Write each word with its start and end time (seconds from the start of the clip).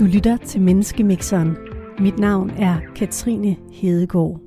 Du 0.00 0.04
lytter 0.04 0.36
til 0.36 0.60
Menneskemixeren. 0.60 1.56
Mit 1.98 2.18
navn 2.18 2.50
er 2.58 2.76
Katrine 2.96 3.56
Hedegaard. 3.72 4.40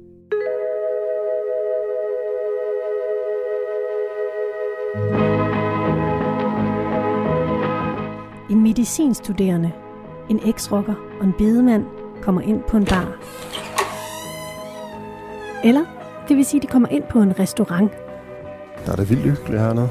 En 8.50 8.64
medicinstuderende, 8.64 9.72
en 10.30 10.40
eksrocker 10.46 10.94
og 11.20 11.26
en 11.26 11.34
bedemand 11.38 11.86
kommer 12.22 12.42
ind 12.42 12.62
på 12.68 12.78
en 12.78 12.86
bar. 12.86 13.20
Eller, 15.64 15.86
det 16.28 16.38
vil 16.38 16.46
sige, 16.46 16.62
de 16.62 16.68
kommer 16.68 16.90
ind 16.90 17.04
på 17.10 17.22
en 17.22 17.40
restaurant. 17.40 17.92
Der 18.86 18.92
er 18.92 18.96
det 18.96 19.10
vildt 19.10 19.24
hyggeligt 19.24 19.62
hernede. 19.62 19.90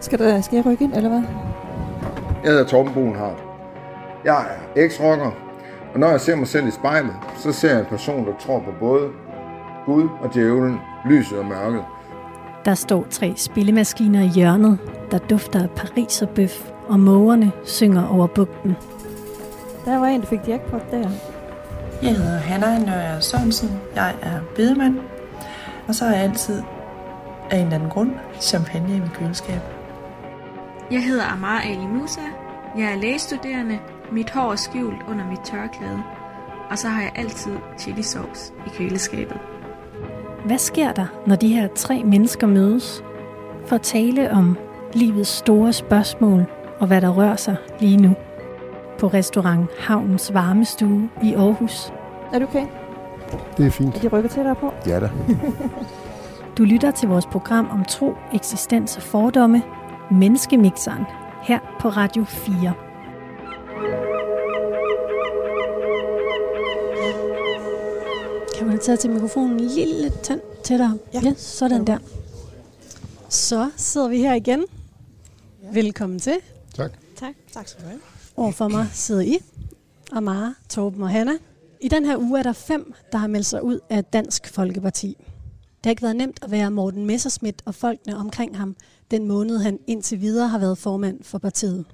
Skal, 0.00 0.18
der, 0.18 0.40
skal 0.40 0.56
jeg 0.56 0.66
rykke 0.66 0.84
ind, 0.84 0.94
eller 0.94 1.08
hvad? 1.08 1.22
Jeg 2.44 2.50
hedder 2.52 2.66
Torben 2.66 2.94
Boenhardt. 2.94 3.55
Jeg 4.26 4.46
er 4.76 4.82
eks-rocker, 4.82 5.30
og 5.94 6.00
når 6.00 6.10
jeg 6.10 6.20
ser 6.20 6.36
mig 6.36 6.48
selv 6.48 6.68
i 6.68 6.70
spejlet, 6.70 7.14
så 7.36 7.52
ser 7.52 7.70
jeg 7.70 7.80
en 7.80 7.86
person, 7.86 8.26
der 8.26 8.32
tror 8.38 8.58
på 8.58 8.72
både 8.80 9.08
Gud 9.84 10.08
og 10.20 10.34
djævlen, 10.34 10.78
lyset 11.04 11.38
og 11.38 11.46
mørket. 11.46 11.84
Der 12.64 12.74
står 12.74 13.06
tre 13.10 13.34
spillemaskiner 13.36 14.22
i 14.22 14.26
hjørnet, 14.26 14.78
der 15.10 15.18
dufter 15.18 15.62
af 15.62 15.70
pariserbøf, 15.70 16.70
og 16.88 17.00
mågerne 17.00 17.52
synger 17.64 18.08
over 18.08 18.26
bugten. 18.26 18.76
Der 19.84 19.98
var 19.98 20.06
en, 20.06 20.20
der 20.20 20.26
fik 20.26 20.48
jackpot 20.48 20.90
der. 20.90 21.10
Jeg 22.02 22.16
hedder 22.16 22.38
Hanna 22.38 22.78
Nørre 22.78 23.22
Sørensen. 23.22 23.80
Jeg 23.94 24.14
er 24.22 24.40
bedemand. 24.56 24.98
Og 25.88 25.94
så 25.94 26.04
har 26.04 26.14
jeg 26.14 26.22
altid 26.22 26.62
af 27.50 27.56
en 27.56 27.62
eller 27.62 27.74
anden 27.74 27.90
grund 27.90 28.10
champagne 28.40 28.96
i 28.96 29.00
mit 29.00 29.12
køleskab. 29.12 29.60
Jeg 30.90 31.04
hedder 31.04 31.24
Amar 31.24 31.60
Ali 31.60 31.86
Musa. 31.86 32.20
Jeg 32.78 32.92
er 32.92 32.96
lægestuderende. 32.96 33.78
Mit 34.12 34.30
hår 34.30 34.52
er 34.52 34.56
skjult 34.56 35.02
under 35.08 35.26
mit 35.26 35.40
tørklæde. 35.44 36.02
Og 36.70 36.78
så 36.78 36.88
har 36.88 37.02
jeg 37.02 37.12
altid 37.14 37.56
chili 37.78 38.02
sauce 38.02 38.52
i 38.66 38.68
køleskabet. 38.68 39.38
Hvad 40.44 40.58
sker 40.58 40.92
der, 40.92 41.06
når 41.26 41.36
de 41.36 41.48
her 41.48 41.68
tre 41.74 42.02
mennesker 42.04 42.46
mødes? 42.46 43.04
For 43.66 43.76
at 43.76 43.82
tale 43.82 44.30
om 44.30 44.56
livets 44.92 45.30
store 45.30 45.72
spørgsmål 45.72 46.44
og 46.78 46.86
hvad 46.86 47.00
der 47.00 47.08
rører 47.08 47.36
sig 47.36 47.56
lige 47.80 47.96
nu. 47.96 48.14
På 48.98 49.06
restaurant 49.06 49.70
Havnens 49.78 50.34
Varmestue 50.34 51.10
i 51.22 51.34
Aarhus. 51.34 51.92
Er 52.32 52.38
du 52.38 52.44
okay? 52.44 52.66
Det 53.56 53.66
er 53.66 53.70
fint. 53.70 53.96
Er 53.96 54.00
de 54.00 54.08
rykket 54.08 54.30
tættere 54.30 54.54
på? 54.54 54.72
Ja 54.86 55.00
da. 55.00 55.10
Du 56.58 56.64
lytter 56.64 56.90
til 56.90 57.08
vores 57.08 57.26
program 57.26 57.68
om 57.70 57.84
tro, 57.84 58.14
eksistens 58.34 58.96
og 58.96 59.02
fordomme, 59.02 59.62
Menneskemixeren, 60.10 61.04
her 61.42 61.58
på 61.80 61.88
Radio 61.88 62.24
4. 62.24 62.72
Kan 68.76 68.80
man 68.80 68.84
tage 68.84 68.96
til 68.96 69.10
mikrofonen 69.10 69.60
en 69.60 69.66
lille 69.66 70.12
tand 70.22 70.40
tættere? 70.64 70.98
Ja. 71.14 71.20
ja 71.24 71.34
sådan 71.34 71.86
der. 71.86 71.98
Så 73.28 73.70
sidder 73.76 74.08
vi 74.08 74.18
her 74.18 74.34
igen. 74.34 74.64
Velkommen 75.72 76.18
til. 76.18 76.36
Tak. 76.74 76.92
Tak. 77.16 77.34
Tak 77.52 77.68
skal 77.68 77.84
du 77.84 77.88
have. 77.88 78.00
Overfor 78.36 78.68
mig 78.68 78.88
sidder 78.92 79.20
I, 79.20 79.38
Amara, 80.12 80.54
Torben 80.68 81.02
og 81.02 81.10
Hanna. 81.10 81.32
I 81.80 81.88
den 81.88 82.04
her 82.04 82.16
uge 82.16 82.38
er 82.38 82.42
der 82.42 82.52
fem, 82.52 82.92
der 83.12 83.18
har 83.18 83.26
meldt 83.26 83.46
sig 83.46 83.62
ud 83.62 83.80
af 83.90 84.04
Dansk 84.04 84.48
Folkeparti. 84.48 85.16
Det 85.58 85.84
har 85.84 85.90
ikke 85.90 86.02
været 86.02 86.16
nemt 86.16 86.38
at 86.42 86.50
være 86.50 86.70
Morten 86.70 87.06
Messerschmidt 87.06 87.62
og 87.64 87.74
folkene 87.74 88.16
omkring 88.16 88.56
ham, 88.56 88.76
den 89.10 89.28
måned 89.28 89.58
han 89.58 89.78
indtil 89.86 90.20
videre 90.20 90.48
har 90.48 90.58
været 90.58 90.78
formand 90.78 91.22
for 91.22 91.38
partiet. 91.38 91.84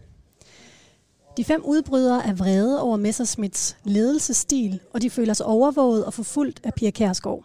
De 1.36 1.44
fem 1.44 1.62
udbrydere 1.64 2.26
er 2.26 2.34
vrede 2.34 2.82
over 2.82 2.96
Messerschmidts 2.96 3.76
ledelsesstil, 3.84 4.80
og 4.92 5.02
de 5.02 5.10
føler 5.10 5.34
sig 5.34 5.46
overvåget 5.46 6.04
og 6.04 6.14
forfulgt 6.14 6.60
af 6.64 6.74
Pia 6.74 6.90
Kærsgaard. 6.90 7.44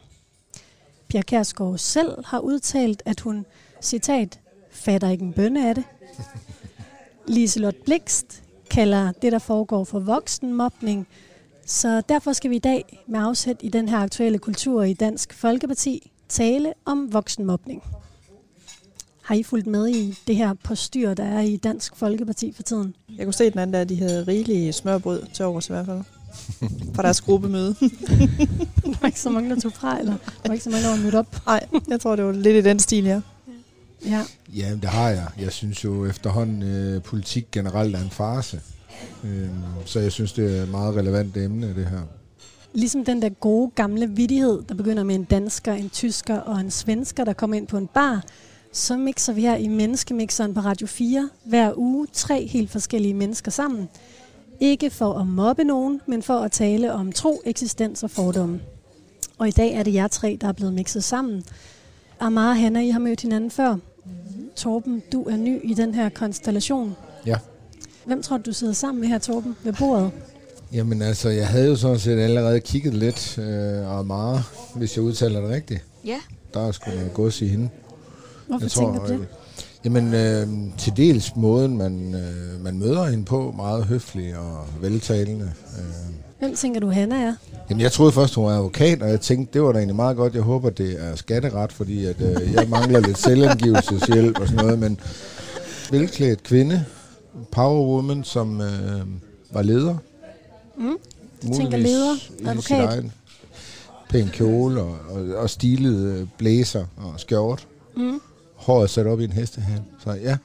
Pia 1.08 1.22
Kærsgaard 1.22 1.78
selv 1.78 2.26
har 2.26 2.40
udtalt, 2.40 3.04
at 3.06 3.20
hun, 3.20 3.46
citat, 3.82 4.40
fatter 4.72 5.10
ikke 5.10 5.26
en 5.26 5.34
bønne 5.34 5.70
af 5.70 5.76
det. 5.76 5.84
Liselot 7.28 7.76
Blikst 7.86 8.44
kalder 8.70 9.12
det, 9.12 9.32
der 9.32 9.40
foregår 9.40 9.84
for 9.84 10.00
voksenmobning, 10.00 11.08
så 11.66 12.02
derfor 12.02 12.34
skal 12.34 12.52
vi 12.52 12.56
i 12.56 12.60
dag 12.60 13.04
med 13.08 13.20
afsæt 13.20 13.58
i 13.60 13.70
den 13.70 13.90
her 13.90 13.98
aktuelle 13.98 14.40
kultur 14.40 14.84
i 14.84 14.94
Dansk 14.94 15.34
Folkeparti 15.34 16.12
tale 16.30 16.74
om 16.86 17.14
voksenmobning. 17.14 17.84
Har 19.28 19.36
I 19.36 19.44
fulgt 19.44 19.68
med 19.68 19.88
i 19.88 20.20
det 20.28 20.36
her 20.36 20.54
postyr, 20.54 21.14
der 21.14 21.24
er 21.24 21.42
i 21.42 21.58
Dansk 21.58 21.96
Folkeparti 21.96 22.52
for 22.56 22.64
tiden? 22.64 22.96
Jeg 23.18 23.26
kunne 23.26 23.34
se 23.34 23.50
den 23.50 23.60
anden, 23.60 23.74
der 23.74 23.84
de 23.84 24.00
havde 24.00 24.24
rigelige 24.24 24.74
smørbrød 24.74 25.24
til 25.34 25.46
overs 25.46 25.70
i 25.70 25.72
hvert 25.72 25.86
fald. 25.86 26.02
Fra 26.94 27.04
deres 27.04 27.22
gruppemøde. 27.22 27.76
Der 28.86 29.00
var 29.02 29.08
ikke 29.08 29.20
så 29.20 29.30
mange, 29.30 29.50
der 29.50 29.60
tog 29.60 29.74
fra, 29.74 30.00
eller 30.00 30.12
der 30.12 30.48
var 30.48 30.54
ikke 30.54 30.64
så 30.64 30.70
mange, 30.70 30.84
der 30.84 30.90
var 30.90 31.04
mødt 31.04 31.16
op. 31.16 31.36
Nej, 31.46 31.68
jeg 31.88 32.00
tror, 32.00 32.16
det 32.16 32.26
var 32.26 32.32
lidt 32.32 32.66
i 32.66 32.70
den 32.70 32.80
stil, 32.80 33.04
ja. 33.04 33.22
Ja. 34.06 34.24
Ja, 34.56 34.72
det 34.82 34.90
har 34.90 35.10
jeg. 35.10 35.28
Jeg 35.40 35.52
synes 35.52 35.84
jo 35.84 36.06
efterhånden, 36.06 36.64
øh, 36.64 37.02
politik 37.02 37.48
generelt 37.52 37.96
er 37.96 38.02
en 38.02 38.10
farse. 38.10 38.62
Øh, 39.24 39.50
så 39.86 40.00
jeg 40.00 40.12
synes, 40.12 40.34
det 40.34 40.58
er 40.58 40.64
et 40.64 40.70
meget 40.70 40.96
relevant 40.96 41.38
emne, 41.38 41.68
det 41.68 41.86
her. 41.86 42.02
Ligesom 42.74 43.06
den 43.06 43.22
der 43.22 43.30
gode 43.30 43.72
gamle 43.76 44.10
vidighed, 44.10 44.62
der 44.70 44.76
begynder 44.76 45.04
med 45.04 45.16
en 45.16 45.24
dansker, 45.24 45.74
en 45.74 45.90
tysker 45.90 46.38
og 46.38 46.60
en 46.60 46.72
svensker, 46.72 47.24
der 47.24 47.34
kommer 47.34 47.58
ind 47.58 47.68
på 47.68 47.78
en 47.78 47.88
bar, 47.88 48.24
så 48.72 48.98
mixer 48.98 49.34
vi 49.34 49.42
her 49.42 49.56
i 49.56 49.68
Menneskemixeren 49.68 50.54
på 50.54 50.60
Radio 50.60 50.88
4 50.88 51.30
hver 51.46 51.78
uge 51.78 52.08
tre 52.14 52.48
helt 52.48 52.72
forskellige 52.72 53.14
mennesker 53.14 53.52
sammen. 53.52 53.90
Ikke 54.60 54.90
for 54.90 55.14
at 55.14 55.28
mobbe 55.28 55.64
nogen, 55.64 56.02
men 56.06 56.24
for 56.24 56.40
at 56.40 56.52
tale 56.52 56.94
om 56.94 57.12
tro, 57.12 57.42
eksistens 57.46 58.04
og 58.04 58.12
fordomme. 58.12 58.62
Og 59.38 59.48
i 59.48 59.52
dag 59.52 59.74
er 59.74 59.84
det 59.84 59.94
jer 59.94 60.08
tre, 60.08 60.38
der 60.42 60.48
er 60.48 60.52
blevet 60.52 60.74
mixet 60.74 61.04
sammen. 61.04 61.44
Amara 62.20 62.50
og 62.50 62.58
Hanna, 62.58 62.82
I 62.82 62.90
har 62.90 63.00
mødt 63.00 63.22
hinanden 63.22 63.52
før. 63.52 63.78
Torben, 64.56 65.04
du 65.12 65.24
er 65.24 65.36
ny 65.38 65.60
i 65.64 65.74
den 65.74 65.94
her 65.96 66.10
konstellation. 66.10 66.96
Ja. 67.26 67.36
Hvem 68.06 68.24
tror 68.24 68.38
du, 68.38 68.44
du 68.46 68.54
sidder 68.54 68.74
sammen 68.74 69.02
med 69.02 69.10
her, 69.10 69.18
Torben, 69.20 69.56
ved 69.64 69.74
bordet? 69.74 70.12
Jamen 70.74 71.02
altså, 71.02 71.30
jeg 71.30 71.48
havde 71.48 71.68
jo 71.68 71.76
sådan 71.76 72.00
set 72.00 72.20
allerede 72.20 72.60
kigget 72.60 72.94
lidt, 72.94 73.38
øh, 73.38 73.98
og 73.98 74.06
meget, 74.06 74.44
hvis 74.76 74.96
jeg 74.96 75.04
udtaler 75.04 75.42
det 75.42 75.50
rigtigt. 75.50 75.84
Ja. 76.06 76.20
Der 76.54 76.68
er 76.68 76.72
sgu 76.72 76.92
noget 76.92 77.14
gods 77.14 77.42
i 77.42 77.48
hende. 77.48 77.70
Hvorfor 78.48 78.66
jeg 78.66 78.72
tænker 78.72 79.00
du 79.00 79.14
det? 79.14 79.28
Jamen, 79.86 80.14
øh, 80.14 80.48
til 80.78 80.98
dels 80.98 81.36
måden, 81.36 81.78
man, 81.78 82.16
øh, 82.16 82.64
man 82.64 82.80
møder 82.80 83.06
hende 83.06 83.26
på, 83.26 83.54
meget 83.56 83.86
høflig 83.86 84.38
og 84.38 84.66
veltalende. 84.82 85.52
Øh. 85.78 86.14
Hvem 86.40 86.56
tænker 86.56 86.80
du, 86.80 86.90
Hanna 86.90 87.16
er? 87.16 87.34
Jamen, 87.70 87.82
jeg 87.82 87.92
troede 87.92 88.12
først, 88.12 88.36
hun 88.36 88.46
var 88.46 88.52
advokat, 88.52 89.02
og 89.02 89.10
jeg 89.10 89.22
tænkte, 89.22 89.54
det 89.54 89.62
var 89.62 89.72
da 89.72 89.78
egentlig 89.78 89.96
meget 89.96 90.18
godt. 90.18 90.36
Jeg 90.36 90.42
håber, 90.42 90.70
det 90.70 91.04
er 91.04 91.16
skatteret, 91.16 91.74
fordi 91.74 92.06
at, 92.06 92.16
øh, 92.22 92.54
jeg 92.54 92.70
mangler 92.70 93.00
lidt 93.00 93.18
selvangivelseshjælp 93.18 94.40
og 94.40 94.48
sådan 94.48 94.66
noget, 94.66 94.80
men 94.80 95.00
velklædt 95.92 96.44
kvinde, 96.44 96.86
powerwoman, 97.52 98.24
som 98.24 98.62
øh, 98.62 99.02
var 99.52 99.62
leder. 99.62 99.96
Mm. 100.78 100.98
Du 101.44 101.54
tænker 101.54 101.78
leder, 101.78 102.16
advokat. 102.46 102.90
egen 102.90 103.12
Pæn 104.10 104.28
kjole 104.28 104.82
og, 104.82 104.98
og, 105.10 105.36
og 105.36 105.50
stilet 105.50 106.06
øh, 106.06 106.28
blæser 106.38 106.86
og 106.98 107.14
skjort. 107.18 107.68
Mm. 107.98 108.22
Håret 108.58 108.90
sat 108.90 109.08
op 109.08 109.20
i 109.20 109.24
en 109.24 109.32
hestehal. 109.32 109.82
Så 110.04 110.12
ja, 110.12 110.38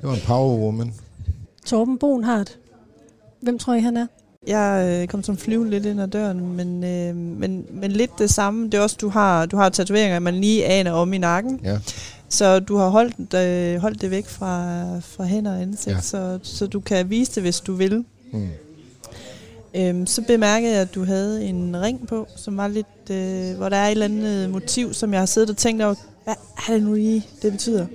det 0.00 0.08
var 0.08 0.14
en 0.14 0.20
powerwoman. 0.26 0.94
Torben 1.66 1.98
Bonhardt. 1.98 2.58
Hvem 3.40 3.58
tror 3.58 3.74
I, 3.74 3.80
han 3.80 3.96
er? 3.96 4.06
Jeg 4.46 4.98
øh, 5.02 5.08
kom 5.08 5.22
som 5.22 5.36
flyve 5.36 5.70
lidt 5.70 5.86
ind 5.86 6.00
ad 6.00 6.08
døren, 6.08 6.56
men, 6.56 6.84
øh, 6.84 7.16
men, 7.16 7.66
men 7.72 7.90
lidt 7.90 8.10
det 8.18 8.30
samme. 8.30 8.64
Det 8.66 8.74
er 8.74 8.80
også, 8.80 8.96
du 9.00 9.08
har, 9.08 9.46
du 9.46 9.56
har 9.56 9.68
tatoveringer, 9.68 10.18
man 10.18 10.34
lige 10.34 10.64
aner 10.66 10.92
om 10.92 11.12
i 11.12 11.18
nakken. 11.18 11.60
Ja. 11.64 11.78
Så 12.28 12.60
du 12.60 12.76
har 12.76 12.88
holdt, 12.88 13.34
øh, 13.34 13.80
holdt 13.80 14.00
det 14.00 14.10
væk 14.10 14.26
fra, 14.26 14.74
fra 15.00 15.24
hænder 15.24 15.54
og 15.54 15.62
ansigt, 15.62 15.96
Ja. 15.96 16.00
så, 16.00 16.38
så 16.42 16.66
du 16.66 16.80
kan 16.80 17.10
vise 17.10 17.32
det, 17.34 17.42
hvis 17.42 17.60
du 17.60 17.74
vil. 17.74 18.04
Mm. 18.32 18.48
Øhm, 19.74 20.06
så 20.06 20.22
bemærkede 20.22 20.72
jeg, 20.72 20.80
at 20.80 20.94
du 20.94 21.04
havde 21.04 21.44
en 21.44 21.80
ring 21.80 22.06
på, 22.08 22.26
som 22.36 22.56
var 22.56 22.68
lidt, 22.68 23.10
øh, 23.10 23.56
hvor 23.56 23.68
der 23.68 23.76
er 23.76 23.86
et 23.86 23.90
eller 23.90 24.04
andet 24.04 24.50
motiv, 24.50 24.94
som 24.94 25.12
jeg 25.12 25.20
har 25.20 25.26
siddet 25.26 25.50
og 25.50 25.56
tænkt 25.56 25.82
over, 25.82 25.94
hvad 26.24 26.34
er 26.68 26.72
det 26.72 26.82
nu 26.82 26.94
lige, 26.94 27.26
det 27.42 27.52
betyder? 27.52 27.86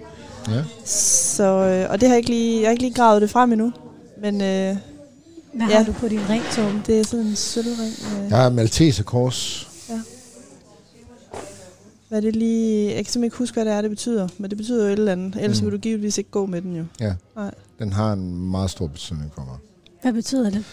Ja. 0.49 0.63
Så, 0.85 1.43
øh, 1.43 1.91
og 1.91 2.01
det 2.01 2.07
har 2.09 2.15
jeg 2.15 2.17
ikke 2.17 2.29
lige, 2.29 2.59
jeg 2.61 2.67
har 2.67 2.71
ikke 2.71 2.83
lige 2.83 2.93
gravet 2.93 3.21
det 3.21 3.29
frem 3.29 3.51
endnu. 3.51 3.73
Men 4.21 4.35
øh, 4.35 4.41
Hvad 4.41 5.67
ja. 5.67 5.67
Ja. 5.69 5.77
har 5.77 5.83
du 5.83 5.91
på 5.93 6.07
din 6.07 6.29
ring, 6.29 6.43
Torben? 6.55 6.81
det 6.87 6.99
er 6.99 7.03
sådan 7.03 7.25
en 7.25 7.35
sølvring. 7.35 7.93
Øh, 8.23 8.29
Jeg 8.29 8.37
har 8.37 8.49
Malteser 8.49 9.03
kors. 9.03 9.65
Hvad 12.09 12.17
er 12.17 12.21
det 12.21 12.35
lige, 12.35 12.85
jeg 12.87 12.95
kan 12.95 13.05
simpelthen 13.05 13.23
ikke 13.23 13.37
huske, 13.37 13.53
hvad 13.55 13.65
det 13.65 13.73
er, 13.73 13.81
det 13.81 13.89
betyder. 13.89 14.27
Men 14.37 14.49
det 14.49 14.57
betyder 14.57 14.85
jo 14.85 14.93
et 14.93 14.99
eller 14.99 15.11
andet. 15.11 15.35
Ellers 15.41 15.61
Mm. 15.61 15.65
vil 15.65 15.73
du 15.73 15.77
givetvis 15.77 16.17
ikke 16.17 16.29
gå 16.29 16.45
med 16.45 16.61
den 16.61 16.75
jo. 16.75 16.83
Ja. 16.99 17.13
Nej. 17.35 17.51
Den 17.79 17.93
har 17.93 18.13
en 18.13 18.51
meget 18.51 18.69
stor 18.69 18.87
betydning 18.87 19.31
for 19.35 19.41
mig. 19.45 19.57
Hvad 20.01 20.13
betyder 20.13 20.49
det? 20.49 20.63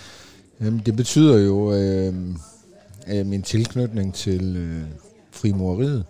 Jamen, 0.61 0.83
det 0.87 0.97
betyder 0.97 1.39
jo 1.39 1.73
øh, 1.75 2.15
øh, 3.09 3.27
min 3.27 3.43
tilknytning 3.43 4.15
til 4.15 4.57
øh, 4.57 4.83
frimureriet. 5.31 6.05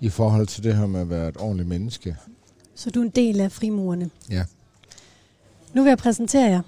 I 0.00 0.08
forhold 0.08 0.46
til 0.46 0.62
det 0.64 0.76
her 0.76 0.86
med 0.86 1.00
at 1.00 1.10
være 1.10 1.28
et 1.28 1.36
ordentligt 1.36 1.68
menneske. 1.68 2.16
Så 2.74 2.90
du 2.90 3.00
er 3.00 3.04
en 3.04 3.10
del 3.10 3.40
af 3.40 3.52
frimurerne. 3.52 4.10
Ja. 4.30 4.44
Nu 5.74 5.82
vil 5.82 5.90
jeg 5.90 5.98
præsentere 5.98 6.50
jer. 6.50 6.60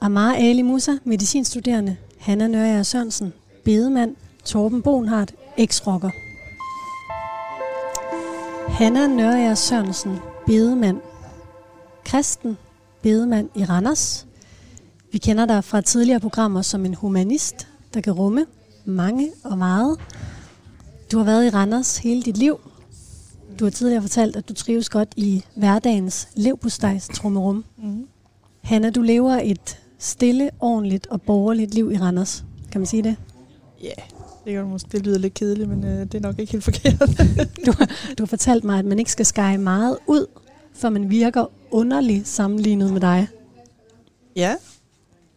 Amar 0.00 0.34
Ali 0.34 0.62
Musa, 0.62 0.92
medicinstuderende. 1.04 1.96
Hanna 2.18 2.46
Nørre 2.46 2.84
Sørensen, 2.84 3.32
bedemand. 3.64 4.16
Torben 4.44 4.82
Bonhardt, 4.82 5.34
eks-rocker. 5.56 6.10
Hanna 8.68 9.06
Nørre 9.06 9.56
Sørensen, 9.56 10.16
bedemand. 10.46 11.00
Kristen, 12.04 12.56
bedemand 13.02 13.48
i 13.54 13.64
Randers. 13.64 14.26
Vi 15.12 15.18
kender 15.18 15.46
dig 15.46 15.64
fra 15.64 15.80
tidligere 15.80 16.20
programmer 16.20 16.62
som 16.62 16.84
en 16.84 16.94
humanist, 16.94 17.68
der 17.94 18.00
kan 18.00 18.12
rumme 18.12 18.46
mange 18.84 19.32
og 19.44 19.58
meget. 19.58 19.98
Du 21.12 21.18
har 21.18 21.24
været 21.24 21.46
i 21.46 21.50
Randers 21.50 21.98
hele 21.98 22.22
dit 22.22 22.36
liv. 22.36 22.60
Du 23.58 23.64
har 23.64 23.70
tidligere 23.70 24.02
fortalt, 24.02 24.36
at 24.36 24.48
du 24.48 24.54
trives 24.54 24.88
godt 24.88 25.08
i 25.16 25.44
hverdagens 25.56 26.28
levpostejs 26.34 27.08
trummerum. 27.14 27.64
Mm. 27.78 28.06
Hanna, 28.62 28.90
du 28.90 29.02
lever 29.02 29.40
et 29.44 29.78
stille, 29.98 30.50
ordentligt 30.60 31.06
og 31.06 31.22
borgerligt 31.22 31.74
liv 31.74 31.92
i 31.92 31.98
Randers. 31.98 32.44
Kan 32.72 32.80
man 32.80 32.86
sige 32.86 33.02
det? 33.02 33.16
Ja, 33.82 33.86
yeah. 33.86 34.08
det, 34.44 34.62
du 34.62 34.68
måske. 34.68 34.88
det 34.92 35.06
lyder 35.06 35.18
lidt 35.18 35.34
kedeligt, 35.34 35.68
men 35.68 35.84
øh, 35.84 36.00
det 36.00 36.14
er 36.14 36.20
nok 36.20 36.38
ikke 36.38 36.52
helt 36.52 36.64
forkert. 36.64 37.00
Du 37.66 37.72
har, 37.78 37.86
du 38.18 38.22
har 38.22 38.26
fortalt 38.26 38.64
mig, 38.64 38.78
at 38.78 38.84
man 38.84 38.98
ikke 38.98 39.12
skal 39.12 39.26
skære 39.26 39.58
meget 39.58 39.98
ud, 40.06 40.26
for 40.74 40.88
man 40.88 41.10
virker 41.10 41.44
underligt 41.70 42.28
sammenlignet 42.28 42.92
med 42.92 43.00
dig. 43.00 43.28
ja, 44.36 44.54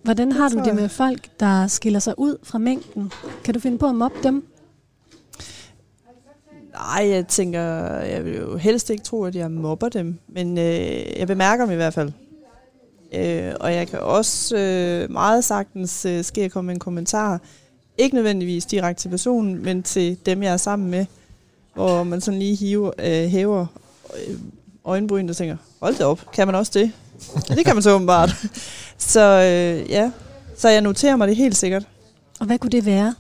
Hvordan 0.04 0.32
har 0.32 0.50
du 0.50 0.56
tror 0.56 0.64
det 0.64 0.76
med 0.76 0.90
folk, 0.90 1.40
der 1.40 1.68
skiller 1.68 2.00
sig 2.00 2.14
ud 2.20 2.38
fra 2.44 2.58
mængden? 2.58 3.12
Kan 3.44 3.54
du 3.54 3.60
finde 3.60 3.78
på 3.78 3.88
at 3.88 3.96
mobbe 3.96 4.18
dem? 4.24 4.49
Nej, 6.80 7.10
jeg 7.10 7.28
tænker, 7.28 7.62
jeg 8.00 8.26
vil 8.26 8.36
jo 8.36 8.58
helst 8.58 8.90
ikke 8.90 9.04
tro, 9.04 9.24
at 9.24 9.36
jeg 9.36 9.52
mobber 9.52 9.90
dem, 9.90 10.20
men 10.28 10.58
øh, 10.58 11.20
jeg 11.20 11.28
bemærker 11.28 11.66
dem 11.66 11.74
i 11.74 11.76
hvert 11.76 11.94
fald. 11.94 12.12
Øh, 13.14 13.54
og 13.60 13.74
jeg 13.74 13.88
kan 13.88 14.00
også 14.00 14.58
øh, 14.58 15.12
meget 15.12 15.46
sagtens 15.46 16.06
øh, 16.06 16.24
ske 16.24 16.42
at 16.42 16.52
komme 16.52 16.66
med 16.68 16.76
en 16.76 16.80
kommentar, 16.80 17.42
ikke 17.98 18.16
nødvendigvis 18.16 18.66
direkte 18.66 19.02
til 19.02 19.10
personen, 19.10 19.64
men 19.64 19.84
til 19.84 20.18
dem, 20.26 20.44
jeg 20.44 20.54
er 20.54 20.58
sammen 20.58 20.92
med, 20.92 21.06
hvor 21.74 22.04
man 22.04 22.22
sådan 22.22 22.40
lige 22.40 22.56
hiver, 22.56 22.92
øh, 23.00 23.28
hæver 23.28 23.66
øh, 24.16 24.36
øjenbryn 24.86 25.30
og 25.30 25.38
tænker, 25.38 25.58
hold 25.82 25.96
da 25.96 26.06
op, 26.06 26.32
kan 26.34 26.48
man 26.48 26.56
også 26.56 26.72
det? 26.76 26.92
Det 27.48 27.66
kan 27.66 27.76
man 27.76 27.84
så 27.84 27.92
åbenbart. 27.92 28.30
Så 28.98 29.22
øh, 29.22 29.90
ja, 29.90 30.12
så 30.58 30.70
jeg 30.70 30.82
noterer 30.82 31.16
mig 31.16 31.28
det 31.28 31.36
helt 31.36 31.58
sikkert. 31.58 31.88
Og 32.40 32.46
hvad 32.46 32.58
kunne 32.58 32.72
det 32.72 32.86
være? 32.86 33.16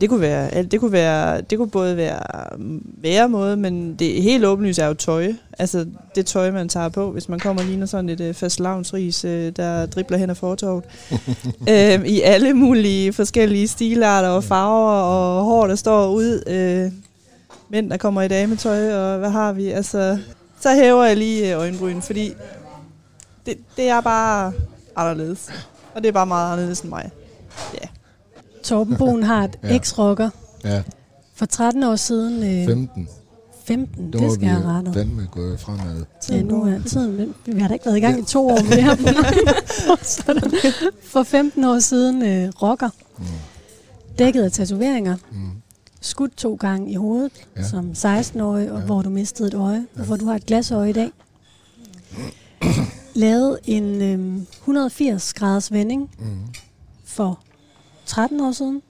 Det 0.00 0.08
kunne 0.08 0.20
være, 0.20 0.62
det 0.62 0.80
kunne 0.80 0.92
være, 0.92 1.40
det 1.40 1.58
kunne 1.58 1.70
både 1.70 1.96
være 1.96 2.20
væremåde, 3.02 3.56
men 3.56 3.94
det 3.94 4.22
helt 4.22 4.44
åbenlyst 4.44 4.78
er 4.78 4.86
jo 4.86 4.94
tøj. 4.94 5.32
Altså 5.58 5.86
det 6.14 6.26
tøj, 6.26 6.50
man 6.50 6.68
tager 6.68 6.88
på, 6.88 7.10
hvis 7.10 7.28
man 7.28 7.38
kommer 7.38 7.62
og 7.62 7.68
ligner 7.68 7.86
sådan 7.86 8.08
et 8.08 8.20
uh, 8.20 8.34
fast 8.34 8.60
lavnsris, 8.60 9.24
uh, 9.24 9.30
der 9.30 9.86
dribler 9.86 10.18
hen 10.18 10.30
ad 10.30 10.34
fortorvet. 10.34 10.84
øhm, 11.70 12.04
I 12.04 12.20
alle 12.20 12.54
mulige 12.54 13.12
forskellige 13.12 13.68
stilarter 13.68 14.28
og 14.28 14.44
farver, 14.44 14.90
og 14.90 15.44
hår, 15.44 15.66
der 15.66 15.74
står 15.74 16.08
ud. 16.08 16.42
Øh, 16.46 16.92
mænd, 17.68 17.90
der 17.90 17.96
kommer 17.96 18.22
i 18.22 18.28
dametøj, 18.28 18.94
og 18.94 19.18
hvad 19.18 19.30
har 19.30 19.52
vi? 19.52 19.68
Altså, 19.68 20.18
så 20.60 20.74
hæver 20.74 21.04
jeg 21.04 21.16
lige 21.16 21.52
øh, 21.52 21.60
øjenbryn, 21.60 22.00
fordi 22.00 22.32
det, 23.46 23.58
det 23.76 23.88
er 23.88 24.00
bare 24.00 24.52
anderledes. 24.96 25.48
Og 25.94 26.02
det 26.02 26.08
er 26.08 26.12
bare 26.12 26.26
meget 26.26 26.52
anderledes 26.52 26.80
end 26.80 26.90
mig. 26.90 27.10
Torben 27.72 27.78
Boen 27.78 27.97
har 29.24 29.44
et 29.44 29.58
Ja. 29.62 29.74
eks-rocker. 29.76 30.30
Ja, 30.64 30.82
For 31.34 31.46
13 31.46 31.82
år 31.82 31.96
siden... 31.96 32.42
Øh, 32.60 32.66
15. 32.66 33.08
15, 33.64 34.12
Det 34.12 34.32
skal 34.32 34.40
vi 34.40 34.46
jeg 34.46 34.54
have 34.54 34.68
rettet. 34.78 34.94
fandme 34.94 35.26
gået 35.30 35.60
fremad. 35.60 36.04
Ja, 36.30 36.42
nu 36.42 36.62
er 36.62 36.78
tiden, 36.86 37.34
vi 37.46 37.60
har 37.60 37.68
da 37.68 37.74
ikke 37.74 37.86
været 37.86 37.96
i 37.96 38.00
gang 38.00 38.18
i 38.20 38.24
to 38.24 38.48
år 38.48 38.62
med 38.62 38.70
det 38.70 38.82
her. 38.84 38.94
For 41.02 41.22
15 41.22 41.64
år 41.64 41.78
siden 41.78 42.22
øh, 42.22 42.52
rocker. 42.62 42.88
Mm. 43.18 43.24
Dækket 44.18 44.42
af 44.42 44.52
tatoveringer. 44.52 45.16
Mm. 45.32 45.50
Skudt 46.00 46.36
to 46.36 46.54
gange 46.54 46.90
i 46.90 46.94
hovedet 46.94 47.32
Ja. 47.56 47.60
ja. 47.60 47.68
som 47.68 47.90
16-årig, 47.90 48.72
og 48.72 48.78
Ja. 48.80 48.84
hvor 48.86 49.02
du 49.02 49.10
mistede 49.10 49.48
et 49.48 49.54
øje, 49.54 49.86
Ja. 49.96 50.00
og 50.00 50.06
hvor 50.06 50.16
du 50.16 50.26
har 50.26 50.34
et 50.34 50.46
glasøje 50.46 50.90
i 50.90 50.92
dag. 50.92 51.10
Lavet 53.14 53.58
en 53.64 54.02
øh, 54.02 54.42
180 54.60 55.32
graders 55.34 55.72
vending 55.72 56.10
Mm. 56.18 56.26
for 57.04 57.40
13 58.08 58.40
år 58.40 58.52
siden. 58.52 58.82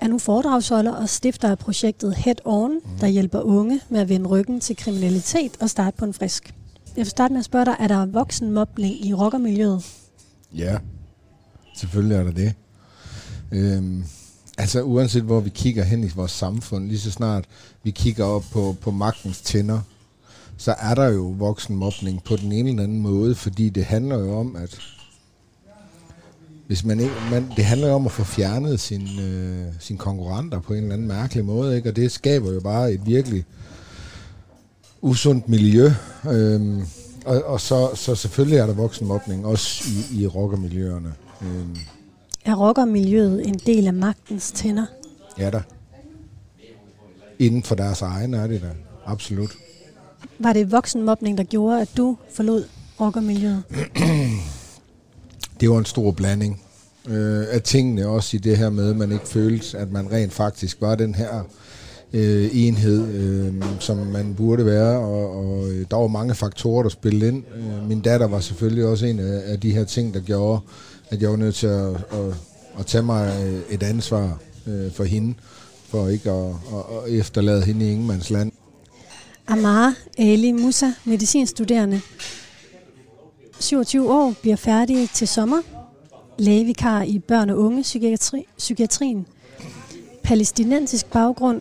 Er 0.00 0.08
nu 0.08 0.18
foredragsholder 0.18 0.92
og 0.92 1.08
stifter 1.08 1.48
af 1.50 1.58
projektet 1.58 2.14
Head 2.16 2.34
On, 2.44 2.70
Mm. 2.74 2.98
der 3.00 3.06
hjælper 3.06 3.40
unge 3.40 3.80
med 3.88 4.00
at 4.00 4.08
vende 4.08 4.28
ryggen 4.28 4.60
til 4.60 4.76
kriminalitet 4.76 5.52
og 5.60 5.70
starte 5.70 5.96
på 5.96 6.04
en 6.04 6.14
frisk. 6.14 6.54
Jeg 6.96 7.02
vil 7.04 7.10
starte 7.10 7.32
med 7.32 7.38
at 7.38 7.44
spørge 7.44 7.64
dig, 7.64 7.76
er 7.78 7.88
der 7.88 8.06
voksenmobning 8.06 9.06
i 9.06 9.14
rockermiljøet? 9.14 9.86
Ja, 10.56 10.78
selvfølgelig 11.76 12.16
er 12.16 12.22
der 12.24 12.32
det. 12.32 12.54
Øhm, 13.52 14.04
altså 14.58 14.82
uanset 14.82 15.22
hvor 15.22 15.40
vi 15.40 15.50
kigger 15.50 15.84
hen 15.84 16.04
i 16.04 16.08
vores 16.14 16.32
samfund, 16.32 16.88
lige 16.88 16.98
så 17.00 17.10
snart 17.10 17.44
vi 17.82 17.90
kigger 17.90 18.24
op 18.24 18.44
på, 18.52 18.76
på 18.80 18.90
magtens 18.90 19.40
tænder, 19.40 19.80
så 20.56 20.74
er 20.78 20.94
der 20.94 21.06
jo 21.08 21.22
voksenmobning 21.38 22.22
på 22.24 22.36
den 22.36 22.52
ene 22.52 22.70
eller 22.70 22.82
anden 22.82 23.00
måde, 23.00 23.34
fordi 23.34 23.68
det 23.68 23.84
handler 23.84 24.18
jo 24.18 24.38
om, 24.38 24.56
at 24.56 24.78
hvis 26.66 26.84
man 26.84 27.00
ikke, 27.00 27.14
man, 27.30 27.46
det 27.56 27.64
handler 27.64 27.92
om 27.92 28.06
at 28.06 28.12
få 28.12 28.24
fjernet 28.24 28.80
sin, 28.80 29.08
øh, 29.20 29.64
sine 29.80 29.98
konkurrenter 29.98 30.60
på 30.60 30.72
en 30.72 30.82
eller 30.82 30.94
anden 30.94 31.08
mærkelig 31.08 31.44
måde, 31.44 31.76
ikke? 31.76 31.88
og 31.88 31.96
det 31.96 32.12
skaber 32.12 32.52
jo 32.52 32.60
bare 32.60 32.92
et 32.92 33.06
virkelig 33.06 33.44
usundt 35.02 35.48
miljø. 35.48 35.90
Øhm, 36.30 36.82
og, 37.24 37.42
og 37.44 37.60
så, 37.60 37.90
så 37.94 38.14
selvfølgelig 38.14 38.58
er 38.58 38.66
der 38.66 38.74
voksenmobning, 38.74 39.46
også 39.46 39.84
i, 40.12 40.20
i 40.22 40.26
rockermiljøerne. 40.26 41.12
Øhm, 41.42 41.76
Er 42.44 42.54
rockermiljøet 42.54 43.48
en 43.48 43.54
del 43.66 43.86
af 43.86 43.94
magtens 43.94 44.52
tænder? 44.52 44.86
ja 45.38 45.50
da. 45.50 45.62
Inden 47.38 47.62
for 47.62 47.74
deres 47.74 48.02
egen 48.02 48.34
er 48.34 48.46
det 48.46 48.62
da. 48.62 48.68
Absolut. 49.06 49.50
Var 50.38 50.52
det 50.52 50.72
voksenmobning, 50.72 51.38
der 51.38 51.44
gjorde, 51.44 51.80
at 51.80 51.88
du 51.96 52.16
forlod 52.34 52.64
rockermiljøet? 53.00 53.62
Det 55.60 55.70
var 55.70 55.78
en 55.78 55.84
stor 55.84 56.10
blanding 56.10 56.62
øh, 57.08 57.44
af 57.50 57.62
tingene, 57.62 58.06
også 58.06 58.36
i 58.36 58.40
det 58.40 58.56
her 58.56 58.70
med, 58.70 58.90
at 58.90 58.96
man 58.96 59.12
ikke 59.12 59.28
følte, 59.28 59.78
at 59.78 59.92
man 59.92 60.12
rent 60.12 60.32
faktisk 60.32 60.80
var 60.80 60.94
den 60.94 61.14
her 61.14 61.42
øh, 62.12 62.50
enhed, 62.52 63.08
øh, 63.08 63.54
som 63.80 63.96
man 63.96 64.34
burde 64.34 64.66
være, 64.66 64.98
og, 64.98 65.36
og 65.36 65.68
øh, 65.70 65.86
der 65.90 65.96
var 65.96 66.06
mange 66.06 66.34
faktorer, 66.34 66.82
der 66.82 66.90
spillede 66.90 67.28
ind. 67.28 67.44
Øh, 67.56 67.88
min 67.88 68.00
datter 68.00 68.26
var 68.26 68.40
selvfølgelig 68.40 68.86
også 68.86 69.06
en 69.06 69.18
af, 69.18 69.42
af 69.44 69.60
de 69.60 69.70
her 69.70 69.84
ting, 69.84 70.14
der 70.14 70.20
gjorde, 70.20 70.60
at 71.10 71.22
jeg 71.22 71.30
var 71.30 71.36
nødt 71.36 71.54
til 71.54 71.66
at, 71.66 71.90
at, 71.94 72.34
at 72.78 72.86
tage 72.86 73.02
mig 73.02 73.46
øh, 73.46 73.60
et 73.74 73.82
ansvar 73.82 74.38
øh, 74.66 74.92
for 74.92 75.04
hende, 75.04 75.34
for 75.88 76.08
ikke 76.08 76.30
at, 76.30 76.48
at, 76.48 77.04
at 77.06 77.18
efterlade 77.18 77.62
hende 77.62 77.86
i 77.86 77.90
ingenmandsland. 77.90 78.52
Amara 79.46 79.94
Ali 80.18 80.52
Musa, 80.52 80.86
medicinstuderende. 81.04 82.00
27 83.60 84.12
år, 84.12 84.34
bliver 84.42 84.56
færdig 84.56 85.10
til 85.10 85.28
sommer. 85.28 85.62
Lægevikar 86.38 87.02
i 87.02 87.18
børn- 87.18 87.50
og 87.50 87.58
unge 87.58 87.82
psykiatri, 87.82 88.46
psykiatrien. 88.58 89.26
Palæstinensisk 90.22 91.06
baggrund. 91.06 91.60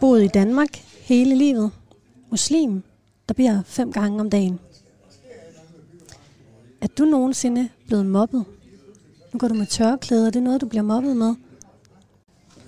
Boet 0.00 0.24
i 0.24 0.26
Danmark 0.26 0.68
hele 1.00 1.34
livet. 1.34 1.70
Muslim, 2.30 2.82
der 3.28 3.34
beder 3.34 3.62
fem 3.66 3.92
gange 3.92 4.20
om 4.20 4.30
dagen. 4.30 4.58
Er 6.80 6.86
du 6.86 7.04
nogensinde 7.04 7.68
blevet 7.86 8.06
mobbet? 8.06 8.44
Nu 9.32 9.38
går 9.38 9.48
du 9.48 9.54
med 9.54 9.66
tørklæder. 9.66 10.24
Det 10.30 10.36
er 10.36 10.44
noget, 10.44 10.60
du 10.60 10.66
bliver 10.66 10.82
mobbet 10.82 11.16
med. 11.16 11.34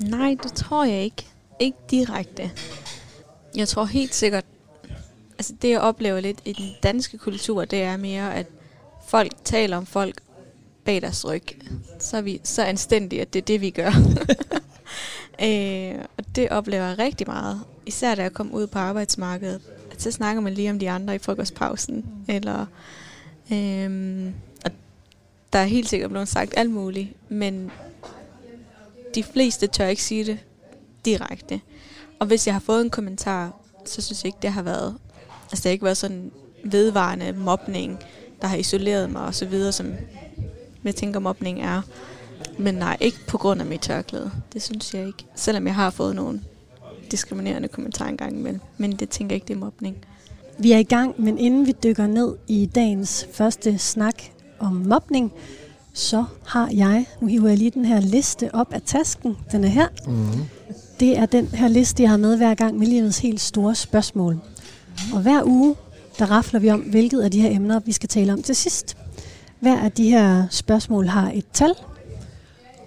Nej, 0.00 0.36
det 0.42 0.52
tror 0.52 0.84
jeg 0.84 1.04
ikke. 1.04 1.26
Ikke 1.60 1.78
direkte. 1.90 2.50
Jeg 3.56 3.68
tror 3.68 3.84
helt 3.84 4.14
sikkert, 4.14 4.44
altså 5.38 5.54
det 5.62 5.70
jeg 5.70 5.80
oplever 5.80 6.20
lidt 6.20 6.38
i 6.44 6.52
den 6.52 6.70
danske 6.82 7.18
kultur, 7.18 7.64
det 7.64 7.82
er 7.82 7.96
mere, 7.96 8.34
at 8.34 8.46
folk 9.06 9.32
taler 9.44 9.76
om 9.76 9.86
folk 9.86 10.20
bag 10.84 11.02
deres 11.02 11.26
ryg. 11.26 11.42
Så 11.98 12.16
er 12.16 12.20
vi 12.20 12.40
så 12.44 12.62
anstændige, 12.64 13.22
at 13.22 13.32
det 13.32 13.38
er 13.38 13.44
det, 13.44 13.60
vi 13.60 13.70
gør. 13.70 13.90
øh, 15.46 16.04
og 16.16 16.24
det 16.36 16.48
oplever 16.48 16.84
jeg 16.84 16.98
rigtig 16.98 17.26
meget. 17.26 17.60
Især 17.86 18.14
da 18.14 18.22
jeg 18.22 18.32
kom 18.32 18.52
ud 18.52 18.66
på 18.66 18.78
arbejdsmarkedet. 18.78 19.60
At 19.90 20.02
så 20.02 20.10
snakker 20.10 20.42
man 20.42 20.54
lige 20.54 20.70
om 20.70 20.78
de 20.78 20.90
andre 20.90 21.14
i 21.14 21.18
frokostpausen. 21.18 21.96
Mm. 21.96 22.34
Eller, 22.34 22.66
øh, 23.52 24.32
og 24.64 24.70
der 25.52 25.58
er 25.58 25.64
helt 25.64 25.88
sikkert 25.88 26.10
blevet 26.10 26.28
sagt 26.28 26.54
alt 26.56 26.70
muligt, 26.70 27.08
men 27.28 27.70
de 29.14 29.22
fleste 29.22 29.66
tør 29.66 29.86
ikke 29.86 30.02
sige 30.02 30.24
det 30.24 30.38
direkte. 31.04 31.60
Og 32.18 32.26
hvis 32.26 32.46
jeg 32.46 32.54
har 32.54 32.60
fået 32.60 32.80
en 32.80 32.90
kommentar, 32.90 33.52
så 33.84 34.02
synes 34.02 34.24
jeg 34.24 34.26
ikke, 34.26 34.38
det 34.42 34.52
har 34.52 34.62
været... 34.62 34.98
Altså, 35.50 35.62
det 35.62 35.64
har 35.64 35.70
ikke 35.70 35.84
været 35.84 35.96
sådan 35.96 36.30
vedvarende 36.64 37.32
mobning, 37.32 37.98
der 38.42 38.46
har 38.46 38.56
isoleret 38.56 39.10
mig 39.10 39.22
og 39.22 39.34
så 39.34 39.46
videre, 39.46 39.72
som 39.72 39.92
jeg 40.84 40.94
tænker, 40.94 41.20
mobning 41.20 41.60
er. 41.62 41.82
Men 42.58 42.74
nej, 42.74 42.96
ikke 43.00 43.18
på 43.26 43.38
grund 43.38 43.60
af 43.60 43.66
mit 43.66 43.80
tørklæde. 43.80 44.30
Det 44.52 44.62
synes 44.62 44.94
jeg 44.94 45.06
ikke. 45.06 45.24
Selvom 45.34 45.66
jeg 45.66 45.74
har 45.74 45.90
fået 45.90 46.16
nogle 46.16 46.40
diskriminerende 47.10 47.68
kommentarer 47.68 48.08
engang 48.08 48.38
imellem. 48.38 48.60
Men 48.78 48.92
det 48.92 49.08
tænker 49.08 49.34
jeg 49.34 49.36
ikke, 49.36 49.48
det 49.48 49.54
er 49.54 49.58
mobning. 49.58 49.96
Vi 50.58 50.72
er 50.72 50.78
i 50.78 50.82
gang, 50.82 51.14
men 51.18 51.38
inden 51.38 51.66
vi 51.66 51.74
dykker 51.82 52.06
ned 52.06 52.34
i 52.48 52.66
dagens 52.74 53.28
første 53.32 53.78
snak 53.78 54.22
om 54.58 54.72
mobning, 54.72 55.32
så 55.92 56.24
har 56.46 56.70
jeg, 56.72 57.06
nu 57.20 57.26
hiver 57.26 57.48
jeg 57.48 57.58
lige 57.58 57.70
den 57.70 57.84
her 57.84 58.00
liste 58.00 58.54
op 58.54 58.72
af 58.72 58.82
tasken, 58.82 59.36
den 59.52 59.64
er 59.64 59.68
her. 59.68 59.86
Mm. 60.06 60.44
Det 61.00 61.18
er 61.18 61.26
den 61.26 61.46
her 61.46 61.68
liste, 61.68 62.02
jeg 62.02 62.10
har 62.10 62.16
med 62.16 62.36
hver 62.36 62.54
gang 62.54 62.78
med 62.78 62.86
livets 62.86 63.18
helt 63.18 63.40
store 63.40 63.74
spørgsmål. 63.74 64.40
Og 65.12 65.20
hver 65.22 65.42
uge, 65.44 65.76
der 66.18 66.26
rafler 66.30 66.60
vi 66.60 66.70
om, 66.70 66.80
hvilket 66.80 67.20
af 67.20 67.30
de 67.30 67.40
her 67.40 67.50
emner, 67.50 67.80
vi 67.80 67.92
skal 67.92 68.08
tale 68.08 68.32
om 68.32 68.42
til 68.42 68.56
sidst. 68.56 68.96
Hver 69.60 69.80
af 69.80 69.92
de 69.92 70.10
her 70.10 70.46
spørgsmål 70.50 71.06
har 71.06 71.30
et 71.34 71.44
tal. 71.52 71.74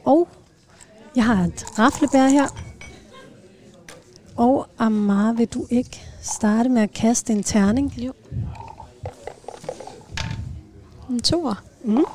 Og 0.06 0.28
jeg 1.16 1.26
har 1.26 1.44
et 1.44 1.66
raflebær 1.80 2.28
her. 2.28 2.48
Og 4.36 4.68
Amar, 4.78 5.34
vil 5.34 5.48
du 5.48 5.68
ikke 5.70 6.02
starte 6.22 6.70
med 6.70 6.82
at 6.82 6.94
kaste 6.94 7.34
en 7.34 7.44
terning? 7.44 7.94
Jo. 7.98 8.14
En 11.10 11.20
toer. 11.20 11.64
Mm. 11.84 12.06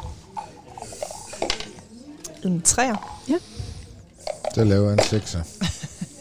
En 2.44 2.62
træer. 2.62 3.16
Der 4.54 4.64
laver 4.64 4.84
jeg 4.84 4.92
en 4.92 5.04
sekser. 5.04 5.42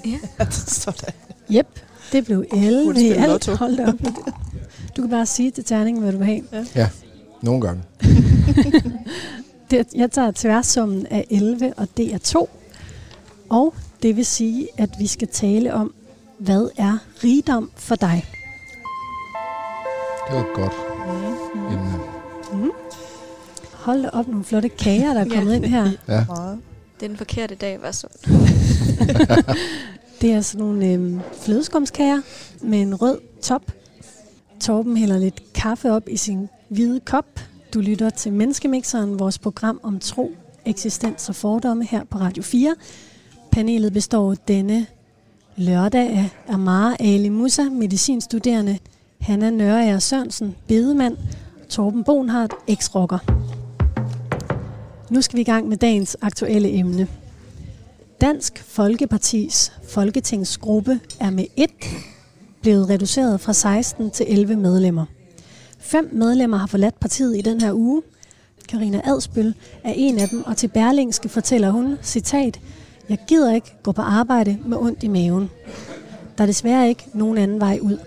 Ja, 0.06 0.20
sådan. 0.52 1.14
Yep, 1.52 1.80
det 2.16 2.26
blev 2.26 2.46
11 2.54 2.86
Burde 2.86 3.08
i 3.08 3.12
alt. 3.12 3.28
lotto. 3.28 3.56
Hold 3.56 3.80
op. 3.80 3.94
Du 4.98 5.02
kan 5.02 5.10
bare 5.10 5.26
sige 5.26 5.52
til 5.52 5.64
terningen, 5.64 6.04
hvad 6.04 6.12
du 6.12 6.18
vil 6.18 6.28
have. 6.28 6.42
Ja, 6.76 6.90
nogle 7.42 7.62
gange. 7.62 7.84
Det, 9.72 9.88
jeg 9.96 10.12
tager 10.12 10.32
tværsummen 10.36 11.06
af 11.06 11.26
11, 11.30 11.74
og 11.78 11.88
det 11.98 12.14
er 12.14 12.18
2. 12.18 12.50
Og 13.50 13.74
det 14.04 14.16
vil 14.18 14.26
sige, 14.26 14.68
at 14.78 14.90
vi 15.00 15.08
skal 15.08 15.28
tale 15.28 15.74
om, 15.74 15.94
hvad 16.40 16.70
er 16.78 16.98
rigdom 17.24 17.72
for 17.76 17.96
dig? 17.96 18.26
Det 20.30 20.36
var 20.36 20.46
godt 20.56 20.74
emne. 21.72 22.00
Hold 23.74 24.04
da 24.04 24.10
op, 24.14 24.28
nogle 24.28 24.44
flotte 24.44 24.70
kager, 24.70 25.14
der 25.14 25.22
er 25.26 25.30
kommet 25.36 25.52
Ja. 25.52 25.56
ind 25.58 25.66
her. 25.66 25.90
Ja. 26.08 26.26
Meget. 26.28 26.60
Det 27.00 27.04
er 27.06 27.08
den 27.08 27.18
forkerte 27.18 27.56
dag, 27.56 27.82
var 27.82 27.92
så. 27.92 28.08
Det 30.26 30.34
er 30.34 30.42
sådan 30.42 30.66
nogle 30.66 30.88
øh, 30.88 31.20
flødeskumskager 31.42 32.22
med 32.62 32.82
en 32.82 32.96
rød 32.96 33.20
top. 33.42 33.72
Torben 34.60 34.98
hælder 34.98 35.18
lidt 35.18 35.54
kaffe 35.54 35.92
op 35.92 36.10
i 36.10 36.18
sin 36.18 36.50
hvide 36.70 37.00
kop. 37.00 37.40
Du 37.74 37.80
lytter 37.80 38.10
til 38.10 38.34
Menneskemixeren, 38.34 39.20
vores 39.20 39.40
program 39.40 39.80
om 39.84 40.00
tro, 40.00 40.32
eksistens 40.66 41.30
og 41.30 41.36
fordomme 41.36 41.86
her 41.86 42.04
på 42.04 42.18
Radio 42.18 42.44
4. 42.44 42.76
Panelet 43.52 43.94
består 43.94 44.34
denne 44.48 44.86
lørdag 45.56 46.10
af 46.10 46.30
Amara 46.48 46.96
Ali 47.00 47.30
Musa, 47.30 47.64
medicinstuderende, 47.64 48.80
Hanna 49.22 49.50
Nørager 49.50 50.00
Sørensen, 50.00 50.56
bedemand, 50.68 51.18
Torben 51.70 52.04
Bonhardt, 52.04 52.54
eks-rocker. 52.68 53.20
Nu 55.10 55.22
skal 55.22 55.38
vi 55.38 55.42
i 55.42 55.46
gang 55.46 55.68
med 55.68 55.78
dagens 55.78 56.18
aktuelle 56.22 56.74
emne. 56.74 57.08
Dansk 58.26 58.64
Folkepartis 58.68 59.72
folketingsgruppe 59.90 61.00
er 61.20 61.30
med 61.30 61.46
et 61.56 61.70
blevet 62.62 62.90
reduceret 62.90 63.42
fra 63.42 63.54
16 63.54 64.12
til 64.12 64.26
11 64.30 64.56
medlemmer. 64.56 65.06
Fem 65.80 66.10
medlemmer 66.14 66.58
har 66.58 66.68
forladt 66.68 67.00
partiet 67.00 67.38
i 67.38 67.42
den 67.42 67.62
her 67.62 67.74
uge. 67.74 68.02
Karina 68.70 69.02
Adsbøl 69.04 69.56
er 69.84 69.94
en 69.96 70.20
af 70.20 70.30
dem, 70.30 70.44
og 70.46 70.58
til 70.58 70.68
Berlingske 70.68 71.30
fortæller 71.30 71.70
hun, 71.70 71.98
citat, 72.04 72.60
Jeg 73.10 73.18
gider 73.28 73.54
ikke 73.54 73.74
gå 73.84 73.92
på 73.92 74.02
arbejde 74.02 74.58
med 74.66 74.78
ondt 74.78 75.04
i 75.04 75.08
maven. 75.08 75.50
Der 76.38 76.44
er 76.44 76.48
desværre 76.48 76.90
ikke 76.90 77.04
nogen 77.14 77.38
anden 77.38 77.60
vej 77.60 77.80
ud. 77.82 77.98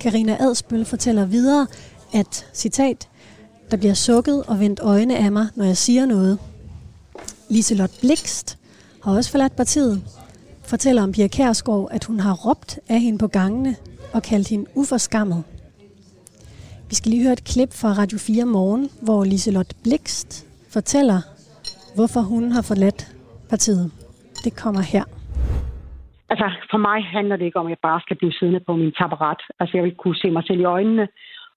Karina 0.00 0.36
Adsbøl 0.40 0.84
fortæller 0.84 1.24
videre, 1.24 1.66
at, 2.12 2.46
citat, 2.54 3.08
der 3.70 3.76
bliver 3.76 3.94
sukket 3.94 4.42
og 4.46 4.60
vendt 4.60 4.80
øjne 4.82 5.16
af 5.16 5.32
mig, 5.32 5.46
når 5.54 5.64
jeg 5.64 5.76
siger 5.76 6.06
noget. 6.06 6.38
Liselot 7.48 8.00
Blikst 8.00 8.58
har 9.06 9.16
også 9.16 9.30
forladt 9.30 9.56
partiet. 9.56 9.96
Fortæller 10.70 11.02
om 11.02 11.12
Pia 11.12 11.28
Kærsgaard, 11.36 11.88
at 11.96 12.04
hun 12.04 12.18
har 12.20 12.34
råbt 12.46 12.78
af 12.94 13.00
hende 13.00 13.18
på 13.18 13.28
gangene 13.38 13.72
og 14.14 14.20
kaldt 14.30 14.48
hende 14.52 14.66
uforskammet. 14.80 15.40
Vi 16.90 16.94
skal 16.98 17.10
lige 17.10 17.22
høre 17.22 17.32
et 17.32 17.48
klip 17.52 17.72
fra 17.80 17.90
Radio 18.00 18.18
4 18.18 18.44
Morgen, 18.56 18.84
hvor 19.06 19.24
Liselot 19.24 19.70
Blikst 19.84 20.30
fortæller, 20.72 21.20
hvorfor 21.96 22.20
hun 22.32 22.44
har 22.52 22.62
forladt 22.70 23.00
partiet. 23.50 23.86
Det 24.44 24.52
kommer 24.62 24.82
her. 24.94 25.04
Altså, 26.30 26.46
for 26.70 26.78
mig 26.88 26.98
handler 27.16 27.36
det 27.36 27.44
ikke 27.44 27.58
om, 27.58 27.66
at 27.66 27.74
jeg 27.74 27.82
bare 27.88 28.00
skal 28.00 28.16
blive 28.16 28.32
siddende 28.32 28.60
på 28.66 28.72
min 28.76 28.92
taparat. 29.00 29.40
Altså, 29.60 29.72
jeg 29.76 29.84
vil 29.84 29.94
kunne 30.02 30.16
se 30.22 30.30
mig 30.30 30.44
selv 30.46 30.60
i 30.60 30.70
øjnene, 30.76 31.08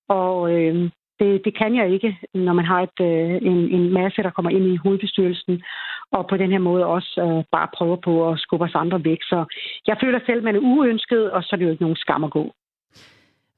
og 0.10 0.52
øh, 0.54 0.92
det, 1.20 1.42
det 1.46 1.54
kan 1.58 1.76
jeg 1.76 1.88
ikke, 1.96 2.18
når 2.34 2.54
man 2.54 2.66
har 2.66 2.82
et, 2.88 2.98
øh, 3.02 3.36
en, 3.50 3.58
en 3.78 3.94
masse, 3.94 4.24
der 4.24 4.30
kommer 4.36 4.52
ind 4.52 4.66
i 4.66 4.82
hovedbestyrelsen, 4.84 5.64
og 6.12 6.28
på 6.30 6.38
den 6.38 6.52
her 6.52 6.60
måde 6.60 6.86
også 6.86 7.12
øh, 7.26 7.44
bare 7.52 7.68
prøver 7.78 7.98
på 8.08 8.30
at 8.30 8.40
skubbe 8.40 8.66
os 8.66 8.76
andre 8.76 9.04
væk. 9.04 9.22
Så 9.22 9.46
jeg 9.88 9.98
føler 10.04 10.20
selv, 10.26 10.38
at 10.38 10.44
man 10.44 10.56
er 10.56 10.60
uønsket, 10.60 11.32
og 11.32 11.44
så 11.44 11.50
er 11.52 11.58
det 11.58 11.66
jo 11.66 11.72
ikke 11.72 11.84
nogen 11.84 12.04
skam 12.04 12.24
at 12.24 12.32
gå. 12.32 12.54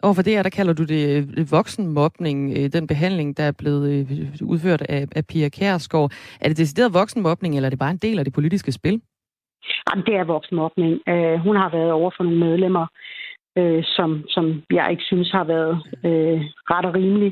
Og 0.03 0.15
for 0.15 0.21
det 0.21 0.33
her, 0.33 0.43
der 0.43 0.49
kalder 0.49 0.73
du 0.73 0.83
det 0.83 1.03
øh, 1.37 1.51
voksenmobning, 1.51 2.37
øh, 2.57 2.73
den 2.73 2.87
behandling, 2.87 3.37
der 3.37 3.43
er 3.43 3.51
blevet 3.51 3.85
øh, 3.91 4.49
udført 4.51 4.81
af, 4.81 5.05
af 5.15 5.25
Pia 5.29 5.49
Kærsgaard. 5.49 6.11
Er 6.41 6.47
det 6.47 6.57
decideret 6.57 6.93
voksenmobning, 6.93 7.55
eller 7.55 7.67
er 7.67 7.69
det 7.69 7.79
bare 7.79 7.91
en 7.91 8.05
del 8.07 8.19
af 8.19 8.25
det 8.25 8.33
politiske 8.33 8.71
spil? 8.71 9.01
Jamen, 9.87 10.05
det 10.05 10.15
er 10.15 10.23
voksenmobning. 10.23 10.99
Øh, 11.07 11.39
hun 11.39 11.55
har 11.55 11.69
været 11.69 11.91
over 11.91 12.11
for 12.17 12.23
nogle 12.23 12.39
medlemmer, 12.39 12.85
øh, 13.57 13.83
som, 13.83 14.23
som 14.27 14.63
jeg 14.71 14.87
ikke 14.91 15.03
synes 15.03 15.31
har 15.31 15.43
været 15.43 15.75
øh, 16.05 16.41
ret 16.71 16.85
og 16.85 16.95
rimelig. 16.95 17.31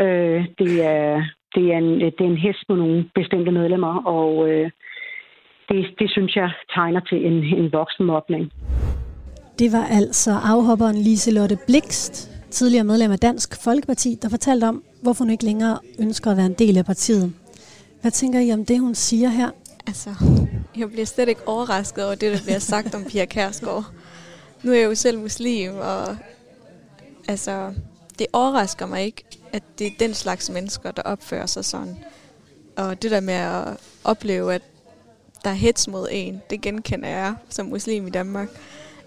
Øh, 0.00 0.46
det, 0.58 0.84
er, 0.84 1.24
det, 1.54 1.72
er 1.72 1.78
en, 1.78 2.00
det 2.00 2.20
er 2.20 2.30
en 2.34 2.44
hest 2.46 2.62
på 2.68 2.74
nogle 2.74 3.10
bestemte 3.14 3.50
medlemmer, 3.50 3.94
og 4.16 4.48
øh, 4.48 4.70
det, 5.68 5.86
det 5.98 6.10
synes 6.10 6.36
jeg 6.36 6.50
tegner 6.74 7.00
til 7.00 7.26
en, 7.26 7.32
en 7.32 7.72
voksenmobning. 7.72 8.52
Det 9.58 9.72
var 9.72 9.86
altså 9.98 10.30
afhopperen 10.44 10.96
Liselotte 10.96 11.58
Blikst, 11.66 12.30
tidligere 12.50 12.84
medlem 12.84 13.10
af 13.10 13.18
Dansk 13.18 13.64
Folkeparti, 13.64 14.18
der 14.22 14.28
fortalte 14.28 14.64
om, 14.64 14.82
hvorfor 15.02 15.24
hun 15.24 15.30
ikke 15.30 15.44
længere 15.44 15.78
ønsker 16.00 16.30
at 16.30 16.36
være 16.36 16.46
en 16.46 16.58
del 16.58 16.78
af 16.78 16.84
partiet. 16.84 17.32
Hvad 18.00 18.10
tænker 18.10 18.40
I 18.40 18.52
om 18.52 18.64
det, 18.64 18.80
hun 18.80 18.94
siger 18.94 19.28
her? 19.28 19.50
Altså, 19.86 20.10
jeg 20.76 20.88
bliver 20.88 21.06
slet 21.06 21.28
ikke 21.28 21.48
overrasket 21.48 22.04
over 22.04 22.14
det, 22.14 22.32
der 22.32 22.38
bliver 22.44 22.58
sagt 22.58 22.94
om 22.94 23.04
Pia 23.10 23.24
Kærsgaard. 23.24 23.84
Nu 24.62 24.72
er 24.72 24.76
jeg 24.76 24.84
jo 24.84 24.94
selv 24.94 25.18
muslim, 25.18 25.70
og 25.74 26.16
altså, 27.28 27.72
det 28.18 28.26
overrasker 28.32 28.86
mig 28.86 29.02
ikke, 29.04 29.24
at 29.52 29.62
det 29.78 29.86
er 29.86 29.90
den 29.98 30.14
slags 30.14 30.50
mennesker, 30.50 30.90
der 30.90 31.02
opfører 31.02 31.46
sig 31.46 31.64
sådan. 31.64 31.96
Og 32.76 33.02
det 33.02 33.10
der 33.10 33.20
med 33.20 33.34
at 33.34 33.76
opleve, 34.04 34.54
at 34.54 34.62
der 35.44 35.50
er 35.50 35.54
hets 35.54 35.88
mod 35.88 36.08
en, 36.10 36.42
det 36.50 36.60
genkender 36.60 37.08
jeg 37.08 37.34
som 37.48 37.66
muslim 37.66 38.06
i 38.06 38.10
Danmark. 38.10 38.48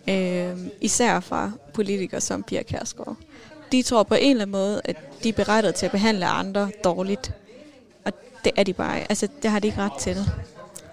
Øh, 0.09 0.57
især 0.81 1.19
fra 1.19 1.51
politikere 1.73 2.21
som 2.21 2.43
Pia 2.43 2.63
Kærsgaard. 2.63 3.17
De 3.71 3.81
tror 3.81 4.03
på 4.03 4.15
en 4.15 4.31
eller 4.31 4.41
anden 4.41 4.51
måde, 4.51 4.81
at 4.85 4.95
de 5.23 5.29
er 5.29 5.33
berettet 5.33 5.75
til 5.75 5.85
at 5.85 5.91
behandle 5.91 6.25
andre 6.25 6.71
dårligt. 6.83 7.33
Og 8.05 8.13
det 8.43 8.51
er 8.55 8.63
de 8.63 8.73
bare. 8.73 8.99
Altså, 8.99 9.27
det 9.41 9.51
har 9.51 9.59
de 9.59 9.67
ikke 9.67 9.81
ret 9.81 9.99
til. 9.99 10.17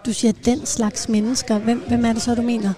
Du 0.06 0.12
siger 0.12 0.32
den 0.44 0.66
slags 0.66 1.08
mennesker. 1.08 1.58
Hvem, 1.58 1.78
hvem 1.88 2.04
er 2.04 2.12
det 2.12 2.22
så, 2.22 2.34
du 2.34 2.42
mener? 2.42 2.72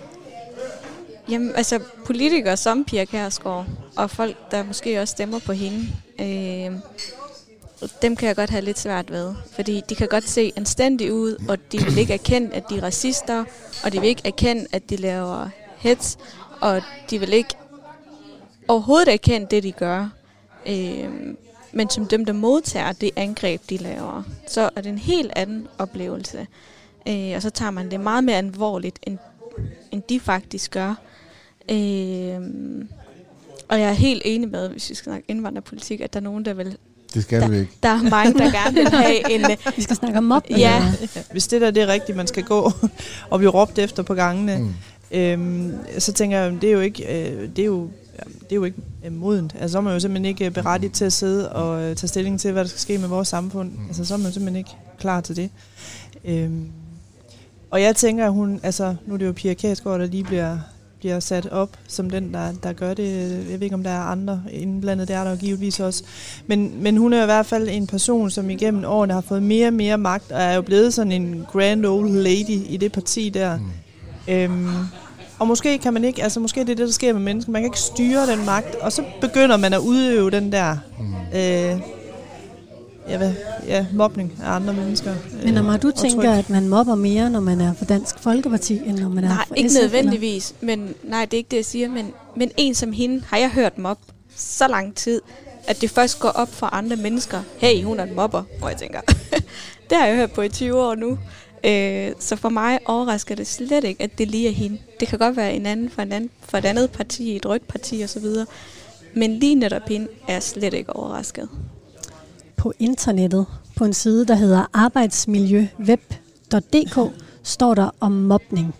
Jamen, 1.30 1.52
altså 1.54 1.80
politikere 2.06 2.56
som 2.56 2.84
Pia 2.84 3.04
Kærsgaard, 3.04 3.66
og 3.96 4.10
folk, 4.10 4.50
der 4.50 4.62
måske 4.62 5.00
også 5.00 5.12
stemmer 5.12 5.38
på 5.38 5.52
hende, 5.52 5.86
øh, 6.20 6.78
dem 8.02 8.16
kan 8.16 8.28
jeg 8.28 8.36
godt 8.36 8.50
have 8.50 8.64
lidt 8.64 8.78
svært 8.78 9.10
ved. 9.10 9.34
Fordi 9.52 9.82
de 9.88 9.94
kan 9.94 10.08
godt 10.08 10.28
se 10.28 10.52
anstændige 10.56 11.14
ud, 11.14 11.46
og 11.48 11.72
de 11.72 11.78
vil 11.84 11.98
ikke 11.98 12.14
erkende, 12.14 12.54
at 12.54 12.64
de 12.70 12.78
er 12.78 12.82
racister, 12.82 13.44
og 13.84 13.92
de 13.92 14.00
vil 14.00 14.08
ikke 14.08 14.22
erkende, 14.24 14.66
at 14.72 14.90
de 14.90 14.96
laver 14.96 15.48
hets, 15.78 16.18
og 16.60 16.82
de 17.10 17.18
vil 17.18 17.32
ikke 17.32 17.54
overhovedet 18.68 19.12
erkende 19.12 19.46
det, 19.50 19.62
de 19.62 19.72
gør. 19.72 20.08
Øh, 20.66 21.10
men 21.72 21.90
som 21.90 22.06
dem, 22.06 22.24
der 22.24 22.32
modtager 22.32 22.92
det 22.92 23.10
angreb, 23.16 23.60
de 23.70 23.76
laver, 23.76 24.22
så 24.46 24.70
er 24.76 24.80
det 24.80 24.90
en 24.90 24.98
helt 24.98 25.32
anden 25.36 25.68
oplevelse. 25.78 26.46
Øh, 27.08 27.32
og 27.36 27.42
så 27.42 27.50
tager 27.50 27.70
man 27.70 27.90
det 27.90 28.00
meget 28.00 28.24
mere 28.24 28.36
alvorligt, 28.36 28.98
end, 29.02 29.18
end 29.90 30.02
de 30.08 30.20
faktisk 30.20 30.70
gør. 30.70 30.94
Øh, 31.70 32.40
og 33.68 33.80
jeg 33.80 33.88
er 33.88 33.92
helt 33.92 34.22
enig 34.24 34.48
med, 34.50 34.68
hvis 34.68 34.90
vi 34.90 34.94
skal 34.94 35.04
snakke 35.04 35.24
indvandrerpolitik, 35.30 36.00
at 36.00 36.12
der 36.12 36.20
er 36.20 36.24
nogen, 36.24 36.44
der 36.44 36.54
vil... 36.54 36.76
Det 37.14 37.22
skal 37.22 37.50
vi 37.50 37.58
ikke. 37.58 37.72
Der 37.82 37.88
er 37.88 38.02
mange, 38.02 38.38
der 38.38 38.50
gerne 38.52 38.74
vil 38.74 38.88
have 38.88 39.30
en... 39.34 39.40
øh, 39.50 39.56
Vi 39.76 39.82
skal 39.82 39.96
snakke 39.96 40.18
om 40.18 40.24
mobning. 40.24 40.60
Ja, 40.60 40.92
Hvis 41.32 41.48
det 41.48 41.60
der 41.60 41.70
det 41.70 41.82
er 41.82 41.86
rigtigt, 41.86 42.16
man 42.16 42.26
skal 42.26 42.42
gå 42.44 42.72
og 43.30 43.38
blive 43.38 43.50
råbt 43.50 43.78
efter 43.78 44.02
på 44.02 44.14
gangene, 44.14 44.58
Mm. 44.58 45.16
øhm, 45.18 45.74
så 45.98 46.12
tænker 46.12 46.38
jeg, 46.38 46.52
det 46.52 46.64
er 46.68 46.72
jo 46.72 46.80
ikke, 46.80 47.30
øh, 47.30 47.48
det 47.56 47.58
er 47.58 47.66
jo, 47.66 47.88
ja, 48.18 48.22
det 48.40 48.52
er 48.52 48.56
jo 48.56 48.64
ikke 48.64 48.76
øh, 49.04 49.12
modent. 49.12 49.54
Altså, 49.60 49.72
så 49.72 49.78
er 49.78 49.82
man 49.82 49.92
jo 49.92 50.00
simpelthen 50.00 50.24
ikke 50.24 50.44
øh, 50.44 50.50
berettiget 50.50 50.92
til 50.92 51.04
at 51.04 51.12
sidde 51.12 51.52
og 51.52 51.82
øh, 51.82 51.96
tage 51.96 52.08
stilling 52.08 52.40
til, 52.40 52.52
hvad 52.52 52.62
der 52.64 52.68
skal 52.68 52.80
ske 52.80 52.98
med 52.98 53.08
vores 53.08 53.28
samfund. 53.28 53.70
Mm. 53.70 53.86
Altså, 53.88 54.04
så 54.04 54.14
er 54.14 54.18
man 54.18 54.26
jo 54.26 54.32
simpelthen 54.32 54.56
ikke 54.58 54.70
klar 54.98 55.20
til 55.20 55.36
det. 55.36 55.50
Øhm, 56.24 56.64
og 57.70 57.82
jeg 57.82 57.96
tænker, 57.96 58.26
at 58.26 58.32
hun, 58.32 58.60
altså, 58.62 58.94
nu 59.06 59.14
er 59.14 59.18
det 59.18 59.26
jo 59.26 59.32
Pia 59.32 59.54
Kærsgaard, 59.54 60.00
der 60.00 60.06
lige 60.06 60.24
bliver 60.24 60.58
bliver 61.00 61.20
sat 61.20 61.46
op 61.46 61.70
som 61.88 62.10
den, 62.10 62.34
der, 62.34 62.52
der 62.62 62.72
gør 62.72 62.94
det. 62.94 63.30
Jeg 63.50 63.60
ved 63.60 63.62
ikke, 63.62 63.74
om 63.74 63.82
der 63.82 63.90
er 63.90 64.00
andre 64.00 64.42
indblandet, 64.52 65.08
det 65.08 65.16
er 65.16 65.24
der 65.24 65.36
givetvis 65.36 65.80
også. 65.80 66.04
Men, 66.46 66.82
men 66.82 66.96
hun 66.96 67.12
er 67.12 67.22
i 67.22 67.24
hvert 67.24 67.46
fald 67.46 67.68
en 67.68 67.86
person, 67.86 68.30
som 68.30 68.50
igennem 68.50 68.84
årene 68.84 69.12
har 69.12 69.20
fået 69.20 69.42
mere 69.42 69.66
og 69.66 69.72
mere 69.72 69.98
magt, 69.98 70.32
og 70.32 70.42
er 70.42 70.54
jo 70.54 70.62
blevet 70.62 70.94
sådan 70.94 71.12
en 71.12 71.46
grand 71.52 71.86
old 71.86 72.10
lady 72.10 72.66
i 72.68 72.76
det 72.76 72.92
parti 72.92 73.28
der. 73.28 73.58
Mm. 73.58 74.32
Øhm, 74.34 74.68
og 75.38 75.46
måske 75.46 75.78
kan 75.78 75.92
man 75.92 76.04
ikke, 76.04 76.22
altså 76.22 76.40
måske 76.40 76.60
det 76.60 76.70
er 76.70 76.74
det, 76.74 76.86
der 76.86 76.92
sker 76.92 77.12
med 77.12 77.22
mennesker, 77.22 77.52
man 77.52 77.62
kan 77.62 77.66
ikke 77.66 77.80
styre 77.80 78.26
den 78.26 78.46
magt, 78.46 78.74
og 78.74 78.92
så 78.92 79.02
begynder 79.20 79.56
man 79.56 79.72
at 79.72 79.78
udøve 79.78 80.30
den 80.30 80.52
der 80.52 80.76
mm. 80.98 81.38
øh, 81.38 81.80
ja, 83.08 83.16
hvad, 83.16 83.32
ja, 83.66 83.86
mobning 83.92 84.32
af 84.42 84.50
andre 84.50 84.72
mennesker. 84.72 85.14
Men 85.44 85.54
når 85.54 85.72
øh, 85.72 85.82
du 85.82 85.90
tænker, 85.90 86.32
at 86.32 86.50
man 86.50 86.68
mobber 86.68 86.94
mere, 86.94 87.30
når 87.30 87.40
man 87.40 87.60
er 87.60 87.74
for 87.74 87.84
Dansk 87.84 88.18
Folkeparti, 88.18 88.80
end 88.86 88.98
når 88.98 89.08
man 89.08 89.24
er 89.24 89.28
Nej, 89.28 89.44
for 89.48 89.54
ikke 89.54 89.70
SF, 89.70 89.80
nødvendigvis. 89.80 90.54
Men, 90.60 90.94
nej, 91.04 91.24
det 91.24 91.34
er 91.34 91.38
ikke 91.38 91.50
det, 91.50 91.56
jeg 91.56 91.64
siger. 91.64 91.88
Men, 91.88 92.12
men 92.36 92.50
en 92.56 92.74
som 92.74 92.92
hende 92.92 93.22
har 93.26 93.36
jeg 93.36 93.50
hørt 93.50 93.78
mobbe 93.78 94.02
så 94.36 94.68
lang 94.68 94.94
tid, 94.94 95.20
at 95.66 95.80
det 95.80 95.90
først 95.90 96.20
går 96.20 96.28
op 96.28 96.54
for 96.54 96.66
andre 96.66 96.96
mennesker. 96.96 97.42
Hey, 97.58 97.84
hun 97.84 98.00
er 98.00 98.04
en 98.04 98.14
mobber. 98.14 98.42
Hvor 98.58 98.68
jeg 98.68 98.78
tænker, 98.78 99.00
det 99.90 99.98
har 99.98 100.06
jeg 100.06 100.16
hørt 100.16 100.32
på 100.32 100.42
i 100.42 100.48
20 100.48 100.82
år 100.82 100.94
nu. 100.94 101.18
Øh, 101.64 102.12
så 102.18 102.36
for 102.36 102.48
mig 102.48 102.78
overrasker 102.86 103.34
det 103.34 103.46
slet 103.46 103.84
ikke, 103.84 104.02
at 104.02 104.18
det 104.18 104.28
lige 104.28 104.48
er 104.48 104.52
hende. 104.52 104.78
Det 105.00 105.08
kan 105.08 105.18
godt 105.18 105.36
være 105.36 105.54
en 105.54 105.66
anden 105.66 105.90
for, 105.90 106.02
en 106.02 106.12
anden, 106.12 106.30
for 106.40 106.58
et 106.58 106.64
andet 106.64 106.90
parti, 106.90 107.36
et 107.36 107.46
rødt 107.46 107.68
parti 107.68 108.04
osv. 108.04 108.24
Men 109.14 109.38
lige 109.38 109.54
netop 109.54 109.88
hende 109.88 110.08
er 110.28 110.32
jeg 110.32 110.42
slet 110.42 110.74
ikke 110.74 110.96
overrasket. 110.96 111.48
På 112.60 112.72
internettet, 112.78 113.46
på 113.76 113.84
en 113.84 113.92
side, 113.92 114.26
der 114.26 114.34
hedder 114.34 114.66
arbejdsmiljøweb.dk, 114.72 116.98
står 117.42 117.74
der 117.74 117.90
om 118.00 118.12
mobning. 118.12 118.74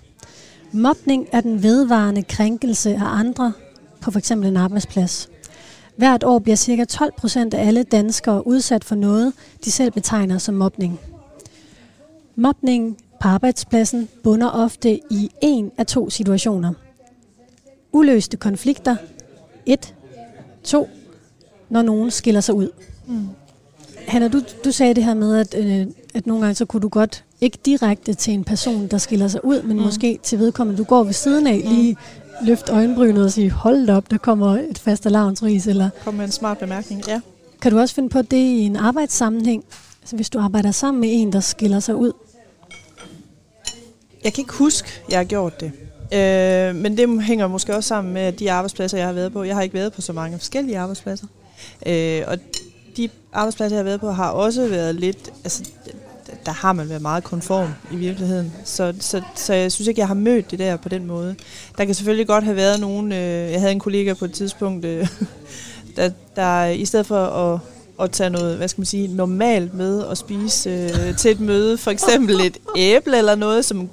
Mobning 0.73 1.29
er 1.33 1.41
den 1.41 1.63
vedvarende 1.63 2.23
krænkelse 2.23 2.91
af 2.91 3.05
andre 3.05 3.53
på 4.01 4.11
f.eks. 4.11 4.31
en 4.31 4.57
arbejdsplads. 4.57 5.29
Hvert 5.97 6.25
år 6.25 6.39
bliver 6.39 6.57
ca. 6.57 6.85
12 6.85 7.13
procent 7.17 7.55
af 7.55 7.67
alle 7.67 7.83
danskere 7.83 8.47
udsat 8.47 8.85
for 8.85 8.95
noget, 8.95 9.33
de 9.65 9.71
selv 9.71 9.93
betegner 9.93 10.39
som 10.39 10.55
mobning. 10.55 11.01
Mobning 12.37 12.97
på 13.21 13.29
arbejdspladsen 13.29 14.09
bunder 14.23 14.51
ofte 14.51 15.01
i 15.11 15.31
en 15.43 15.73
af 15.79 15.87
to 15.87 16.11
situationer. 16.11 16.73
Uløste 17.93 18.37
konflikter. 18.37 18.97
1. 19.67 19.95
2. 20.65 20.89
Når 21.69 21.83
nogen 21.83 22.11
skiller 22.11 22.41
sig 22.41 22.55
ud. 22.55 22.69
Mm. 23.07 23.29
Hanna, 24.11 24.29
du, 24.29 24.43
du 24.65 24.73
sagde 24.73 24.95
det 24.95 25.05
her 25.05 25.15
med, 25.15 25.37
at, 25.37 25.55
øh, 25.59 25.87
at 26.15 26.27
nogle 26.27 26.43
gange 26.43 26.55
så 26.55 26.65
kunne 26.65 26.81
du 26.81 26.89
godt, 26.89 27.25
ikke 27.41 27.59
direkte 27.65 28.15
til 28.15 28.35
en 28.35 28.45
person, 28.45 28.87
der 28.87 28.99
skiller 28.99 29.29
sig 29.29 29.45
ud, 29.45 29.63
men 29.63 29.77
mm. 29.77 29.83
måske 29.83 30.19
til 30.23 30.39
vedkommende, 30.39 30.79
du 30.79 30.85
går 30.85 31.05
ved 31.05 31.13
siden 31.13 31.47
af, 31.47 31.63
mm. 31.65 31.71
lige 31.71 31.97
løft 32.43 32.69
øjenbrynet 32.71 33.25
og 33.25 33.33
sige, 33.33 33.51
hold 33.51 33.91
op, 33.91 34.11
der 34.11 34.19
kommer 34.19 34.57
et 34.57 34.79
fast 34.79 35.07
alarmsris, 35.07 35.67
eller 35.67 35.91
Kom 36.05 36.15
med 36.15 36.25
en 36.25 36.31
smart 36.31 36.59
bemærkning, 36.59 37.09
ja. 37.09 37.21
kan 37.63 37.73
du 37.73 37.79
også 37.79 37.95
finde 37.95 38.09
på 38.09 38.23
det 38.23 38.37
i 38.37 38.61
en 38.61 38.77
arbejdssammenhæng? 38.77 39.65
Altså 40.03 40.17
hvis 40.17 40.31
du 40.31 40.39
arbejder 40.39 40.71
sammen 40.71 41.01
med 41.01 41.09
en, 41.13 41.33
der 41.33 41.41
skiller 41.41 41.81
sig 41.81 41.97
ud? 41.97 42.13
Jeg 44.25 44.33
kan 44.33 44.43
ikke 44.43 44.55
huske, 44.55 44.89
jeg 45.11 45.19
har 45.19 45.25
gjort 45.25 45.61
det. 45.61 45.73
Øh, 46.13 46.75
men 46.75 46.97
det 46.97 47.23
hænger 47.23 47.47
måske 47.47 47.77
også 47.77 47.89
sammen 47.89 48.15
med 48.15 48.33
de 48.33 48.53
arbejdspladser, 48.53 48.99
jeg 48.99 49.07
har 49.07 49.15
været 49.15 49.33
på. 49.33 49.43
Jeg 49.43 49.55
har 49.55 49.63
ikke 49.63 49.75
været 49.75 49.93
på 49.93 50.01
så 50.01 50.13
mange 50.13 50.39
forskellige 50.39 50.79
arbejdspladser. 50.79 51.27
Øh, 51.87 52.23
og 52.27 52.39
de 53.09 53.09
arbejdspladser, 53.33 53.77
jeg 53.77 53.81
har 53.81 53.85
været 53.85 54.01
på, 54.01 54.11
har 54.11 54.31
også 54.31 54.69
været 54.69 54.95
lidt... 54.95 55.33
Altså, 55.45 55.65
der 56.47 56.53
har 56.53 56.73
man 56.73 56.89
været 56.89 57.03
meget 57.03 57.25
konform 57.25 57.69
i 57.93 57.97
virkeligheden. 57.97 58.53
Så, 58.65 58.95
så, 59.01 59.23
så 59.35 59.55
jeg 59.55 59.73
synes 59.73 59.89
ikke, 59.89 60.01
jeg 60.01 60.09
har 60.09 60.15
mødt 60.15 60.51
det 60.51 60.59
der 60.59 60.77
på 60.77 60.89
den 60.89 61.07
måde. 61.07 61.35
Der 61.79 61.85
kan 61.85 61.95
selvfølgelig 61.95 62.27
godt 62.27 62.45
have 62.45 62.57
været 62.57 62.81
nogen... 62.81 63.13
Øh, 63.13 63.53
jeg 63.53 63.61
havde 63.61 63.73
en 63.73 63.81
kollega 63.81 64.15
på 64.15 64.25
et 64.25 64.33
tidspunkt, 64.33 64.85
øh, 64.85 65.09
der, 65.97 66.11
der 66.37 66.65
i 66.65 66.85
stedet 66.85 67.07
for 67.07 67.27
at 67.27 67.61
at 68.01 68.11
tage 68.11 68.31
noget, 68.31 68.57
hvad 68.57 68.69
skal 68.69 68.81
man 68.81 68.87
sige, 68.87 69.09
normalt 69.09 69.75
med 69.75 70.01
og 70.01 70.17
spise 70.17 70.71
øh, 70.71 71.17
til 71.17 71.31
et 71.31 71.41
møde. 71.41 71.79
For 71.79 71.91
eksempel 71.91 72.41
et 72.41 72.59
æble 72.77 73.19
eller 73.19 73.35
noget, 73.35 73.65
som 73.65 73.89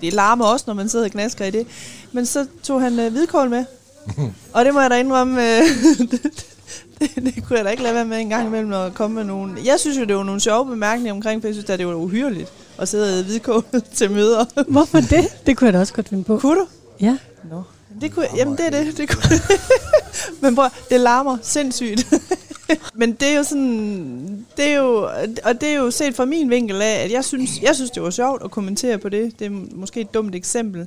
det 0.00 0.12
larmer 0.12 0.44
også, 0.44 0.64
når 0.68 0.74
man 0.74 0.88
sidder 0.88 1.04
og 1.04 1.10
knasker 1.10 1.44
i 1.44 1.50
det. 1.50 1.66
Men 2.12 2.26
så 2.26 2.46
tog 2.62 2.80
han 2.80 2.98
øh, 2.98 3.12
hvidkål 3.12 3.50
med. 3.50 3.64
Og 4.54 4.64
det 4.64 4.74
må 4.74 4.80
jeg 4.80 4.90
da 4.90 4.98
indrømme, 4.98 5.58
øh, 5.58 5.62
det, 6.10 6.46
det, 7.24 7.44
kunne 7.46 7.56
jeg 7.56 7.64
da 7.64 7.70
ikke 7.70 7.82
lade 7.82 7.94
være 7.94 8.04
med 8.04 8.18
en 8.18 8.28
gang 8.28 8.46
imellem 8.46 8.72
at 8.72 8.94
komme 8.94 9.14
med 9.14 9.24
nogle... 9.24 9.54
Jeg 9.64 9.80
synes 9.80 9.98
jo, 9.98 10.04
det 10.04 10.16
var 10.16 10.22
nogle 10.22 10.40
sjove 10.40 10.66
bemærkninger 10.66 11.12
omkring, 11.12 11.42
for 11.42 11.48
jeg 11.48 11.54
synes, 11.54 11.70
at 11.70 11.78
det 11.78 11.86
var 11.86 11.94
uhyrligt 11.94 12.52
at 12.78 12.88
sidde 12.88 13.18
og 13.18 13.24
hvidkål 13.24 13.64
til 13.94 14.10
møder. 14.10 14.44
Hvorfor 14.68 15.00
det? 15.00 15.46
Det 15.46 15.56
kunne 15.56 15.66
jeg 15.66 15.74
da 15.74 15.80
også 15.80 15.94
godt 15.94 16.08
finde 16.08 16.24
på. 16.24 16.38
Kunne 16.38 16.60
du? 16.60 16.66
Ja. 17.00 17.16
Nå. 17.50 17.62
Det 18.00 18.14
kunne, 18.14 18.26
jamen, 18.36 18.56
det 18.56 18.66
er 18.66 18.70
det. 18.70 18.96
det 18.96 19.08
kunne. 19.08 19.38
Men 20.42 20.54
prøv, 20.54 20.68
det 20.90 21.00
larmer 21.00 21.38
sindssygt. 21.42 22.06
Men 22.94 23.12
det 23.12 23.28
er 23.28 23.36
jo 23.36 23.42
sådan, 23.42 24.46
det 24.56 24.64
er 24.64 24.76
jo, 24.76 25.08
og 25.44 25.60
det 25.60 25.68
er 25.68 25.74
jo 25.74 25.90
set 25.90 26.14
fra 26.14 26.24
min 26.24 26.50
vinkel 26.50 26.82
af, 26.82 27.04
at 27.04 27.12
jeg 27.12 27.24
synes, 27.24 27.62
jeg 27.62 27.74
synes, 27.74 27.90
det 27.90 28.02
var 28.02 28.10
sjovt 28.10 28.42
at 28.44 28.50
kommentere 28.50 28.98
på 28.98 29.08
det. 29.08 29.38
Det 29.38 29.46
er 29.46 29.50
måske 29.74 30.00
et 30.00 30.14
dumt 30.14 30.34
eksempel. 30.34 30.86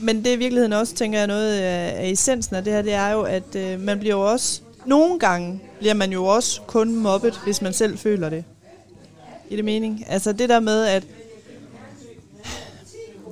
Men 0.00 0.18
det 0.18 0.26
er 0.26 0.32
i 0.32 0.36
virkeligheden 0.36 0.72
også, 0.72 0.94
tænker 0.94 1.18
jeg, 1.18 1.26
noget 1.26 1.52
af, 1.52 1.94
af 2.04 2.08
essensen 2.08 2.56
af 2.56 2.64
det 2.64 2.72
her, 2.72 2.82
det 2.82 2.92
er 2.92 3.10
jo, 3.10 3.22
at 3.22 3.56
øh, 3.56 3.80
man 3.80 3.98
bliver 3.98 4.14
jo 4.14 4.30
også, 4.30 4.60
nogle 4.86 5.18
gange 5.18 5.60
bliver 5.78 5.94
man 5.94 6.12
jo 6.12 6.24
også 6.24 6.60
kun 6.66 6.96
mobbet, 6.96 7.40
hvis 7.44 7.62
man 7.62 7.72
selv 7.72 7.98
føler 7.98 8.30
det. 8.30 8.44
I 9.50 9.56
det 9.56 9.64
mening? 9.64 10.04
Altså 10.08 10.32
det 10.32 10.48
der 10.48 10.60
med, 10.60 10.84
at 10.84 11.04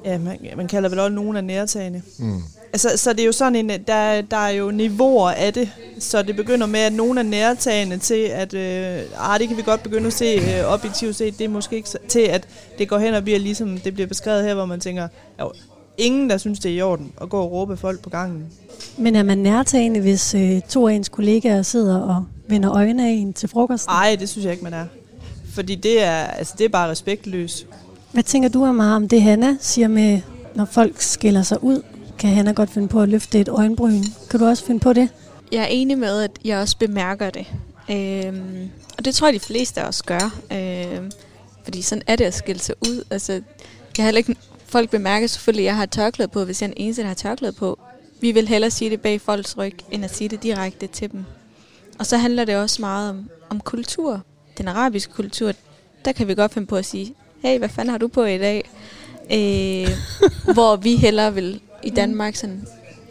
ja, 0.04 0.18
man, 0.18 0.38
man 0.56 0.68
kalder 0.68 0.88
vel 0.88 0.98
også 0.98 1.14
nogen 1.14 1.36
af 1.36 1.44
nærtagende. 1.44 2.02
Mm. 2.18 2.42
Altså, 2.72 2.96
så 2.96 3.12
det 3.12 3.20
er 3.20 3.26
jo 3.26 3.32
sådan 3.32 3.56
en, 3.56 3.68
der, 3.86 4.20
der 4.20 4.36
er 4.36 4.50
jo 4.50 4.70
niveauer 4.70 5.30
af 5.30 5.52
det, 5.52 5.70
så 5.98 6.22
det 6.22 6.36
begynder 6.36 6.66
med, 6.66 6.80
at 6.80 6.92
nogen 6.92 7.18
er 7.18 7.22
nærtagende 7.22 7.98
til, 7.98 8.22
at 8.24 8.54
øh, 8.54 9.02
ah, 9.18 9.40
det 9.40 9.48
kan 9.48 9.56
vi 9.56 9.62
godt 9.62 9.82
begynde 9.82 10.06
at 10.06 10.12
se 10.12 10.24
øh, 10.24 10.72
objektivt 10.72 11.16
set, 11.16 11.38
det 11.38 11.44
er 11.44 11.48
måske 11.48 11.76
ikke 11.76 11.88
så, 11.88 11.98
til, 12.08 12.20
at 12.20 12.48
det 12.78 12.88
går 12.88 12.98
hen 12.98 13.14
og 13.14 13.22
bliver 13.22 13.38
ligesom, 13.38 13.78
det 13.78 13.94
bliver 13.94 14.06
beskrevet 14.06 14.44
her, 14.44 14.54
hvor 14.54 14.64
man 14.64 14.80
tænker, 14.80 15.08
jo, 15.40 15.52
ingen 16.02 16.30
der 16.30 16.38
synes, 16.38 16.60
det 16.60 16.70
er 16.70 16.76
i 16.76 16.82
orden 16.82 17.12
at 17.20 17.28
gå 17.28 17.40
og 17.40 17.52
råbe 17.52 17.76
folk 17.76 18.00
på 18.00 18.10
gangen. 18.10 18.46
Men 18.98 19.16
er 19.16 19.22
man 19.22 19.38
nærtagende, 19.38 20.00
hvis 20.00 20.34
øh, 20.34 20.60
to 20.68 20.88
af 20.88 20.94
ens 20.94 21.08
kollegaer 21.08 21.62
sidder 21.62 21.98
og 21.98 22.24
vender 22.48 22.72
øjne 22.72 23.08
af 23.08 23.10
en 23.10 23.32
til 23.32 23.48
frokosten? 23.48 23.92
Nej, 23.92 24.16
det 24.20 24.28
synes 24.28 24.44
jeg 24.44 24.52
ikke, 24.52 24.64
man 24.64 24.74
er. 24.74 24.86
Fordi 25.54 25.74
det 25.74 26.02
er, 26.02 26.14
altså, 26.14 26.54
det 26.58 26.64
er 26.64 26.68
bare 26.68 26.90
respektløst. 26.90 27.66
Hvad 28.12 28.22
tænker 28.22 28.48
du 28.48 28.64
Amara, 28.64 28.96
om 28.96 29.08
det, 29.08 29.22
Hanna 29.22 29.56
siger 29.60 29.88
med, 29.88 30.20
når 30.54 30.64
folk 30.64 31.00
skiller 31.00 31.42
sig 31.42 31.64
ud? 31.64 31.82
Kan 32.18 32.30
Hanna 32.30 32.52
godt 32.52 32.70
finde 32.70 32.88
på 32.88 33.00
at 33.00 33.08
løfte 33.08 33.40
et 33.40 33.48
øjenbryn? 33.48 34.02
Kan 34.30 34.40
du 34.40 34.46
også 34.46 34.64
finde 34.64 34.80
på 34.80 34.92
det? 34.92 35.08
Jeg 35.52 35.62
er 35.62 35.66
enig 35.66 35.98
med, 35.98 36.22
at 36.22 36.30
jeg 36.44 36.58
også 36.58 36.78
bemærker 36.78 37.30
det. 37.30 37.46
Øhm, 37.90 38.70
og 38.98 39.04
det 39.04 39.14
tror 39.14 39.26
jeg, 39.26 39.34
de 39.34 39.40
fleste 39.40 39.80
af 39.80 39.88
os 39.88 40.02
gør. 40.02 40.40
Øhm, 40.52 41.12
fordi 41.64 41.82
sådan 41.82 42.02
er 42.06 42.16
det 42.16 42.24
at 42.24 42.34
skille 42.34 42.62
sig 42.62 42.74
ud. 42.80 43.04
Altså, 43.10 43.32
jeg 43.32 43.42
har 43.98 44.04
heller 44.04 44.18
ikke, 44.18 44.36
folk 44.72 44.90
bemærker 44.90 45.26
selvfølgelig, 45.26 45.62
at 45.64 45.66
jeg 45.66 45.76
har 45.76 45.86
tørklæde 45.86 46.28
på, 46.28 46.44
hvis 46.44 46.62
jeg 46.62 46.68
er 46.68 46.72
den 46.74 46.82
eneste, 46.84 47.02
der 47.02 47.08
har 47.08 47.14
tørklæde 47.14 47.52
på. 47.52 47.78
Vi 48.20 48.32
vil 48.32 48.48
hellere 48.48 48.70
sige 48.70 48.90
det 48.90 49.00
bag 49.00 49.20
folks 49.20 49.56
ryg, 49.58 49.74
end 49.90 50.04
at 50.04 50.14
sige 50.14 50.28
det 50.28 50.42
direkte 50.42 50.86
til 50.86 51.12
dem. 51.12 51.24
Og 51.98 52.06
så 52.06 52.16
handler 52.16 52.44
det 52.44 52.56
også 52.56 52.80
meget 52.82 53.10
om, 53.10 53.28
om 53.50 53.60
kultur. 53.60 54.20
Den 54.58 54.68
arabiske 54.68 55.12
kultur, 55.12 55.52
der 56.04 56.12
kan 56.12 56.28
vi 56.28 56.34
godt 56.34 56.52
finde 56.54 56.66
på 56.66 56.76
at 56.76 56.84
sige, 56.84 57.14
hey, 57.42 57.58
hvad 57.58 57.68
fanden 57.68 57.90
har 57.90 57.98
du 57.98 58.08
på 58.08 58.24
i 58.24 58.38
dag? 58.38 58.70
Øh, 59.32 59.88
hvor 60.54 60.76
vi 60.76 60.96
hellere 60.96 61.34
vil 61.34 61.60
i 61.82 61.90
Danmark 61.90 62.36
sådan... 62.36 62.66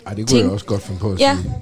Ej, 0.05 0.13
det 0.13 0.17
kunne 0.27 0.37
ting- 0.37 0.41
jeg 0.43 0.51
også 0.51 0.65
godt 0.65 0.81
finde 0.81 0.99
på 0.99 1.11
at 1.11 1.19
Ja. 1.19 1.37
sige. 1.41 1.53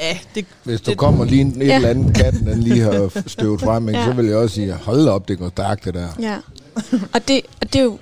Ja, 0.00 0.18
det, 0.34 0.46
Hvis 0.64 0.80
du 0.80 0.90
det- 0.90 0.98
kommer 0.98 1.24
lige 1.24 1.40
en, 1.40 1.62
Ja. 1.62 1.76
eller 1.76 1.88
andet 1.88 2.16
katten, 2.16 2.46
den 2.46 2.60
lige 2.62 2.80
har 2.80 3.10
støvet 3.26 3.60
frem, 3.60 3.88
Ja. 3.88 4.04
så 4.04 4.12
vil 4.12 4.26
jeg 4.26 4.36
også 4.36 4.54
sige, 4.54 4.72
hold 4.72 5.08
op, 5.08 5.28
det 5.28 5.38
går 5.38 5.48
stærkt 5.48 5.84
det 5.84 5.94
der. 5.94 6.08
Ja, 6.20 6.36
og 7.14 7.28
det, 7.28 7.40
og 7.60 7.72
det 7.72 7.76
er 7.78 7.84
jo, 7.84 7.98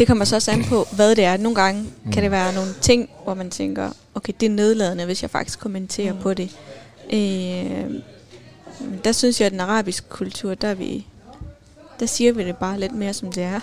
det 0.00 0.08
kommer 0.08 0.24
så 0.24 0.36
også 0.36 0.50
an 0.50 0.64
på, 0.64 0.86
hvad 0.92 1.14
det 1.14 1.24
er. 1.24 1.36
Nogle 1.36 1.56
gange 1.62 1.82
mm. 2.04 2.12
kan 2.12 2.22
det 2.22 2.30
være 2.30 2.54
nogle 2.54 2.70
ting, 2.80 3.10
hvor 3.24 3.34
man 3.34 3.50
tænker, 3.50 3.90
okay, 4.14 4.32
det 4.40 4.46
er 4.46 4.50
nedladende, 4.50 5.04
hvis 5.04 5.22
jeg 5.22 5.30
faktisk 5.30 5.58
kommenterer 5.58 6.12
mm. 6.12 6.18
på 6.18 6.34
det. 6.34 6.56
Øh, 7.12 7.90
der 9.04 9.12
synes 9.12 9.40
jeg, 9.40 9.46
at 9.46 9.52
den 9.52 9.60
arabiske 9.60 10.08
kultur, 10.08 10.54
der, 10.54 10.68
er 10.68 10.74
vi, 10.74 11.06
der 12.00 12.06
siger 12.06 12.32
vi 12.32 12.44
det 12.44 12.56
bare 12.56 12.80
lidt 12.80 12.94
mere, 12.94 13.12
som 13.12 13.32
det 13.32 13.42
er. 13.42 13.60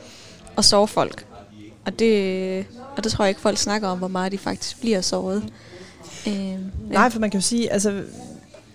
og 0.56 0.64
sover 0.64 0.86
folk. 0.86 1.26
Og 1.86 1.98
det, 1.98 2.66
og 2.96 3.04
det 3.04 3.12
tror 3.12 3.24
jeg 3.24 3.28
ikke, 3.28 3.40
folk 3.40 3.58
snakker 3.58 3.88
om, 3.88 3.98
hvor 3.98 4.08
meget 4.08 4.32
de 4.32 4.38
faktisk 4.38 4.80
bliver 4.80 5.00
såret. 5.00 5.44
Øh, 6.26 6.50
ja. 6.50 6.56
Nej, 6.90 7.10
for 7.10 7.20
man 7.20 7.30
kan 7.30 7.40
jo 7.40 7.46
sige, 7.46 7.72
altså, 7.72 8.02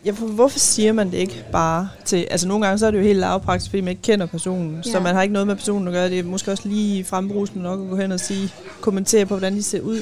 ja, 0.06 0.12
for 0.12 0.26
hvorfor 0.26 0.60
siger 0.60 0.94
man 0.94 1.12
det 1.12 1.18
ikke 1.18 1.46
bare 1.52 1.90
til, 2.06 2.28
altså 2.32 2.48
nogle 2.48 2.66
gange 2.66 2.80
så 2.80 2.88
er 2.88 2.92
det 2.92 2.98
jo 2.98 3.04
helt 3.04 3.20
lavpraktisk, 3.20 3.70
fordi 3.70 3.82
man 3.82 3.90
ikke 3.90 4.02
kender 4.02 4.26
personen, 4.26 4.76
ja. 4.76 4.92
så 4.92 5.00
man 5.00 5.16
har 5.16 5.22
ikke 5.22 5.34
noget 5.34 5.48
med 5.48 5.56
personen 5.56 5.88
at 5.88 5.94
gøre, 5.94 6.10
det 6.10 6.20
er 6.20 6.24
måske 6.24 6.52
også 6.52 6.68
lige 6.68 7.04
frembrusende 7.06 7.64
nok 7.64 7.82
at 7.82 7.90
gå 7.90 7.96
hen 7.96 8.12
og 8.12 8.20
sige, 8.20 8.54
kommentere 8.82 9.26
på, 9.26 9.34
hvordan 9.34 9.56
de 9.56 9.64
ser 9.64 9.82
ud. 9.82 10.02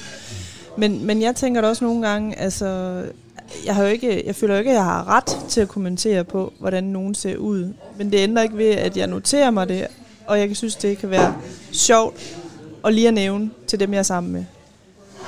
Men, 0.77 1.05
men 1.05 1.21
jeg 1.21 1.35
tænker 1.35 1.61
da 1.61 1.67
også 1.67 1.85
nogle 1.85 2.07
gange, 2.07 2.39
altså, 2.39 3.01
jeg, 3.65 3.75
har 3.75 3.83
jo 3.83 3.89
ikke, 3.89 4.23
jeg 4.27 4.35
føler 4.35 4.53
jo 4.53 4.59
ikke, 4.59 4.71
at 4.71 4.75
jeg 4.75 4.83
har 4.83 5.07
ret 5.07 5.49
til 5.49 5.61
at 5.61 5.67
kommentere 5.67 6.23
på, 6.23 6.53
hvordan 6.59 6.83
nogen 6.83 7.15
ser 7.15 7.37
ud. 7.37 7.73
Men 7.97 8.11
det 8.11 8.17
ændrer 8.17 8.43
ikke 8.43 8.57
ved, 8.57 8.69
at 8.69 8.97
jeg 8.97 9.07
noterer 9.07 9.51
mig 9.51 9.69
det, 9.69 9.87
og 10.27 10.39
jeg 10.39 10.55
synes, 10.55 10.75
det 10.75 10.97
kan 10.97 11.09
være 11.09 11.35
sjovt 11.71 12.37
at 12.85 12.93
lige 12.93 13.07
at 13.07 13.13
nævne 13.13 13.49
til 13.67 13.79
dem, 13.79 13.93
jeg 13.93 13.99
er 13.99 14.03
sammen 14.03 14.33
med. 14.33 14.45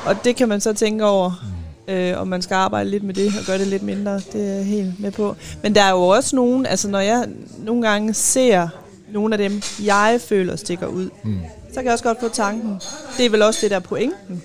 og 0.05 0.23
det 0.23 0.35
kan 0.35 0.49
man 0.49 0.61
så 0.61 0.73
tænke 0.73 1.05
over, 1.05 1.58
øh, 1.89 2.21
om 2.21 2.27
man 2.27 2.41
skal 2.41 2.55
arbejde 2.55 2.89
lidt 2.89 3.03
med 3.03 3.13
det 3.13 3.27
og 3.39 3.45
gøre 3.45 3.57
det 3.57 3.67
lidt 3.67 3.83
mindre. 3.83 4.15
Det 4.15 4.49
er 4.49 4.53
jeg 4.55 4.65
helt 4.65 4.99
med 4.99 5.11
på. 5.11 5.35
Men 5.63 5.75
der 5.75 5.81
er 5.81 5.91
jo 5.91 6.01
også 6.07 6.35
nogen, 6.35 6.65
altså 6.65 6.87
når 6.89 6.99
jeg 6.99 7.27
nogle 7.57 7.81
gange 7.89 8.13
ser 8.13 8.67
nogle 9.13 9.33
af 9.35 9.37
dem, 9.49 9.61
jeg 9.83 10.19
føler 10.21 10.55
stikker 10.55 10.87
ud, 10.87 11.09
Mm. 11.23 11.37
så 11.69 11.75
kan 11.75 11.83
jeg 11.85 11.93
også 11.93 12.03
godt 12.03 12.19
få 12.19 12.29
tanken, 12.29 12.79
det 13.17 13.25
er 13.25 13.29
vel 13.29 13.41
også 13.41 13.59
det 13.61 13.69
der 13.71 13.75
er 13.75 13.79
pointen 13.81 14.41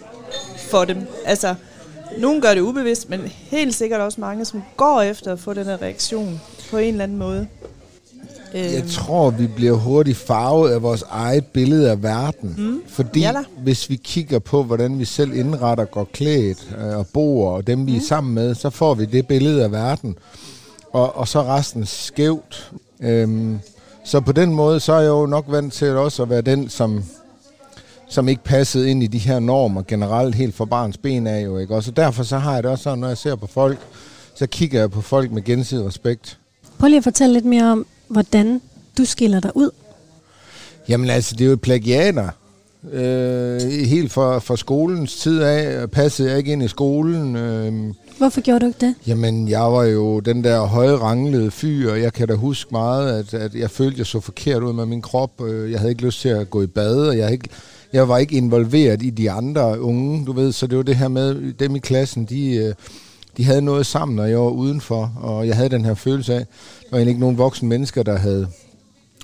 for 0.70 0.84
dem. 0.84 0.98
Altså, 1.24 1.54
nogen 2.18 2.40
gør 2.40 2.54
det 2.54 2.60
ubevidst, 2.60 3.10
men 3.10 3.20
helt 3.26 3.74
sikkert 3.74 4.00
også 4.00 4.20
mange, 4.20 4.44
som 4.44 4.62
går 4.76 5.02
efter 5.02 5.32
at 5.32 5.38
få 5.40 5.54
den 5.54 5.64
her 5.64 5.82
reaktion 5.82 6.40
på 6.70 6.76
en 6.76 6.88
eller 6.88 7.04
anden 7.04 7.18
måde. 7.18 7.46
Jeg 8.54 8.78
Øhm, 8.78 8.88
tror, 8.88 9.30
vi 9.30 9.46
bliver 9.46 9.72
hurtigt 9.72 10.16
farvet 10.18 10.70
af 10.70 10.82
vores 10.82 11.04
eget 11.10 11.46
billede 11.46 11.90
af 11.90 12.02
verden. 12.02 12.54
Mm. 12.58 12.80
Fordi 12.88 13.20
Ja 13.20 13.32
da. 13.32 13.42
hvis 13.58 13.90
vi 13.90 13.96
kigger 14.04 14.38
på, 14.38 14.62
hvordan 14.62 14.98
vi 14.98 15.04
selv 15.04 15.34
indretter, 15.34 15.84
går 15.84 16.08
klædt 16.12 16.76
øh, 16.78 16.96
og 16.98 17.06
bor, 17.06 17.50
og 17.50 17.66
dem 17.66 17.86
vi 17.86 17.90
Mm. 17.92 17.96
er 17.98 18.02
sammen 18.02 18.34
med, 18.34 18.54
så 18.54 18.70
får 18.70 18.94
vi 18.94 19.04
det 19.04 19.26
billede 19.26 19.64
af 19.64 19.72
verden. 19.72 20.16
Og, 20.92 21.16
og 21.16 21.28
så 21.28 21.42
resten 21.42 21.86
skævt. 21.86 22.72
Øhm, 23.00 23.58
så 24.04 24.20
på 24.20 24.32
den 24.32 24.54
måde, 24.54 24.80
så 24.80 24.92
er 24.92 25.00
jeg 25.00 25.08
jo 25.08 25.26
nok 25.26 25.44
vant 25.48 25.72
til 25.72 25.88
også 25.96 26.22
at 26.22 26.30
være 26.30 26.40
den, 26.42 26.68
som, 26.68 27.04
som 28.08 28.28
ikke 28.28 28.44
passede 28.44 28.90
ind 28.90 29.02
i 29.02 29.06
de 29.06 29.18
her 29.18 29.38
normer 29.40 29.82
generelt 29.88 30.34
helt 30.34 30.54
fra 30.54 30.64
barns 30.64 30.96
ben 30.96 31.26
af. 31.26 31.44
Jo, 31.44 31.58
ikke? 31.58 31.74
Og 31.74 31.82
så 31.82 31.90
derfor 31.90 32.22
så 32.22 32.38
har 32.38 32.54
jeg 32.54 32.62
det 32.62 32.70
også 32.70 32.82
sådan, 32.82 32.98
når 32.98 33.08
jeg 33.08 33.18
ser 33.18 33.34
på 33.36 33.46
folk, 33.46 33.78
så 34.34 34.46
kigger 34.46 34.80
jeg 34.80 34.90
på 34.90 35.00
folk 35.00 35.32
med 35.32 35.42
gensidig 35.44 35.86
respekt. 35.86 36.38
Prøv 36.78 36.88
lige 36.88 36.98
at 36.98 37.04
fortælle 37.04 37.32
lidt 37.32 37.44
mere 37.44 37.72
om, 37.72 37.86
hvordan 38.08 38.60
du 38.98 39.04
skiller 39.04 39.40
dig 39.40 39.50
ud. 39.56 39.70
Jamen 40.88 41.10
altså, 41.10 41.36
det 41.36 41.44
er 41.46 41.50
jo 41.50 41.56
plagiater. 41.62 42.28
Øh, 42.92 43.60
helt 43.62 44.12
fra, 44.12 44.38
fra 44.38 44.56
skolens 44.56 45.16
tid 45.16 45.40
af 45.42 45.90
passede 45.90 46.28
jeg 46.28 46.38
ikke 46.38 46.52
ind 46.52 46.62
i 46.62 46.68
skolen. 46.68 47.36
Øh, 47.36 47.72
Hvorfor 48.18 48.40
gjorde 48.40 48.60
du 48.60 48.66
ikke 48.66 48.86
det? 48.86 48.94
jamen, 49.06 49.48
jeg 49.48 49.60
var 49.62 49.84
jo 49.84 50.20
den 50.20 50.44
der 50.44 50.60
høje 50.60 50.96
ranglede 50.96 51.50
fyr, 51.50 51.90
og 51.90 52.00
jeg 52.02 52.12
kan 52.12 52.28
da 52.28 52.34
huske 52.34 52.68
meget, 52.72 53.18
at, 53.18 53.34
at 53.34 53.54
jeg 53.54 53.70
følte, 53.70 53.98
jeg 53.98 54.06
så 54.06 54.20
forkert 54.20 54.62
ud 54.62 54.72
med 54.72 54.86
min 54.86 55.02
krop. 55.02 55.30
Øh, 55.46 55.70
Jeg 55.72 55.78
havde 55.80 55.90
ikke 55.92 56.02
lyst 56.04 56.20
til 56.20 56.28
at 56.28 56.50
gå 56.50 56.62
i 56.62 56.66
bad, 56.66 56.96
og 56.96 57.18
jeg, 57.18 57.32
ikke, 57.32 57.48
jeg 57.92 58.08
var 58.08 58.18
ikke 58.18 58.36
involveret 58.36 59.02
i 59.02 59.10
de 59.10 59.30
andre 59.30 59.80
unge, 59.80 60.26
du 60.26 60.32
ved. 60.32 60.52
Så 60.52 60.66
det 60.66 60.76
var 60.76 60.82
det 60.84 60.96
her 60.96 61.08
med, 61.08 61.52
dem 61.52 61.76
i 61.76 61.78
klassen, 61.78 62.24
de, 62.24 62.54
øh, 62.56 62.74
de 63.36 63.44
havde 63.44 63.62
noget 63.62 63.86
sammen, 63.86 64.16
når 64.16 64.24
jeg 64.24 64.38
var 64.38 64.50
udenfor, 64.50 65.12
og 65.22 65.46
jeg 65.46 65.56
havde 65.56 65.68
den 65.68 65.84
her 65.84 65.94
følelse 65.94 66.34
af, 66.34 66.46
var 66.94 66.98
egentlig 66.98 67.10
ikke 67.10 67.20
nogen 67.20 67.38
voksne 67.38 67.68
mennesker, 67.68 68.02
der 68.02 68.16
havde 68.16 68.48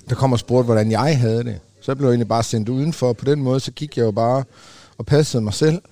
der 0.09 0.14
kom 0.14 0.33
og 0.33 0.38
spurgte, 0.38 0.64
hvordan 0.64 0.90
jeg 0.90 1.18
havde 1.18 1.44
det. 1.44 1.59
Så 1.80 1.94
blev 1.94 2.06
jeg 2.06 2.12
egentlig 2.12 2.28
bare 2.28 2.42
sendt 2.42 2.68
udenfor. 2.68 3.12
På 3.12 3.24
den 3.24 3.42
måde, 3.42 3.61
så 3.61 3.70
gik 3.70 3.96
jeg 3.96 4.02
jo 4.02 4.11
bare 4.11 4.44
og 4.98 5.06
passede 5.06 5.42
mig 5.42 5.54
selv. 5.54 5.83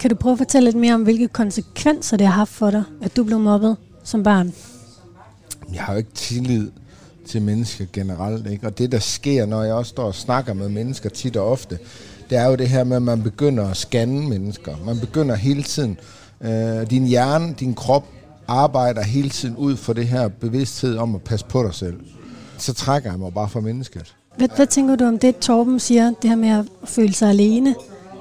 Kan 0.00 0.10
du 0.10 0.16
prøve 0.16 0.32
at 0.32 0.38
fortælle 0.38 0.64
lidt 0.64 0.76
mere 0.76 0.94
om, 0.94 1.02
hvilke 1.02 1.28
konsekvenser 1.28 2.16
det 2.16 2.26
har 2.26 2.34
haft 2.34 2.50
for 2.50 2.70
dig, 2.70 2.82
at 3.02 3.16
du 3.16 3.24
blev 3.24 3.38
mobbet 3.38 3.76
som 4.04 4.22
barn? 4.22 4.54
Jeg 5.74 5.82
har 5.82 5.92
jo 5.92 5.98
ikke 5.98 6.12
tillid 6.14 6.70
til 7.26 7.42
mennesker 7.42 7.84
generelt. 7.92 8.46
Ikke? 8.46 8.66
Og 8.66 8.78
det, 8.78 8.92
der 8.92 8.98
sker, 8.98 9.46
når 9.46 9.62
jeg 9.62 9.74
også 9.74 9.88
står 9.88 10.04
og 10.04 10.14
snakker 10.14 10.54
med 10.54 10.68
mennesker 10.68 11.08
tit 11.08 11.36
og 11.36 11.50
ofte, 11.50 11.78
det 12.30 12.38
er 12.38 12.46
jo 12.46 12.54
det 12.54 12.68
her 12.68 12.84
med, 12.84 12.96
at 12.96 13.02
man 13.02 13.22
begynder 13.22 13.68
at 13.68 13.76
scanne 13.76 14.28
mennesker. 14.28 14.76
Man 14.86 15.00
begynder 15.00 15.34
hele 15.34 15.62
tiden. 15.62 15.98
Øh, 16.40 16.90
din 16.90 17.06
hjerne, 17.06 17.54
din 17.60 17.74
krop 17.74 18.04
arbejder 18.48 19.02
hele 19.02 19.30
tiden 19.30 19.56
ud 19.56 19.76
for 19.76 19.92
det 19.92 20.08
her 20.08 20.28
bevidsthed 20.28 20.96
om 20.96 21.14
at 21.14 21.22
passe 21.22 21.46
på 21.46 21.62
dig 21.62 21.74
selv. 21.74 22.00
Så 22.58 22.74
trækker 22.74 23.10
jeg 23.10 23.18
mig 23.18 23.34
bare 23.34 23.48
fra 23.48 23.60
mennesket. 23.60 24.14
Hvad, 24.36 24.48
hvad 24.56 24.66
tænker 24.66 24.96
du 24.96 25.04
om 25.04 25.18
det, 25.18 25.36
Torben 25.36 25.80
siger, 25.80 26.12
det 26.22 26.30
her 26.30 26.36
med 26.36 26.48
at 26.48 26.64
føle 26.84 27.12
sig 27.12 27.28
alene? 27.28 27.74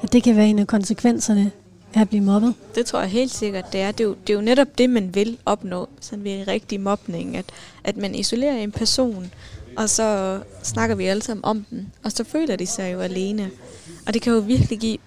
At 0.04 0.14
det 0.14 0.24
kan 0.24 0.36
være 0.36 0.48
en 0.48 0.60
af 0.60 0.68
konsekvenserne 0.68 1.52
af 1.94 2.02
at 2.02 2.10
blive 2.10 2.24
mobbet? 2.24 2.54
Det 2.76 2.86
tror 2.86 3.00
jeg 3.00 3.10
helt 3.10 3.32
sikkert, 3.32 3.66
det 3.74 3.82
er. 3.82 3.92
Det 3.92 4.04
er 4.04 4.08
jo, 4.08 4.16
det 4.28 4.34
er 4.34 4.38
jo 4.38 4.42
netop 4.42 4.68
det, 4.78 4.90
man 4.90 5.16
vil 5.16 5.38
opnå, 5.46 5.90
sådan 6.02 6.24
ved 6.24 6.48
rigtig 6.48 6.82
mobning, 6.82 7.38
at, 7.38 7.46
at 7.84 7.98
man 7.98 8.16
isolerer 8.16 8.58
en 8.58 8.72
person, 8.72 9.32
og 9.78 9.90
så 9.90 10.40
snakker 10.64 10.96
vi 10.96 11.06
alle 11.06 11.22
sammen 11.22 11.46
om 11.46 11.66
den, 11.70 11.88
og 12.04 12.12
så 12.12 12.24
føler 12.24 12.56
de 12.56 12.66
sig 12.66 12.94
jo 12.94 13.00
alene. 13.00 13.50
Og 14.08 14.14
det 14.14 14.22
kan 14.22 14.34
jo 14.34 14.40
virkelig 14.40 14.80
give 14.80 14.98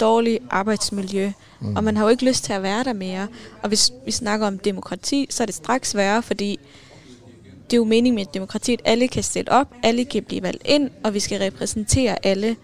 dårligt 0.00 0.42
arbejdsmiljø, 0.50 1.32
mm. 1.60 1.76
og 1.76 1.84
man 1.84 1.96
har 1.96 2.04
jo 2.04 2.08
ikke 2.10 2.24
lyst 2.24 2.44
til 2.44 2.52
at 2.52 2.62
være 2.62 2.84
der 2.84 2.92
mere. 2.92 3.28
Og 3.62 3.68
hvis 3.68 3.92
vi 4.04 4.10
snakker 4.10 4.46
om 4.46 4.58
demokrati, 4.58 5.26
så 5.30 5.42
er 5.42 5.46
det 5.46 5.54
straks 5.54 5.96
værre, 5.96 6.22
fordi 6.22 6.58
det 7.70 7.72
er 7.72 7.76
jo 7.76 7.84
meningen 7.84 8.14
med 8.14 8.22
et 8.22 8.34
demokrati, 8.34 8.72
at 8.72 8.80
alle 8.84 9.08
kan 9.08 9.22
stille 9.22 9.52
op, 9.52 9.74
alle 9.82 10.04
kan 10.04 10.22
blive 10.22 10.42
valgt 10.42 10.62
ind, 10.64 10.90
og 11.04 11.14
vi 11.14 11.20
skal 11.20 11.38
repræsentere 11.38 12.26
alle. 12.26 12.56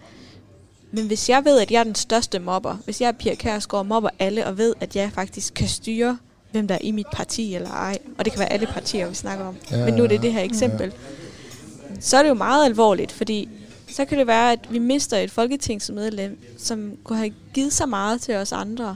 Men 0.91 1.07
hvis 1.07 1.29
jeg 1.29 1.45
ved, 1.45 1.59
at 1.59 1.71
jeg 1.71 1.79
er 1.79 1.83
den 1.83 1.95
største 1.95 2.39
mobber, 2.39 2.77
hvis 2.85 3.01
jeg 3.01 3.07
er 3.07 3.11
Pia 3.11 3.35
Kærsgaard 3.35 3.85
mobber 3.85 4.09
alle, 4.19 4.45
og 4.45 4.57
ved, 4.57 4.73
at 4.79 4.95
jeg 4.95 5.11
faktisk 5.13 5.53
kan 5.53 5.67
styre, 5.67 6.17
hvem 6.51 6.67
der 6.67 6.75
er 6.75 6.79
i 6.81 6.91
mit 6.91 7.07
parti 7.13 7.55
eller 7.55 7.69
ej, 7.69 7.97
og 8.17 8.25
det 8.25 8.33
kan 8.33 8.39
være 8.39 8.53
alle 8.53 8.67
partier, 8.67 9.09
vi 9.09 9.15
snakker 9.15 9.45
om, 9.45 9.55
ja, 9.71 9.85
men 9.85 9.93
nu 9.93 10.03
er 10.03 10.07
det 10.07 10.21
det 10.21 10.33
her 10.33 10.41
eksempel, 10.41 10.87
ja. 10.87 11.99
så 11.99 12.17
er 12.17 12.21
det 12.21 12.29
jo 12.29 12.33
meget 12.33 12.65
alvorligt, 12.65 13.11
fordi 13.11 13.49
så 13.93 14.05
kan 14.05 14.17
det 14.17 14.27
være, 14.27 14.51
at 14.51 14.59
vi 14.69 14.79
mister 14.79 15.17
et 15.17 15.31
folketingsmedlem, 15.31 16.39
som 16.57 16.91
kunne 17.03 17.17
have 17.17 17.33
givet 17.53 17.73
så 17.73 17.85
meget 17.85 18.21
til 18.21 18.35
os 18.35 18.51
andre, 18.51 18.95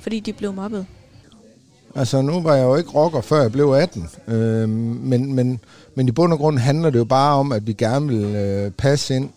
fordi 0.00 0.20
de 0.20 0.32
blev 0.32 0.52
mobbet. 0.52 0.86
Altså, 1.94 2.22
nu 2.22 2.40
var 2.40 2.54
jeg 2.54 2.64
jo 2.64 2.76
ikke 2.76 2.90
rocker, 2.90 3.20
før 3.20 3.40
jeg 3.42 3.52
blev 3.52 3.70
18. 3.70 4.08
Øh, 4.28 4.68
men, 4.68 5.34
men, 5.34 5.60
men 5.94 6.08
i 6.08 6.10
bund 6.10 6.32
og 6.32 6.38
grund 6.38 6.58
handler 6.58 6.90
det 6.90 6.98
jo 6.98 7.04
bare 7.04 7.36
om, 7.36 7.52
at 7.52 7.66
vi 7.66 7.72
gerne 7.72 8.08
vil 8.08 8.24
øh, 8.24 8.70
passe 8.70 9.16
ind. 9.16 9.30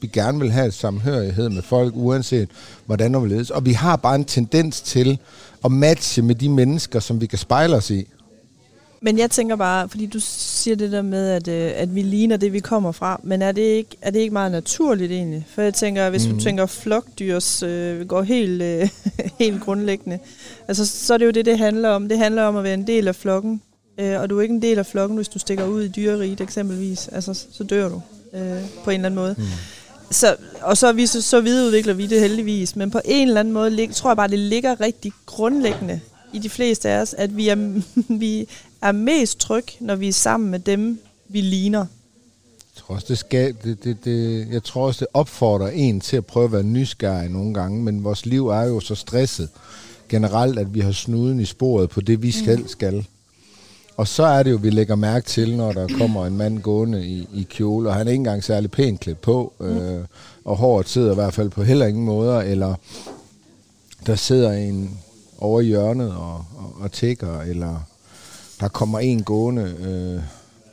Vi 0.00 0.06
gerne 0.06 0.38
vil 0.40 0.50
have 0.50 0.66
et 0.66 0.74
samhørighed 0.74 1.48
med 1.48 1.62
folk, 1.62 1.92
uanset 1.96 2.48
hvordan 2.86 3.14
og 3.14 3.20
hvorledes. 3.20 3.50
Og 3.50 3.66
vi 3.66 3.72
har 3.72 3.96
bare 3.96 4.14
en 4.14 4.24
tendens 4.24 4.80
til 4.80 5.18
at 5.64 5.72
matche 5.72 6.22
med 6.22 6.34
de 6.34 6.48
mennesker, 6.48 7.00
som 7.00 7.20
vi 7.20 7.26
kan 7.26 7.38
spejle 7.38 7.76
os 7.76 7.90
i. 7.90 8.06
Men 9.02 9.18
jeg 9.18 9.30
tænker 9.30 9.56
bare, 9.56 9.88
fordi 9.88 10.06
du 10.06 10.20
siger 10.20 10.76
det 10.76 10.92
der 10.92 11.02
med, 11.02 11.30
at, 11.30 11.48
øh, 11.48 11.72
at 11.74 11.94
vi 11.94 12.02
ligner 12.02 12.36
det, 12.36 12.52
vi 12.52 12.60
kommer 12.60 12.92
fra, 12.92 13.20
men 13.22 13.42
er 13.42 13.52
det 13.52 13.62
ikke, 13.62 13.96
er 14.02 14.10
det 14.10 14.20
ikke 14.20 14.32
meget 14.32 14.52
naturligt 14.52 15.12
egentlig? 15.12 15.46
For 15.54 15.62
jeg 15.62 15.74
tænker, 15.74 16.10
hvis 16.10 16.26
mm. 16.26 16.34
Du 16.34 16.40
tænker 16.40 16.66
flokdyrs 16.66 17.62
øh, 17.62 18.06
går 18.06 18.22
helt, 18.22 18.62
øh, 18.62 18.88
helt 19.38 19.62
grundlæggende, 19.62 20.18
altså 20.68 20.86
så 20.86 21.14
er 21.14 21.18
det 21.18 21.26
jo 21.26 21.30
det, 21.30 21.46
det 21.46 21.58
handler 21.58 21.88
om. 21.88 22.08
Det 22.08 22.18
handler 22.18 22.42
om 22.42 22.56
at 22.56 22.64
være 22.64 22.74
en 22.74 22.86
del 22.86 23.08
af 23.08 23.14
flokken, 23.14 23.62
øh, 23.98 24.20
og 24.20 24.30
du 24.30 24.38
er 24.38 24.42
ikke 24.42 24.54
en 24.54 24.62
del 24.62 24.78
af 24.78 24.86
flokken, 24.86 25.16
hvis 25.16 25.28
du 25.28 25.38
stikker 25.38 25.64
ud 25.64 25.82
i 25.82 25.88
dyreriget 25.88 26.40
eksempelvis. 26.40 27.08
Altså, 27.08 27.46
så 27.52 27.64
dør 27.64 27.88
du 27.88 28.02
øh, 28.34 28.40
på 28.84 28.90
en 28.90 28.94
eller 28.94 29.06
anden 29.06 29.14
måde. 29.14 29.34
Mm. 29.38 29.44
Så, 30.10 30.36
og 30.62 30.76
så, 30.76 30.92
vi, 30.92 31.06
så, 31.06 31.22
så 31.22 31.40
videreudvikler 31.40 31.94
vi 31.94 32.06
det 32.06 32.20
heldigvis, 32.20 32.76
men 32.76 32.90
på 32.90 33.00
en 33.04 33.28
eller 33.28 33.40
anden 33.40 33.54
måde 33.54 33.70
lig, 33.70 33.94
tror 33.94 34.10
jeg 34.10 34.16
bare, 34.16 34.28
det 34.28 34.38
ligger 34.38 34.80
rigtig 34.80 35.12
grundlæggende 35.26 36.00
i 36.32 36.38
de 36.38 36.50
fleste 36.50 36.88
af 36.88 37.00
os, 37.00 37.14
at 37.14 37.36
vi 37.36 37.48
er, 37.48 37.82
vi 38.20 38.48
er 38.82 38.92
mest 38.92 39.38
tryg, 39.38 39.64
når 39.80 39.96
vi 39.96 40.08
er 40.08 40.12
sammen 40.12 40.50
med 40.50 40.58
dem, 40.58 41.00
vi 41.28 41.40
ligner. 41.40 41.86
Jeg 42.76 42.84
tror 42.84 42.94
også, 42.94 43.06
det, 43.08 43.18
skal, 43.18 43.54
det, 43.64 43.84
det, 43.84 44.04
det, 44.04 44.48
jeg 44.50 44.62
tror 44.62 44.86
også, 44.86 45.00
det 45.00 45.08
opfordrer 45.14 45.68
en 45.68 46.00
til 46.00 46.16
at 46.16 46.26
prøve 46.26 46.44
at 46.44 46.52
være 46.52 46.62
nysgerrig 46.62 47.30
nogle 47.30 47.54
gange, 47.54 47.82
men 47.82 48.04
vores 48.04 48.26
liv 48.26 48.48
er 48.48 48.62
jo 48.62 48.80
så 48.80 48.94
stresset 48.94 49.48
generelt, 50.08 50.58
at 50.58 50.74
vi 50.74 50.80
har 50.80 50.92
snuden 50.92 51.40
i 51.40 51.44
sporet 51.44 51.90
på 51.90 52.00
det, 52.00 52.22
vi 52.22 52.30
skal 52.30 52.68
skal. 52.68 53.06
Og 53.96 54.08
så 54.08 54.22
er 54.22 54.42
det 54.42 54.50
jo, 54.50 54.56
vi 54.56 54.70
lægger 54.70 54.94
mærke 54.94 55.26
til, 55.26 55.56
når 55.56 55.72
der 55.72 55.88
kommer 55.98 56.26
en 56.26 56.36
mand 56.36 56.58
gående 56.58 57.06
i, 57.06 57.28
i 57.34 57.46
kjole, 57.50 57.88
og 57.88 57.94
han 57.94 58.06
er 58.06 58.10
ikke 58.10 58.20
engang 58.20 58.44
særlig 58.44 58.70
pænt 58.70 59.00
klædt 59.00 59.20
på, 59.20 59.52
øh, 59.60 60.00
og 60.44 60.56
håret 60.56 60.88
sidder 60.88 61.12
i 61.12 61.14
hvert 61.14 61.34
fald 61.34 61.50
på 61.50 61.62
heller 61.62 61.86
ingen 61.86 62.04
måder, 62.04 62.40
eller 62.40 62.74
der 64.06 64.14
sidder 64.14 64.52
en 64.52 64.98
over 65.38 65.60
hjørnet 65.60 66.12
og, 66.12 66.44
og, 66.56 66.74
og 66.80 66.92
tækker, 66.92 67.40
eller 67.40 67.80
der 68.60 68.68
kommer 68.68 68.98
en 68.98 69.22
gående 69.22 69.74
øh, 69.80 70.22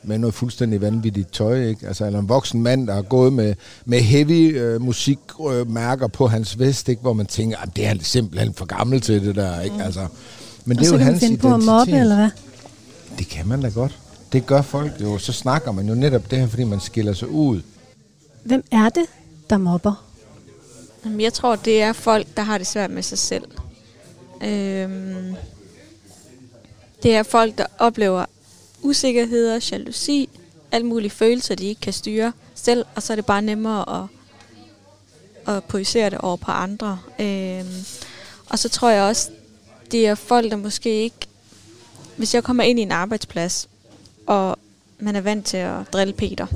med 0.02 0.18
noget 0.18 0.34
fuldstændig 0.34 0.80
vanvittigt 0.80 1.32
tøj, 1.32 1.64
ikke? 1.64 1.86
Altså, 1.86 2.06
eller 2.06 2.18
en 2.18 2.28
voksen 2.28 2.62
mand, 2.62 2.86
der 2.86 2.94
har 2.94 3.02
gået 3.02 3.32
med, 3.32 3.54
med 3.84 4.00
heavy 4.00 4.58
øh, 4.58 4.82
musikmærker 4.82 5.60
øh, 5.60 5.70
mærker 5.70 6.06
på 6.06 6.26
hans 6.26 6.58
vest, 6.58 6.88
ikke? 6.88 7.02
hvor 7.02 7.12
man 7.12 7.26
tænker, 7.26 7.56
at 7.58 7.76
det 7.76 7.84
er 7.84 7.88
han 7.88 8.00
simpelthen 8.00 8.54
for 8.54 8.64
gammel 8.64 9.00
til 9.00 9.26
det 9.26 9.36
der. 9.36 9.60
Ikke? 9.60 9.82
Altså, 9.82 10.06
men 10.64 10.78
og 10.78 10.84
det 10.84 10.92
er 10.92 10.98
jo 10.98 11.04
hans 11.04 11.20
finde 11.20 11.38
på 11.38 11.54
at 11.54 11.62
mobbe, 11.62 11.90
identitet. 11.90 12.00
eller 12.00 12.16
hvad? 12.16 12.30
Det 13.18 13.28
kan 13.28 13.48
man 13.48 13.62
da 13.62 13.68
godt. 13.68 13.98
Det 14.32 14.46
gør 14.46 14.62
folk 14.62 14.92
jo. 15.00 15.18
Så 15.18 15.32
snakker 15.32 15.72
man 15.72 15.88
jo 15.88 15.94
netop 15.94 16.30
det 16.30 16.38
her, 16.38 16.46
fordi 16.46 16.64
man 16.64 16.80
skiller 16.80 17.12
sig 17.12 17.28
ud. 17.28 17.60
Hvem 18.44 18.64
er 18.70 18.88
det, 18.88 19.06
der 19.50 19.58
mobber? 19.58 20.04
Jamen, 21.04 21.20
jeg 21.20 21.32
tror, 21.32 21.56
det 21.56 21.82
er 21.82 21.92
folk, 21.92 22.26
der 22.36 22.42
har 22.42 22.58
det 22.58 22.66
svært 22.66 22.90
med 22.90 23.02
sig 23.02 23.18
selv. 23.18 23.44
Øhm, 24.44 25.34
det 27.02 27.16
er 27.16 27.22
folk, 27.22 27.58
der 27.58 27.66
oplever 27.78 28.24
usikkerheder, 28.82 29.68
jalousi, 29.72 30.28
alle 30.72 30.86
mulige 30.86 31.10
følelser, 31.10 31.54
de 31.54 31.66
ikke 31.66 31.80
kan 31.80 31.92
styre 31.92 32.32
selv, 32.54 32.84
og 32.94 33.02
så 33.02 33.12
er 33.12 33.14
det 33.14 33.26
bare 33.26 33.42
nemmere 33.42 34.02
at, 34.02 35.54
at 35.54 35.64
projicere 35.64 36.10
det 36.10 36.18
over 36.18 36.36
på 36.36 36.50
andre. 36.50 36.98
Øhm, 37.18 37.84
og 38.48 38.58
så 38.58 38.68
tror 38.68 38.90
jeg 38.90 39.02
også, 39.02 39.30
det 39.90 40.06
er 40.06 40.14
folk, 40.14 40.50
der 40.50 40.56
måske 40.56 40.90
ikke... 40.90 41.16
Hvis 42.16 42.34
jeg 42.34 42.44
kommer 42.44 42.62
ind 42.62 42.78
i 42.78 42.82
en 42.82 42.92
arbejdsplads, 42.92 43.68
og 44.26 44.56
man 44.98 45.16
er 45.16 45.20
vant 45.20 45.46
til 45.46 45.56
at 45.56 45.92
drille 45.92 46.12
Peter, 46.12 46.46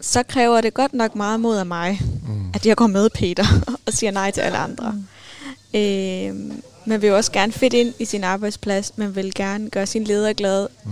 så 0.00 0.22
kræver 0.22 0.60
det 0.60 0.74
godt 0.74 0.94
nok 0.94 1.14
meget 1.14 1.40
mod 1.40 1.56
af 1.56 1.66
mig. 1.66 2.00
Mm. 2.28 2.50
at 2.54 2.66
jeg 2.66 2.76
går 2.76 2.86
med 2.86 3.10
Peter 3.10 3.44
og 3.86 3.92
siger 3.92 4.10
nej 4.10 4.30
til 4.30 4.40
alle 4.40 4.58
andre. 4.58 4.92
Mm. 4.92 5.78
Øh, 5.78 6.56
man 6.86 7.02
vil 7.02 7.08
jo 7.08 7.16
også 7.16 7.32
gerne 7.32 7.52
fit 7.52 7.72
ind 7.72 7.94
i 7.98 8.04
sin 8.04 8.24
arbejdsplads. 8.24 8.92
Man 8.96 9.16
vil 9.16 9.34
gerne 9.34 9.70
gøre 9.70 9.86
sin 9.86 10.04
leder 10.04 10.32
glad. 10.32 10.68
Mm. 10.84 10.90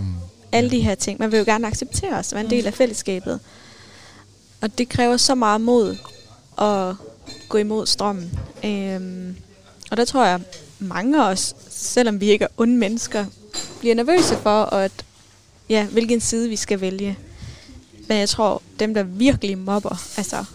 Alle 0.51 0.69
de 0.69 0.79
her 0.79 0.95
ting. 0.95 1.19
Man 1.19 1.31
vil 1.31 1.37
jo 1.37 1.43
gerne 1.45 1.67
acceptere 1.67 2.13
os 2.13 2.33
være 2.33 2.43
en 2.43 2.49
del 2.49 2.67
af 2.67 2.73
fællesskabet. 2.73 3.39
Og 4.61 4.77
det 4.77 4.89
kræver 4.89 5.17
så 5.17 5.35
meget 5.35 5.61
mod 5.61 5.97
at 6.61 6.95
gå 7.49 7.57
imod 7.57 7.85
strømmen. 7.85 8.39
Øhm, 8.65 9.35
og 9.91 9.97
der 9.97 10.05
tror 10.05 10.25
jeg, 10.25 10.41
mange 10.79 11.23
af 11.23 11.29
os, 11.29 11.55
selvom 11.69 12.19
vi 12.21 12.31
ikke 12.31 12.45
er 12.45 12.49
onde 12.57 12.77
mennesker, 12.77 13.25
bliver 13.79 13.95
nervøse 13.95 14.37
for, 14.43 14.63
at, 14.63 14.91
ja, 15.69 15.85
hvilken 15.85 16.21
side 16.21 16.49
vi 16.49 16.55
skal 16.55 16.81
vælge. 16.81 17.17
Men 18.07 18.17
jeg 18.17 18.29
tror, 18.29 18.61
dem, 18.79 18.93
der 18.93 19.03
virkelig 19.03 19.57
mobber, 19.57 20.03
altså, 20.17 20.45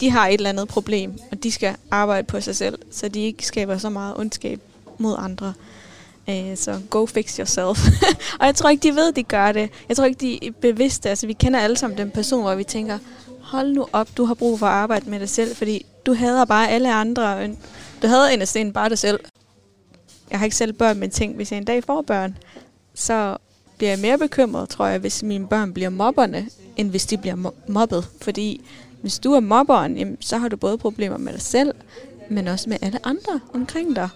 de 0.00 0.10
har 0.10 0.28
et 0.28 0.34
eller 0.34 0.48
andet 0.48 0.68
problem, 0.68 1.18
og 1.30 1.42
de 1.42 1.52
skal 1.52 1.76
arbejde 1.90 2.26
på 2.26 2.40
sig 2.40 2.56
selv, 2.56 2.78
så 2.90 3.08
de 3.08 3.20
ikke 3.20 3.46
skaber 3.46 3.78
så 3.78 3.90
meget 3.90 4.16
ondskab 4.16 4.60
mod 4.98 5.14
andre. 5.18 5.54
Øh, 6.28 6.56
så 6.56 6.80
go 6.90 7.06
fix 7.06 7.36
yourself. 7.36 7.88
og 8.40 8.46
jeg 8.46 8.54
tror 8.54 8.70
ikke, 8.70 8.82
de 8.82 8.96
ved, 8.96 9.12
de 9.12 9.22
gør 9.22 9.52
det. 9.52 9.70
Jeg 9.88 9.96
tror 9.96 10.04
ikke, 10.04 10.20
de 10.20 10.46
er 10.46 10.50
bevidste. 10.60 11.08
Altså, 11.08 11.26
vi 11.26 11.32
kender 11.32 11.60
alle 11.60 11.76
sammen 11.76 11.98
den 11.98 12.10
person, 12.10 12.42
hvor 12.42 12.54
vi 12.54 12.64
tænker, 12.64 12.98
hold 13.40 13.72
nu 13.72 13.86
op, 13.92 14.08
du 14.16 14.24
har 14.24 14.34
brug 14.34 14.58
for 14.58 14.66
at 14.66 14.72
arbejde 14.72 15.10
med 15.10 15.20
dig 15.20 15.28
selv, 15.28 15.56
fordi 15.56 15.86
du 16.06 16.14
hader 16.14 16.44
bare 16.44 16.70
alle 16.70 16.94
andre. 16.94 17.48
Du 18.02 18.06
hader 18.06 18.28
endda 18.28 18.70
bare 18.70 18.88
dig 18.88 18.98
selv. 18.98 19.20
Jeg 20.30 20.38
har 20.38 20.46
ikke 20.46 20.56
selv 20.56 20.72
børn, 20.72 20.98
men 20.98 21.10
tænk, 21.10 21.36
hvis 21.36 21.52
jeg 21.52 21.58
en 21.58 21.64
dag 21.64 21.84
får 21.84 22.02
børn, 22.02 22.38
så 22.94 23.36
bliver 23.78 23.90
jeg 23.90 23.98
mere 23.98 24.18
bekymret, 24.18 24.68
tror 24.68 24.86
jeg, 24.86 24.98
hvis 24.98 25.22
mine 25.22 25.48
børn 25.48 25.72
bliver 25.72 25.90
mobberne, 25.90 26.48
end 26.76 26.90
hvis 26.90 27.06
de 27.06 27.16
bliver 27.16 27.52
mobbet. 27.68 28.08
Fordi 28.20 28.60
hvis 29.00 29.18
du 29.18 29.32
er 29.32 29.40
mobberen, 29.40 29.96
jamen, 29.96 30.16
så 30.20 30.38
har 30.38 30.48
du 30.48 30.56
både 30.56 30.78
problemer 30.78 31.16
med 31.16 31.32
dig 31.32 31.42
selv, 31.42 31.74
men 32.28 32.48
også 32.48 32.68
med 32.68 32.76
alle 32.82 33.06
andre 33.06 33.40
omkring 33.54 33.96
dig. 33.96 34.08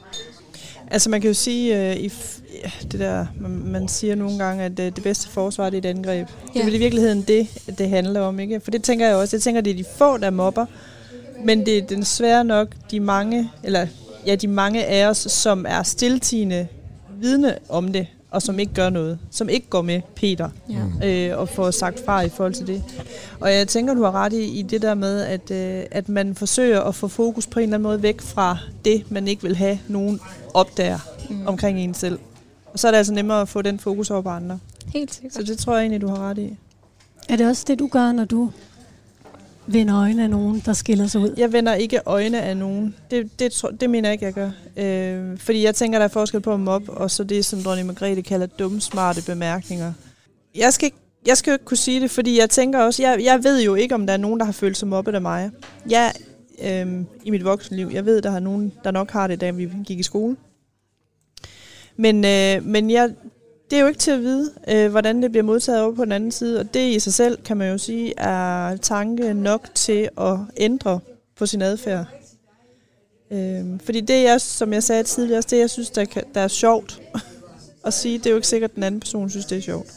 Altså 0.91 1.11
man 1.11 1.21
kan 1.21 1.29
jo 1.29 1.35
sige, 1.35 1.91
uh, 1.91 1.97
i 1.97 2.13
det 2.93 3.01
der, 3.01 3.27
man, 3.65 3.89
siger 3.89 4.15
nogle 4.15 4.39
gange, 4.39 4.65
at 4.65 4.71
uh, 4.71 4.77
det 4.77 5.03
bedste 5.03 5.29
forsvar 5.29 5.71
det 5.71 5.85
er 5.85 5.91
et 5.91 5.97
angreb. 5.97 6.29
Ja. 6.29 6.53
Det 6.55 6.61
er 6.61 6.65
vel 6.65 6.75
i 6.75 6.79
virkeligheden 6.79 7.23
det, 7.23 7.49
det 7.79 7.89
handler 7.89 8.21
om. 8.21 8.41
ikke? 8.41 8.61
For 8.61 8.71
det 8.71 8.83
tænker 8.83 9.07
jeg 9.07 9.17
også. 9.17 9.37
Jeg 9.37 9.43
tænker, 9.43 9.61
det 9.61 9.71
er 9.71 9.77
de 9.77 9.85
få, 9.99 10.19
der 10.19 10.31
mobber. 10.31 10.67
Men 11.45 11.67
det 11.67 11.79
er 11.79 11.83
den 11.83 12.05
svære 12.05 12.45
nok 12.45 12.69
de 12.91 13.01
mange, 13.01 13.51
eller 13.63 13.87
ja, 14.27 14.35
de 14.35 14.49
mange 14.49 14.85
af 14.85 15.07
os, 15.07 15.19
som 15.19 15.67
er 15.69 15.83
stiltigende 15.83 16.69
vidne 17.21 17.59
om 17.69 17.93
det 17.93 18.07
og 18.35 18.43
som 18.43 18.59
ikke 18.59 18.75
gør 18.75 18.91
noget, 18.91 19.19
som 19.31 19.49
ikke 19.49 19.67
går 19.71 19.83
med 19.83 20.01
Peter, 20.17 20.49
ja. 21.01 21.31
øh, 21.31 21.39
og 21.39 21.49
får 21.49 21.71
sagt 21.71 22.05
fra 22.05 22.21
i 22.21 22.29
forhold 22.29 22.55
til 22.55 22.67
det. 22.67 22.83
Og 23.41 23.53
jeg 23.53 23.69
tænker, 23.69 23.95
du 23.95 24.03
har 24.03 24.13
ret 24.13 24.33
i, 24.33 24.59
i 24.59 24.63
det 24.63 24.83
der 24.83 24.95
med, 24.95 25.21
at, 25.21 25.51
øh, 25.51 25.85
at 25.91 26.09
man 26.09 26.35
forsøger 26.35 26.81
at 26.81 26.95
få 26.95 27.09
fokus 27.09 27.47
på 27.47 27.59
en 27.59 27.63
eller 27.63 27.77
anden 27.77 27.83
måde 27.83 28.03
væk 28.03 28.21
fra 28.21 28.59
det, 28.85 29.11
man 29.11 29.29
ikke 29.29 29.43
vil 29.43 29.57
have 29.57 29.79
nogen 29.89 30.21
opdager 30.55 30.99
mm. 31.31 31.47
omkring 31.47 31.81
en 31.81 31.95
selv. 31.95 32.19
Og 32.73 32.79
så 32.79 32.87
er 32.87 32.91
det 32.91 32.99
altså 32.99 33.13
nemmere 33.13 33.41
at 33.41 33.49
få 33.49 33.63
den 33.63 33.79
fokus 33.79 34.11
over 34.11 34.23
på 34.23 34.29
andre. 34.29 34.59
Helt 34.87 35.15
sikkert. 35.15 35.33
Så 35.33 35.43
det 35.43 35.59
tror 35.59 35.75
jeg 35.75 35.83
egentlig, 35.83 36.01
du 36.01 36.09
har 36.09 36.31
ret 36.31 36.39
i. 36.39 36.57
Er 37.29 37.37
det 37.37 37.49
også 37.49 37.65
det, 37.67 37.79
du 37.79 37.87
gør, 37.87 38.13
når 38.13 38.25
du 38.25 38.51
vender 39.67 40.01
øjne 40.01 40.23
af 40.23 40.31
nogen, 40.31 40.63
der 40.65 40.73
skiller 40.73 41.07
sig 41.07 41.21
ud? 41.21 41.35
Jeg 41.37 41.53
vender 41.53 41.75
ikke 41.75 42.01
øjne 42.07 42.43
af 42.43 42.57
nogen. 42.57 42.95
Det, 43.11 43.39
det, 43.39 43.53
tror, 43.53 43.71
det 43.71 43.91
mener 43.91 44.09
jeg 44.09 44.13
ikke, 44.13 44.25
jeg 44.25 44.35
gør. 44.35 44.51
Øh, 44.77 45.39
fordi 45.39 45.65
jeg 45.65 45.75
tænker, 45.75 45.99
der 45.99 46.05
er 46.05 46.09
forskel 46.09 46.41
på 46.41 46.53
at 46.53 46.61
mobbe, 46.61 46.93
og 46.93 47.11
så 47.11 47.25
det, 47.25 47.45
som 47.45 47.63
dronning 47.63 47.87
Margrethe 47.87 48.23
kalder 48.23 48.47
dumme, 48.47 48.81
smarte 48.81 49.23
bemærkninger. 49.27 49.93
Jeg 50.55 50.73
skal, 50.73 50.91
jeg 51.27 51.37
skal 51.37 51.51
jo 51.51 51.55
ikke 51.55 51.65
kunne 51.65 51.77
sige 51.77 52.01
det, 52.01 52.11
fordi 52.11 52.39
jeg 52.39 52.51
tænker 52.51 52.79
også, 52.79 53.03
jeg, 53.03 53.21
jeg 53.25 53.45
ved 53.45 53.63
jo 53.63 53.75
ikke, 53.75 53.95
om 53.95 54.07
der 54.07 54.13
er 54.13 54.19
nogen, 54.19 54.41
der 54.41 54.47
har 54.47 54.53
følt 54.53 54.77
sig 54.77 54.89
mobbet 54.89 55.15
af 55.15 55.23
mig. 55.23 55.51
Jeg, 55.91 56.13
øh, 56.65 57.05
i 57.25 57.31
mit 57.31 57.45
voksenliv, 57.45 57.91
jeg 57.93 58.07
ved, 58.07 58.23
der 58.23 58.31
er 58.31 58.41
nogen, 58.41 58.73
der 58.85 58.91
nok 58.91 59.11
har 59.11 59.27
det, 59.27 59.41
da 59.41 59.51
vi 59.51 59.71
gik 59.87 59.99
i 59.99 60.03
skole. 60.03 60.37
Men, 61.97 62.25
øh, 62.25 62.65
men 62.65 62.91
jeg, 62.91 63.11
det 63.75 63.79
er 63.79 63.83
jo 63.83 63.89
ikke 63.89 63.99
til 63.99 64.11
at 64.11 64.23
vide, 64.23 64.51
øh, 64.69 64.91
hvordan 64.91 65.23
det 65.23 65.31
bliver 65.31 65.45
modtaget 65.45 65.83
over 65.83 65.95
på 65.95 66.05
den 66.05 66.13
anden 66.13 66.33
side, 66.33 66.61
og 66.61 66.75
det 66.75 66.95
i 66.95 66.99
sig 66.99 67.15
selv, 67.15 67.39
kan 67.43 67.57
man 67.57 67.71
jo 67.71 67.79
sige, 67.79 68.15
er 68.19 68.77
tanke 68.77 69.35
nok 69.35 69.69
til 69.75 70.09
at 70.19 70.39
ændre 70.57 71.01
på 71.37 71.47
sin 71.47 71.63
adfærd. 71.63 72.07
Øh, 73.31 73.65
fordi 73.85 74.01
det, 74.01 74.23
jeg, 74.23 74.41
som 74.41 74.73
jeg 74.73 74.83
sagde 74.83 75.03
tidligere, 75.03 75.41
det 75.41 75.59
jeg 75.59 75.71
synes, 75.71 75.91
der, 75.91 76.05
kan, 76.05 76.23
der 76.35 76.41
er 76.41 76.49
sjovt 76.49 77.03
at 77.87 77.95
sige, 77.95 78.19
det 78.19 78.27
er 78.27 78.31
jo 78.31 78.37
ikke 78.37 78.49
sikkert, 78.49 78.71
at 78.71 78.75
den 78.75 78.83
anden 78.83 79.01
person 79.01 79.31
synes, 79.31 79.47
det 79.47 79.59
er 79.59 79.63
sjovt. 79.63 79.93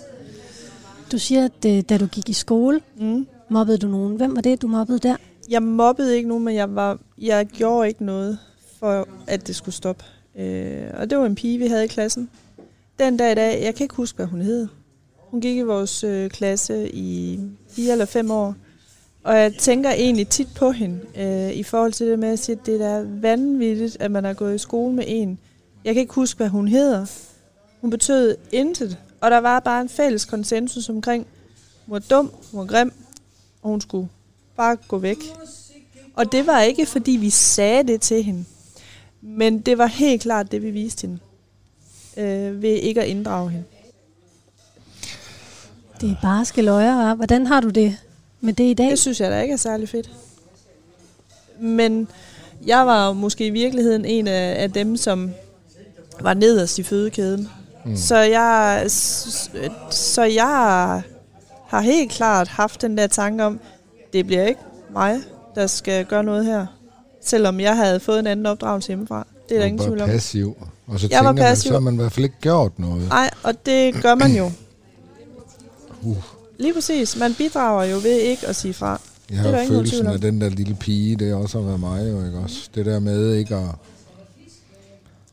Du 1.11 1.17
siger, 1.17 1.45
at 1.45 1.65
øh, 1.65 1.83
da 1.89 1.97
du 1.97 2.05
gik 2.05 2.29
i 2.29 2.33
skole, 2.33 2.81
mm. 2.99 3.27
mobbede 3.49 3.77
du 3.77 3.87
nogen. 3.87 4.15
Hvem 4.15 4.35
var 4.35 4.41
det, 4.41 4.61
du 4.61 4.67
mobbede 4.67 4.99
der? 4.99 5.15
Jeg 5.49 5.63
mobbede 5.63 6.15
ikke 6.15 6.29
nogen, 6.29 6.43
men 6.43 6.55
jeg, 6.55 6.75
var, 6.75 6.99
jeg 7.17 7.45
gjorde 7.45 7.87
ikke 7.87 8.05
noget 8.05 8.39
for, 8.79 9.07
at 9.27 9.47
det 9.47 9.55
skulle 9.55 9.75
stoppe. 9.75 10.03
Øh, 10.37 10.87
og 10.93 11.09
det 11.09 11.17
var 11.17 11.25
en 11.25 11.35
pige, 11.35 11.57
vi 11.57 11.67
havde 11.67 11.83
i 11.83 11.87
klassen, 11.87 12.29
den 12.99 13.17
dag 13.17 13.31
i 13.31 13.35
dag, 13.35 13.63
jeg 13.63 13.75
kan 13.75 13.83
ikke 13.83 13.95
huske, 13.95 14.15
hvad 14.15 14.25
hun 14.25 14.41
hed. 14.41 14.67
Hun 15.17 15.41
gik 15.41 15.57
i 15.57 15.61
vores 15.61 16.03
øh, 16.03 16.29
klasse 16.29 16.89
i 16.93 17.39
fire 17.69 17.91
eller 17.91 18.05
fem 18.05 18.31
år. 18.31 18.55
Og 19.23 19.37
jeg 19.37 19.53
tænker 19.53 19.91
egentlig 19.91 20.27
tit 20.27 20.47
på 20.55 20.71
hende 20.71 20.99
øh, 21.17 21.51
i 21.51 21.63
forhold 21.63 21.93
til 21.93 22.07
det 22.07 22.19
med 22.19 22.29
at 22.29 22.39
sige, 22.39 22.55
at 22.59 22.65
det 22.65 22.81
er 22.81 23.03
vanvittigt, 23.21 23.97
at 23.99 24.11
man 24.11 24.23
har 24.23 24.33
gået 24.33 24.55
i 24.55 24.57
skole 24.57 24.95
med 24.95 25.03
en. 25.07 25.39
Jeg 25.83 25.93
kan 25.93 26.01
ikke 26.01 26.13
huske, 26.13 26.37
hvad 26.37 26.49
hun 26.49 26.67
hedder. 26.67 27.05
Hun 27.81 27.89
betød 27.89 28.35
intet. 28.51 28.97
Og 29.21 29.31
der 29.31 29.37
var 29.37 29.59
bare 29.59 29.81
en 29.81 29.89
fælles 29.89 30.25
konsensus 30.25 30.89
omkring, 30.89 31.27
hun 31.85 31.93
var 31.93 31.99
dum, 31.99 32.31
hun 32.51 32.59
var 32.59 32.65
grim, 32.65 32.91
og 33.61 33.69
hun 33.69 33.81
skulle 33.81 34.09
bare 34.55 34.75
gå 34.87 34.97
væk. 34.97 35.17
Og 36.13 36.31
det 36.31 36.47
var 36.47 36.61
ikke, 36.61 36.85
fordi 36.85 37.11
vi 37.11 37.29
sagde 37.29 37.83
det 37.83 38.01
til 38.01 38.23
hende. 38.23 38.45
Men 39.21 39.59
det 39.59 39.77
var 39.77 39.85
helt 39.85 40.21
klart 40.21 40.51
det, 40.51 40.61
vi 40.61 40.71
viste 40.71 41.07
hende 41.07 41.19
øh, 42.17 42.61
ved 42.61 42.69
ikke 42.69 43.01
at 43.01 43.07
inddrage 43.07 43.49
hende. 43.49 43.65
Det 46.01 46.11
er 46.11 46.15
bare 46.21 46.45
skeløjer, 46.45 47.15
Hvordan 47.15 47.47
har 47.47 47.61
du 47.61 47.69
det 47.69 47.97
med 48.41 48.53
det 48.53 48.63
i 48.63 48.73
dag? 48.73 48.89
Det 48.89 48.99
synes 48.99 49.19
jeg 49.19 49.31
da 49.31 49.41
ikke 49.41 49.53
er 49.53 49.57
særlig 49.57 49.89
fedt. 49.89 50.11
Men 51.59 52.07
jeg 52.65 52.87
var 52.87 53.13
måske 53.13 53.47
i 53.47 53.49
virkeligheden 53.49 54.05
en 54.05 54.27
af, 54.27 54.63
af 54.63 54.71
dem, 54.71 54.97
som 54.97 55.31
var 56.19 56.33
nederst 56.33 56.79
i 56.79 56.83
fødekæden. 56.83 57.49
Mm. 57.85 57.97
Så 57.97 58.17
jeg 58.17 58.83
så 59.91 60.23
jeg 60.23 61.01
har 61.67 61.81
helt 61.81 62.11
klart 62.11 62.47
haft 62.47 62.81
den 62.81 62.97
der 62.97 63.07
tanke 63.07 63.43
om, 63.43 63.59
det 64.13 64.25
bliver 64.25 64.47
ikke 64.47 64.61
mig, 64.89 65.19
der 65.55 65.67
skal 65.67 66.05
gøre 66.05 66.23
noget 66.23 66.45
her. 66.45 66.65
Selvom 67.21 67.59
jeg 67.59 67.75
havde 67.75 67.99
fået 67.99 68.19
en 68.19 68.27
anden 68.27 68.45
opdragelse 68.45 68.87
hjemmefra. 68.87 69.27
Det 69.49 69.55
er 69.55 69.59
der 69.59 69.65
ingen 69.65 69.85
tvivl 69.85 70.01
om. 70.01 70.09
passiv. 70.09 70.57
Og 70.87 70.99
så 70.99 71.07
jeg 71.11 71.17
tænker 71.19 71.31
man, 71.31 71.55
så 71.55 71.71
har 71.71 71.79
man 71.79 71.93
i 71.93 71.97
hvert 71.97 72.11
fald 72.11 72.23
ikke 72.23 72.35
gjort 72.41 72.79
noget. 72.79 73.07
Nej, 73.09 73.29
og 73.43 73.65
det 73.65 74.01
gør 74.01 74.15
man 74.15 74.35
jo. 74.35 74.51
uh. 76.01 76.17
Lige 76.59 76.73
præcis. 76.73 77.17
Man 77.19 77.33
bidrager 77.33 77.83
jo 77.83 77.95
ved 77.95 78.19
ikke 78.19 78.47
at 78.47 78.55
sige 78.55 78.73
fra. 78.73 79.01
Jeg 79.31 79.39
har 79.39 79.51
det 79.51 79.67
følelsen 79.67 80.07
af 80.07 80.21
den 80.21 80.41
der 80.41 80.49
lille 80.49 80.75
pige, 80.75 81.15
det 81.15 81.33
også 81.33 81.59
at 81.59 81.67
være 81.67 81.77
mig 81.77 82.11
jo, 82.11 82.25
ikke 82.25 82.37
også? 82.37 82.69
Det 82.75 82.85
der 82.85 82.99
med 82.99 83.33
ikke 83.33 83.55
at, 83.55 83.69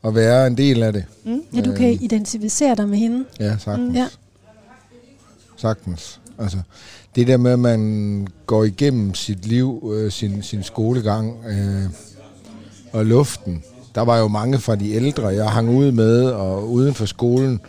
at 0.04 0.14
være 0.14 0.46
en 0.46 0.56
del 0.56 0.82
af 0.82 0.92
det. 0.92 1.04
Mm. 1.24 1.42
Ja, 1.54 1.60
du 1.60 1.72
kan 1.72 1.90
øhm. 1.90 1.98
identificere 2.02 2.74
dig 2.74 2.88
med 2.88 2.98
hende. 2.98 3.24
Ja, 3.40 3.56
sagtens. 3.58 3.88
Mm. 3.88 3.94
Ja. 3.94 4.08
Sagtens. 5.56 6.20
Altså, 6.38 6.58
det 7.16 7.26
der 7.26 7.36
med, 7.36 7.52
at 7.52 7.58
man 7.58 8.26
går 8.46 8.64
igennem 8.64 9.14
sit 9.14 9.46
liv, 9.46 9.92
øh, 9.94 10.12
sin, 10.12 10.42
sin 10.42 10.62
skolegang 10.62 11.44
øh, 11.46 11.84
og 12.92 13.06
luften, 13.06 13.62
der 13.94 14.00
var 14.00 14.18
jo 14.18 14.28
mange 14.28 14.58
fra 14.58 14.76
de 14.76 14.92
ældre, 14.92 15.26
jeg 15.26 15.50
hang 15.50 15.70
ud 15.70 15.92
med 15.92 16.24
og 16.24 16.70
uden 16.70 16.94
for 16.94 17.06
skolen. 17.06 17.60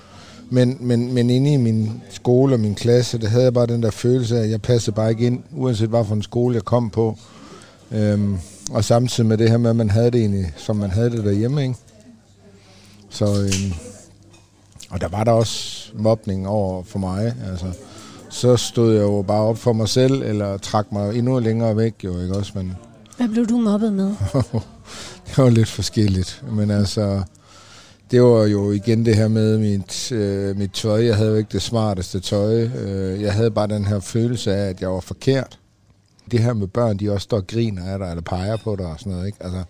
Men, 0.50 0.78
men, 0.80 1.14
men 1.14 1.30
inde 1.30 1.54
i 1.54 1.58
min 1.58 2.02
skole 2.10 2.56
og 2.56 2.60
min 2.60 2.76
klasse, 2.76 3.18
der 3.18 3.28
havde 3.28 3.44
jeg 3.44 3.54
bare 3.54 3.66
den 3.66 3.84
der 3.84 3.92
følelse 3.92 4.38
af, 4.38 4.44
at 4.44 4.50
jeg 4.50 4.62
passede 4.62 4.96
bare 4.96 5.10
ikke 5.10 5.26
ind, 5.26 5.44
uanset 5.56 5.90
hvad 5.90 6.06
for 6.06 6.16
en 6.16 6.24
skole 6.24 6.56
jeg 6.56 6.66
kom 6.66 6.90
på. 6.90 7.18
Øhm, 7.92 8.38
og 8.72 8.84
samtidig 8.84 9.28
med 9.28 9.38
det 9.38 9.50
her 9.50 9.58
med, 9.58 9.70
at 9.70 9.76
man 9.76 9.90
havde 9.90 10.12
det 10.12 10.20
egentlig, 10.20 10.54
som 10.58 10.76
man 10.76 10.90
havde 10.90 11.10
det 11.10 11.24
derhjemme, 11.24 11.64
ikke? 11.64 11.76
Så, 13.10 13.26
øhm, 13.26 13.74
og 14.90 15.02
der 15.02 15.08
var 15.08 15.24
der 15.24 15.32
også 15.32 15.90
mobning 15.94 16.48
over 16.48 16.84
for 16.84 17.00
mig, 17.00 17.34
altså. 17.50 17.66
Så 18.30 18.58
stod 18.58 18.94
jeg 18.94 19.02
jo 19.02 19.22
bare 19.28 19.42
op 19.42 19.58
for 19.58 19.74
mig 19.74 19.90
selv, 19.90 20.22
eller 20.22 20.58
trak 20.58 20.92
mig 20.92 21.18
endnu 21.18 21.40
længere 21.40 21.78
væk, 21.78 21.94
jo, 22.04 22.22
ikke 22.22 22.36
også? 22.36 22.52
Men, 22.56 22.76
Hvad 23.18 23.28
blev 23.28 23.46
du 23.46 23.58
mobbet 23.58 23.94
med? 23.94 24.12
det 25.36 25.44
var 25.44 25.50
lidt 25.50 25.70
forskelligt. 25.70 26.44
Men 26.52 26.72
altså, 26.72 27.24
det 28.12 28.22
var 28.22 28.46
jo 28.46 28.72
igen 28.72 29.06
det 29.06 29.16
her 29.16 29.28
med 29.28 29.58
mit, 29.58 30.12
øh, 30.12 30.58
mit 30.58 30.72
tøj. 30.72 31.06
Jeg 31.06 31.16
havde 31.16 31.30
jo 31.30 31.36
ikke 31.36 31.50
det 31.52 31.62
smarteste 31.62 32.20
tøj. 32.20 32.64
Øh, 32.64 33.22
jeg 33.22 33.34
havde 33.34 33.52
bare 33.52 33.68
den 33.68 33.86
her 33.86 34.00
følelse 34.00 34.56
af, 34.56 34.70
at 34.70 34.82
jeg 34.82 34.90
var 34.90 35.00
forkert. 35.00 35.60
Det 36.32 36.40
her 36.40 36.54
med 36.54 36.68
børn, 36.68 36.98
de 36.98 37.12
også 37.12 37.24
står 37.24 37.38
og 37.38 37.48
griner 37.48 37.86
af 37.86 38.00
dig, 38.00 38.10
eller 38.10 38.22
peger 38.22 38.58
på 38.58 38.76
dig 38.76 38.86
og 38.86 39.00
sådan 39.00 39.12
noget. 39.12 39.26
Ikke? 39.26 39.38
Altså, 39.42 39.64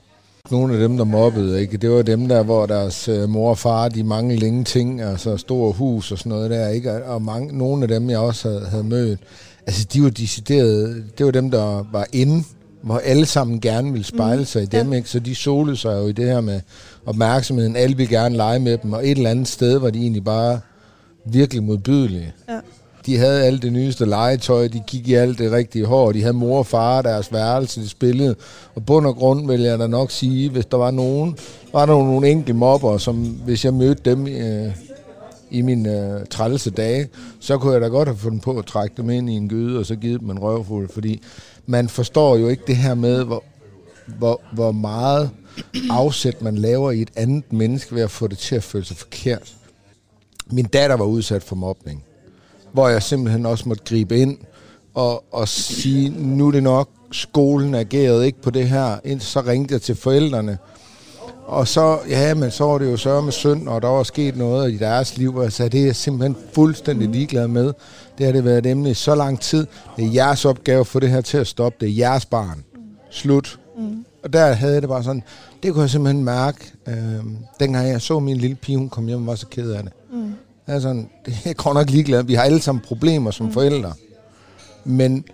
nogle 0.51 0.73
af 0.73 0.79
dem, 0.79 0.97
der 0.97 1.03
mobbede, 1.03 1.61
ikke? 1.61 1.77
det 1.77 1.91
var 1.91 2.01
dem 2.01 2.27
der, 2.27 2.43
hvor 2.43 2.65
deres 2.65 3.07
øh, 3.07 3.29
mor 3.29 3.49
og 3.49 3.57
far, 3.57 3.89
de 3.89 4.03
mange 4.03 4.35
længe 4.35 4.63
ting, 4.63 5.01
altså 5.01 5.37
store 5.37 5.71
hus 5.71 6.11
og 6.11 6.17
sådan 6.17 6.29
noget 6.29 6.49
der, 6.49 6.67
ikke? 6.67 7.05
og 7.05 7.21
mange, 7.21 7.57
nogle 7.57 7.83
af 7.83 7.87
dem, 7.87 8.09
jeg 8.09 8.19
også 8.19 8.49
havde, 8.49 8.65
havde 8.65 8.83
mødt, 8.83 9.19
altså 9.67 9.87
de 9.93 10.03
var 10.03 10.09
decideret, 10.09 11.03
det 11.17 11.25
var 11.25 11.31
dem, 11.31 11.51
der 11.51 11.87
var 11.91 12.07
inde 12.13 12.43
hvor 12.85 12.97
alle 12.97 13.25
sammen 13.25 13.61
gerne 13.61 13.93
vil 13.93 14.03
spejle 14.05 14.39
Mm, 14.39 14.45
sig 14.45 14.63
i 14.63 14.65
dem, 14.65 14.93
ikke? 14.93 15.09
så 15.09 15.19
de 15.19 15.35
solede 15.35 15.77
sig 15.77 15.97
jo 16.01 16.07
i 16.07 16.11
det 16.11 16.25
her 16.25 16.41
med 16.41 16.61
opmærksomheden. 17.05 17.75
Alle 17.75 17.97
vil 17.97 18.09
gerne 18.09 18.35
lege 18.35 18.59
med 18.59 18.77
dem, 18.77 18.93
og 18.93 19.07
et 19.07 19.17
eller 19.17 19.29
andet 19.29 19.47
sted 19.47 19.77
var 19.77 19.89
de 19.89 19.99
egentlig 19.99 20.23
bare 20.23 20.59
virkelig 21.25 21.63
modbydelige. 21.63 22.33
Ja. 22.49 22.59
De 23.05 23.17
havde 23.17 23.43
alt 23.43 23.61
det 23.61 23.73
nyeste 23.73 24.05
legetøj, 24.05 24.67
de 24.67 24.83
gik 24.87 25.07
i 25.07 25.13
alt 25.13 25.37
det 25.39 25.51
rigtige 25.51 25.85
hår, 25.85 26.11
de 26.11 26.21
havde 26.21 26.33
mor 26.33 26.57
og 26.57 26.65
far 26.65 27.01
deres 27.01 27.33
værelse, 27.33 27.81
de 27.81 27.89
spillede. 27.89 28.35
Og 28.75 28.85
bund 28.85 29.05
og 29.07 29.15
grund 29.15 29.47
vil 29.47 29.61
jeg 29.61 29.79
da 29.79 29.87
nok 29.87 30.11
sige, 30.11 30.49
hvis 30.49 30.65
der 30.65 30.77
var 30.77 30.91
nogen, 30.91 31.37
var 31.73 31.85
der 31.85 31.93
nogle 31.93 32.29
enkelte 32.29 32.53
mobber, 32.53 32.97
som 32.97 33.15
hvis 33.15 33.65
jeg 33.65 33.73
mødte 33.73 34.01
dem 34.11 34.27
øh, 34.27 34.71
i 35.51 35.61
mine 35.61 35.89
øh, 36.19 36.25
trælse 36.29 36.69
dage, 36.69 37.07
så 37.39 37.57
kunne 37.57 37.73
jeg 37.73 37.81
da 37.81 37.87
godt 37.87 38.07
have 38.07 38.17
fundet 38.17 38.41
på 38.41 38.57
at 38.57 38.65
trække 38.65 38.93
dem 38.97 39.09
ind 39.09 39.29
i 39.29 39.33
en 39.33 39.49
gyde, 39.49 39.79
og 39.79 39.85
så 39.85 39.95
givet 39.95 40.21
dem 40.21 40.29
en 40.29 40.39
røvfuld, 40.39 40.89
fordi 40.93 41.21
man 41.65 41.89
forstår 41.89 42.37
jo 42.37 42.47
ikke 42.47 42.63
det 42.67 42.75
her 42.75 42.95
med, 42.95 43.23
hvor, 43.23 43.43
hvor, 44.17 44.41
hvor 44.53 44.71
meget 44.71 45.29
afsæt 45.89 46.41
man 46.41 46.55
laver 46.55 46.91
i 46.91 47.01
et 47.01 47.11
andet 47.15 47.53
menneske 47.53 47.95
ved 47.95 48.01
at 48.01 48.11
få 48.11 48.27
det 48.27 48.37
til 48.37 48.55
at 48.55 48.63
føle 48.63 48.85
sig 48.85 48.97
forkert. 48.97 49.53
Min 50.51 50.65
datter 50.65 50.95
var 50.95 51.05
udsat 51.05 51.43
for 51.43 51.55
mobning, 51.55 52.03
hvor 52.71 52.89
jeg 52.89 53.03
simpelthen 53.03 53.45
også 53.45 53.69
måtte 53.69 53.83
gribe 53.85 54.19
ind 54.19 54.37
og, 54.93 55.23
og 55.31 55.47
sige, 55.47 56.09
nu 56.09 56.47
er 56.47 56.51
det 56.51 56.63
nok, 56.63 56.89
skolen 57.11 57.75
agerede 57.75 58.25
ikke 58.25 58.41
på 58.41 58.49
det 58.49 58.69
her. 58.69 59.17
Så 59.19 59.41
ringte 59.41 59.73
jeg 59.73 59.81
til 59.81 59.95
forældrene, 59.95 60.57
og 61.45 61.67
så, 61.67 61.99
ja, 62.09 62.33
men 62.33 62.51
så 62.51 62.63
var 62.63 62.77
det 62.77 62.91
jo 62.91 62.97
så 62.97 63.21
med 63.21 63.31
synd, 63.31 63.67
og 63.67 63.81
der 63.81 63.87
var 63.87 64.03
sket 64.03 64.37
noget 64.37 64.71
i 64.71 64.77
deres 64.77 65.17
liv, 65.17 65.35
og 65.35 65.43
jeg 65.43 65.53
sagde, 65.53 65.69
det 65.69 65.81
er 65.81 65.85
jeg 65.85 65.95
simpelthen 65.95 66.37
fuldstændig 66.53 67.09
ligeglad 67.09 67.47
med. 67.47 67.73
Det 68.17 68.25
har 68.25 68.33
det 68.33 68.45
været 68.45 68.65
emne 68.65 68.91
i 68.91 68.93
så 68.93 69.15
lang 69.15 69.39
tid. 69.39 69.67
Det 69.97 70.05
er 70.05 70.11
jeres 70.11 70.45
opgave 70.45 70.79
at 70.79 70.87
få 70.87 70.99
det 70.99 71.09
her 71.09 71.21
til 71.21 71.37
at 71.37 71.47
stoppe. 71.47 71.85
Det 71.85 71.89
er 71.89 71.97
jeres 71.97 72.25
barn. 72.25 72.63
Slut. 73.09 73.59
Mm. 73.77 74.05
Og 74.23 74.33
der 74.33 74.53
havde 74.53 74.73
jeg 74.73 74.81
det 74.81 74.89
bare 74.89 75.03
sådan, 75.03 75.23
det 75.63 75.73
kunne 75.73 75.81
jeg 75.81 75.89
simpelthen 75.89 76.23
mærke, 76.23 76.73
øh, 76.87 77.25
dengang 77.59 77.87
jeg 77.87 78.01
så 78.01 78.19
min 78.19 78.37
lille 78.37 78.55
pige, 78.55 78.77
hun 78.77 78.89
kom 78.89 79.07
hjem 79.07 79.19
og 79.21 79.27
var 79.27 79.35
så 79.35 79.47
ked 79.47 79.71
af 79.71 79.83
det. 79.83 79.91
Mm. 80.13 80.33
Jeg 80.67 80.75
er 80.75 80.79
sådan, 80.79 81.09
det 81.25 81.33
er 81.45 81.53
godt 81.53 81.75
nok 81.75 81.89
ligeglad. 81.89 82.23
Vi 82.23 82.33
har 82.33 82.43
alle 82.43 82.61
sammen 82.61 82.83
problemer 82.87 83.31
som 83.31 83.45
mm. 83.45 83.51
forældre. 83.51 83.93
Men 84.83 85.25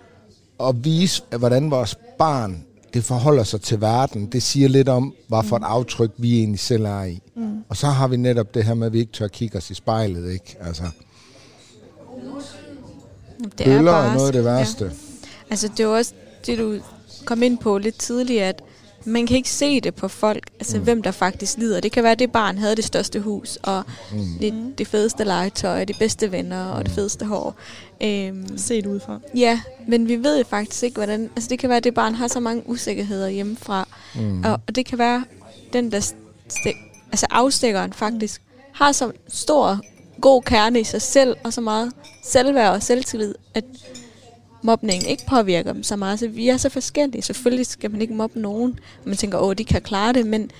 at 0.60 0.84
vise, 0.84 1.22
at 1.30 1.38
hvordan 1.38 1.70
vores 1.70 1.96
barn 2.18 2.64
det 2.94 3.04
forholder 3.04 3.42
sig 3.42 3.60
til 3.60 3.80
verden, 3.80 4.26
det 4.26 4.42
siger 4.42 4.68
lidt 4.68 4.88
om, 4.88 5.14
hvad 5.28 5.42
for 5.42 5.56
et 5.56 5.62
aftryk 5.62 6.10
vi 6.16 6.38
egentlig 6.38 6.60
selv 6.60 6.84
er 6.84 7.02
i. 7.02 7.22
Mm. 7.36 7.64
Og 7.68 7.76
så 7.76 7.86
har 7.86 8.08
vi 8.08 8.16
netop 8.16 8.54
det 8.54 8.64
her 8.64 8.74
med, 8.74 8.86
at 8.86 8.92
vi 8.92 8.98
ikke 8.98 9.12
tør 9.12 9.28
kigge 9.28 9.58
os 9.58 9.70
i 9.70 9.74
spejlet, 9.74 10.32
ikke? 10.32 10.56
Altså, 10.60 10.82
Det 13.44 13.66
bøller 13.66 13.92
er 13.92 14.02
barsk. 14.02 14.14
noget 14.16 14.26
af 14.26 14.32
det 14.32 14.44
værste. 14.44 14.84
Ja. 14.84 14.90
Altså, 15.50 15.68
det 15.68 15.80
er 15.80 15.84
jo 15.84 15.94
også 15.96 16.12
det, 16.46 16.58
du 16.58 16.78
kom 17.24 17.42
ind 17.42 17.58
på 17.58 17.78
lidt 17.78 17.98
tidligere, 17.98 18.48
at 18.48 18.62
man 19.04 19.26
kan 19.26 19.36
ikke 19.36 19.50
se 19.50 19.80
det 19.80 19.94
på 19.94 20.08
folk, 20.08 20.50
altså 20.60 20.76
mm. 20.78 20.84
hvem 20.84 21.02
der 21.02 21.10
faktisk 21.10 21.58
lider. 21.58 21.80
Det 21.80 21.92
kan 21.92 22.02
være, 22.02 22.12
at 22.12 22.18
det 22.18 22.32
barn 22.32 22.58
havde 22.58 22.76
det 22.76 22.84
største 22.84 23.20
hus, 23.20 23.58
og 23.62 23.82
Mm. 24.12 24.18
det, 24.40 24.78
det 24.78 24.86
fedeste 24.86 25.24
legetøj, 25.24 25.84
de 25.84 25.94
bedste 25.98 26.32
venner, 26.32 26.64
og 26.64 26.84
det 26.84 26.94
fedeste 26.94 27.24
hår. 27.26 27.54
Øhm, 28.02 28.58
Set 28.58 28.86
udefra. 28.86 29.18
Ja, 29.34 29.60
men 29.88 30.08
vi 30.08 30.16
ved 30.16 30.44
faktisk 30.44 30.82
ikke, 30.82 30.94
hvordan... 30.96 31.30
Altså, 31.36 31.48
det 31.48 31.58
kan 31.58 31.68
være, 31.68 31.76
at 31.76 31.84
det 31.84 31.94
barn 31.94 32.14
har 32.14 32.28
så 32.28 32.40
mange 32.40 32.62
usikkerheder 32.66 33.28
hjemmefra. 33.28 33.88
Mm. 34.14 34.44
Og, 34.44 34.60
og 34.68 34.74
det 34.74 34.86
kan 34.86 34.98
være, 34.98 35.24
den 35.72 35.92
der... 35.92 36.00
St- 36.52 37.06
altså, 37.12 37.26
afstikkeren 37.30 37.92
faktisk 37.92 38.42
har 38.72 38.92
så 38.92 39.12
stor, 39.28 39.80
god 40.22 40.42
kerne 40.42 40.80
i 40.80 40.84
sig 40.84 41.02
selv, 41.02 41.36
og 41.44 41.52
så 41.52 41.60
meget 41.60 41.92
selvværd 42.24 42.74
og 42.74 42.82
selvtillid, 42.82 43.34
at 43.54 43.64
mobningen 44.62 45.08
ikke 45.08 45.22
påvirker 45.28 45.72
dem 45.72 45.82
så 45.82 45.96
meget. 45.96 46.18
Så 46.18 46.28
vi 46.28 46.48
er 46.48 46.56
så 46.56 46.68
forskellige. 46.68 47.22
Selvfølgelig 47.22 47.66
skal 47.66 47.90
man 47.90 48.00
ikke 48.00 48.14
mobbe 48.14 48.40
nogen. 48.40 48.70
og 49.02 49.08
Man 49.08 49.16
tænker, 49.16 49.38
åh, 49.38 49.54
de 49.58 49.64
kan 49.64 49.82
klare 49.82 50.12
det, 50.12 50.26
men, 50.26 50.50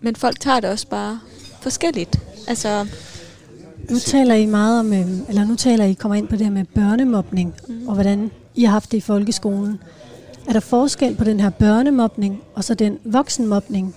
men 0.00 0.16
folk 0.16 0.40
tager 0.40 0.60
det 0.60 0.70
også 0.70 0.86
bare 0.86 1.20
forskelligt. 1.60 2.20
Altså, 2.48 2.86
Nu 3.90 3.98
taler 3.98 4.34
I 4.34 4.46
meget 4.46 4.80
om, 4.80 4.92
øh, 4.92 5.28
eller 5.28 5.44
nu 5.44 5.56
taler 5.56 5.84
I 5.84 5.92
kommer 5.92 6.16
ind 6.16 6.28
på 6.28 6.36
det 6.36 6.46
her 6.46 6.52
med 6.52 6.64
børnemobning, 6.64 7.54
mm. 7.68 7.88
og 7.88 7.94
hvordan 7.94 8.30
I 8.54 8.64
har 8.64 8.72
haft 8.72 8.92
det 8.92 8.98
i 8.98 9.00
folkeskolen. 9.00 9.80
Er 10.48 10.52
der 10.52 10.60
forskel 10.60 11.14
på 11.14 11.24
den 11.24 11.40
her 11.40 11.50
børnemobning, 11.50 12.42
og 12.54 12.64
så 12.64 12.74
den 12.74 12.98
voksenmobning, 13.04 13.94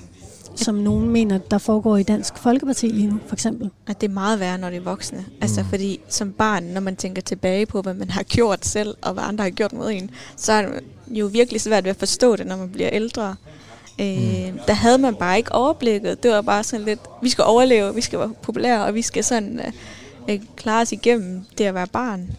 som 0.56 0.76
nogen 0.76 1.10
mener, 1.10 1.38
der 1.38 1.58
foregår 1.58 1.98
i 1.98 2.04
Dansk 2.04 2.38
Folkeparti 2.38 2.88
lige 2.88 3.08
nu, 3.08 3.20
for 3.28 3.36
eksempel? 3.36 3.70
at 3.88 4.02
det 4.02 4.08
er 4.10 4.14
meget 4.14 4.40
værre, 4.40 4.58
når 4.58 4.70
det 4.70 4.78
er 4.78 4.82
voksne. 4.82 5.26
Altså, 5.42 5.64
fordi 5.70 6.00
som 6.10 6.32
barn, 6.32 6.64
når 6.64 6.82
man 6.82 6.96
tænker 6.96 7.22
tilbage 7.22 7.66
på, 7.66 7.82
hvad 7.82 7.94
man 7.94 8.10
har 8.10 8.24
gjort 8.36 8.66
selv, 8.66 8.96
og 9.02 9.14
hvad 9.14 9.24
andre 9.24 9.44
har 9.44 9.52
gjort 9.52 9.74
mod 9.74 9.92
en, 9.92 10.12
så 10.36 10.54
er 10.54 10.62
det 10.62 10.84
jo 11.08 11.26
virkelig 11.26 11.62
svært 11.62 11.84
ved 11.84 11.90
at 11.90 11.96
forstå 11.98 12.36
det, 12.36 12.48
når 12.48 12.58
man 12.58 12.70
bliver 12.70 12.90
ældre. 12.94 13.36
Øh, 14.02 14.54
Der 14.68 14.74
havde 14.74 14.98
man 14.98 15.16
bare 15.16 15.38
ikke 15.38 15.52
overblikket. 15.52 16.24
Det 16.24 16.32
var 16.32 16.42
bare 16.42 16.64
sådan 16.64 16.86
lidt, 16.86 17.00
vi 17.22 17.30
skal 17.30 17.44
overleve, 17.44 17.96
vi 17.96 18.02
skal 18.02 18.20
være 18.20 18.34
populære, 18.42 18.86
og 18.86 18.96
vi 18.96 19.02
skal 19.02 19.24
sådan 19.24 19.60
øh, 19.60 19.72
øh, 20.30 20.40
klare 20.56 20.82
os 20.82 20.92
igennem 20.92 21.42
det 21.58 21.64
at 21.64 21.74
være 21.74 21.88
barn. 21.88 22.32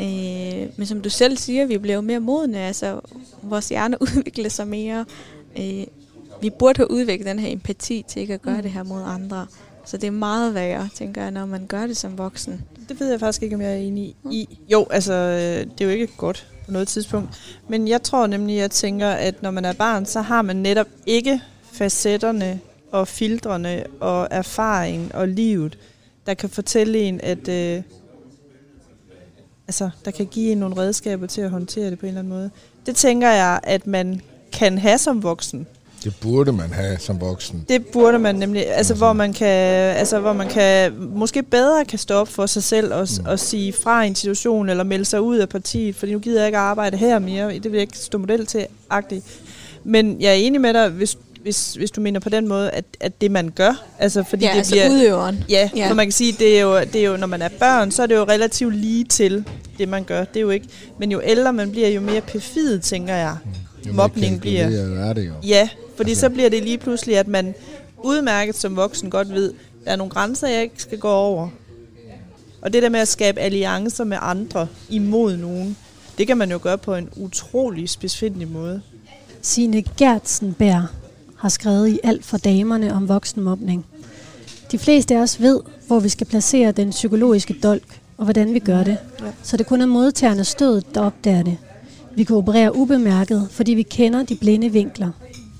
Øh, 0.00 0.68
men 0.76 0.86
som 0.86 1.00
du 1.00 1.10
selv 1.10 1.36
siger, 1.36 1.66
vi 1.66 1.78
bliver 1.78 1.94
jo 1.94 2.00
mere 2.00 2.20
modne, 2.20 2.58
altså 2.58 3.00
vores 3.42 3.68
hjerne 3.68 4.02
udvikler 4.16 4.48
sig 4.50 4.68
mere. 4.68 5.04
Øh, 5.58 5.84
vi 6.40 6.50
burde 6.50 6.76
have 6.76 6.90
udviklet 6.90 7.26
den 7.26 7.38
her 7.38 7.52
empati 7.52 8.04
til 8.08 8.22
ikke 8.22 8.34
at 8.34 8.42
gøre 8.42 8.56
Mm. 8.56 8.62
det 8.62 8.70
her 8.70 8.82
mod 8.82 9.02
andre. 9.06 9.46
Så 9.84 9.96
det 9.96 10.06
er 10.06 10.10
meget 10.10 10.54
værre, 10.54 10.88
tænker 10.94 11.22
jeg, 11.22 11.30
når 11.30 11.46
man 11.46 11.66
gør 11.66 11.86
det 11.86 11.96
som 11.96 12.18
voksen. 12.18 12.62
Det 12.88 13.00
ved 13.00 13.10
jeg 13.10 13.20
faktisk 13.20 13.42
ikke, 13.42 13.56
om 13.56 13.62
jeg 13.62 13.70
er 13.72 13.76
enig 13.76 14.16
i. 14.30 14.58
Jo, 14.72 14.86
altså, 14.90 15.12
øh, 15.12 15.66
det 15.72 15.80
er 15.80 15.84
jo 15.84 15.90
ikke 15.90 16.08
godt 16.16 16.46
på 16.66 16.72
noget 16.72 16.88
tidspunkt. 16.88 17.28
Men 17.68 17.88
jeg 17.88 18.02
tror 18.02 18.26
nemlig, 18.26 18.56
jeg 18.56 18.70
tænker, 18.70 19.08
at 19.08 19.42
når 19.42 19.50
man 19.50 19.64
er 19.64 19.72
barn, 19.72 20.06
så 20.06 20.20
har 20.20 20.42
man 20.42 20.56
netop 20.56 20.86
ikke 21.06 21.40
facetterne 21.72 22.60
og 22.92 23.08
filtrene 23.08 23.84
og 24.00 24.28
erfaring 24.30 25.14
og 25.14 25.28
livet, 25.28 25.78
der 26.26 26.34
kan 26.34 26.48
fortælle 26.50 26.98
en, 26.98 27.20
at 27.20 27.48
øh, 27.48 27.82
altså, 29.68 29.90
der 30.04 30.10
kan 30.10 30.26
give 30.26 30.52
en 30.52 30.58
nogle 30.58 30.76
redskaber 30.76 31.26
til 31.26 31.40
at 31.40 31.50
håndtere 31.50 31.90
det 31.90 31.98
på 31.98 32.06
en 32.06 32.08
eller 32.08 32.20
anden 32.20 32.32
måde. 32.32 32.50
Det 32.86 32.96
tænker 32.96 33.30
jeg, 33.30 33.60
at 33.62 33.86
man 33.86 34.20
kan 34.52 34.78
have 34.78 34.98
som 34.98 35.22
voksen. 35.22 35.66
Det 36.06 36.14
burde 36.20 36.52
man 36.52 36.70
have 36.72 36.98
som 36.98 37.20
voksen. 37.20 37.64
Det 37.68 37.86
burde 37.86 38.18
man 38.18 38.34
nemlig, 38.34 38.66
altså 38.74 38.94
hvor 38.94 39.12
man 39.12 39.32
kan, 39.32 39.46
altså 39.96 40.20
hvor 40.20 40.32
man 40.32 40.48
kan 40.48 40.92
måske 41.14 41.42
bedre 41.42 41.84
kan 41.84 41.98
stå 41.98 42.14
op 42.14 42.28
for 42.28 42.46
sig 42.46 42.62
selv 42.62 42.94
og, 42.94 43.08
mm. 43.20 43.26
og 43.26 43.38
sige 43.38 43.72
fra 43.72 44.04
i 44.04 44.06
en 44.06 44.14
situation 44.14 44.68
eller 44.68 44.84
melde 44.84 45.04
sig 45.04 45.20
ud 45.20 45.36
af 45.38 45.48
partiet, 45.48 45.96
fordi 45.96 46.12
nu 46.12 46.18
gider 46.18 46.40
jeg 46.40 46.48
ikke 46.48 46.58
at 46.58 46.64
arbejde 46.64 46.96
her 46.96 47.18
mere. 47.18 47.52
Det 47.54 47.64
vil 47.64 47.72
jeg 47.72 47.80
ikke 47.80 47.98
stå 47.98 48.18
model 48.18 48.46
til, 48.46 48.66
agtigt. 48.90 49.24
Men 49.84 50.20
jeg 50.20 50.28
er 50.28 50.34
enig 50.34 50.60
med 50.60 50.74
dig, 50.74 50.88
hvis, 50.88 51.16
hvis, 51.42 51.74
hvis 51.74 51.90
du 51.90 52.00
mener 52.00 52.20
på 52.20 52.28
den 52.28 52.48
måde, 52.48 52.70
at, 52.70 52.84
at 53.00 53.20
det 53.20 53.30
man 53.30 53.48
gør, 53.50 53.84
altså 53.98 54.22
fordi 54.22 54.44
Ja, 54.44 54.50
det 54.50 54.56
altså 54.58 54.72
bliver 54.72 54.90
udøveren. 54.90 55.44
Ja, 55.48 55.70
Ja. 55.74 55.80
ja, 55.82 55.88
for 55.90 55.94
man 55.94 56.06
kan 56.06 56.12
sige, 56.12 56.32
det 56.38 56.58
er, 56.58 56.62
jo, 56.62 56.80
det 56.80 56.96
er 56.96 57.04
jo, 57.04 57.16
når 57.16 57.26
man 57.26 57.42
er 57.42 57.48
børn, 57.58 57.90
så 57.90 58.02
er 58.02 58.06
det 58.06 58.14
jo 58.14 58.24
relativt 58.24 58.76
lige 58.76 59.04
til 59.04 59.44
det 59.78 59.88
man 59.88 60.04
gør. 60.04 60.24
Det 60.24 60.36
er 60.36 60.40
jo 60.40 60.50
ikke, 60.50 60.66
men 60.98 61.12
jo 61.12 61.20
ældre 61.24 61.52
man 61.52 61.70
bliver, 61.70 61.88
jo 61.88 62.00
mere 62.00 62.20
perfid, 62.20 62.78
tænker 62.80 63.14
jeg. 63.14 63.36
Jo 63.86 63.92
mere 63.92 63.96
Mobning 63.96 64.40
bliver. 64.40 64.62
kalkuleret 64.62 65.08
er 65.08 65.12
det 65.12 65.26
jo. 65.26 65.32
Ja, 65.42 65.68
fordi 65.96 66.10
altså. 66.10 66.20
så 66.20 66.30
bliver 66.30 66.48
det 66.48 66.62
lige 66.62 66.78
pludselig, 66.78 67.18
at 67.18 67.28
man 67.28 67.54
udmærket 68.04 68.56
som 68.56 68.76
voksen 68.76 69.10
godt 69.10 69.34
ved, 69.34 69.52
der 69.84 69.90
er 69.90 69.96
nogle 69.96 70.10
grænser, 70.10 70.48
jeg 70.48 70.62
ikke 70.62 70.82
skal 70.82 70.98
gå 70.98 71.08
over. 71.08 71.48
Og 72.62 72.72
det 72.72 72.82
der 72.82 72.88
med 72.88 73.00
at 73.00 73.08
skabe 73.08 73.40
alliancer 73.40 74.04
med 74.04 74.18
andre 74.20 74.68
imod 74.88 75.36
nogen, 75.36 75.76
det 76.18 76.26
kan 76.26 76.38
man 76.38 76.50
jo 76.50 76.58
gøre 76.62 76.78
på 76.78 76.94
en 76.94 77.08
utrolig 77.16 77.88
specifik 77.88 78.50
måde. 78.50 78.82
Signe 79.42 79.82
Gertsenberg 79.82 80.86
har 81.36 81.48
skrevet 81.48 81.88
i 81.88 82.00
Alt 82.04 82.24
for 82.24 82.36
damerne 82.36 82.94
om 82.94 83.08
voksenmobning. 83.08 83.86
De 84.72 84.78
fleste 84.78 85.16
af 85.16 85.20
os 85.20 85.40
ved, 85.40 85.60
hvor 85.86 86.00
vi 86.00 86.08
skal 86.08 86.26
placere 86.26 86.72
den 86.72 86.90
psykologiske 86.90 87.54
dolk, 87.62 88.00
og 88.16 88.24
hvordan 88.24 88.54
vi 88.54 88.58
gør 88.58 88.82
det. 88.84 88.96
Ja. 89.20 89.24
Så 89.42 89.56
det 89.56 89.66
kun 89.66 89.80
er 89.80 89.86
modtagerne 89.86 90.44
stødet, 90.44 90.94
der 90.94 91.00
opdager 91.00 91.42
det. 91.42 91.56
Vi 92.14 92.24
kan 92.24 92.36
operere 92.36 92.76
ubemærket, 92.76 93.48
fordi 93.50 93.74
vi 93.74 93.82
kender 93.82 94.22
de 94.22 94.36
blinde 94.36 94.68
vinkler. 94.68 95.10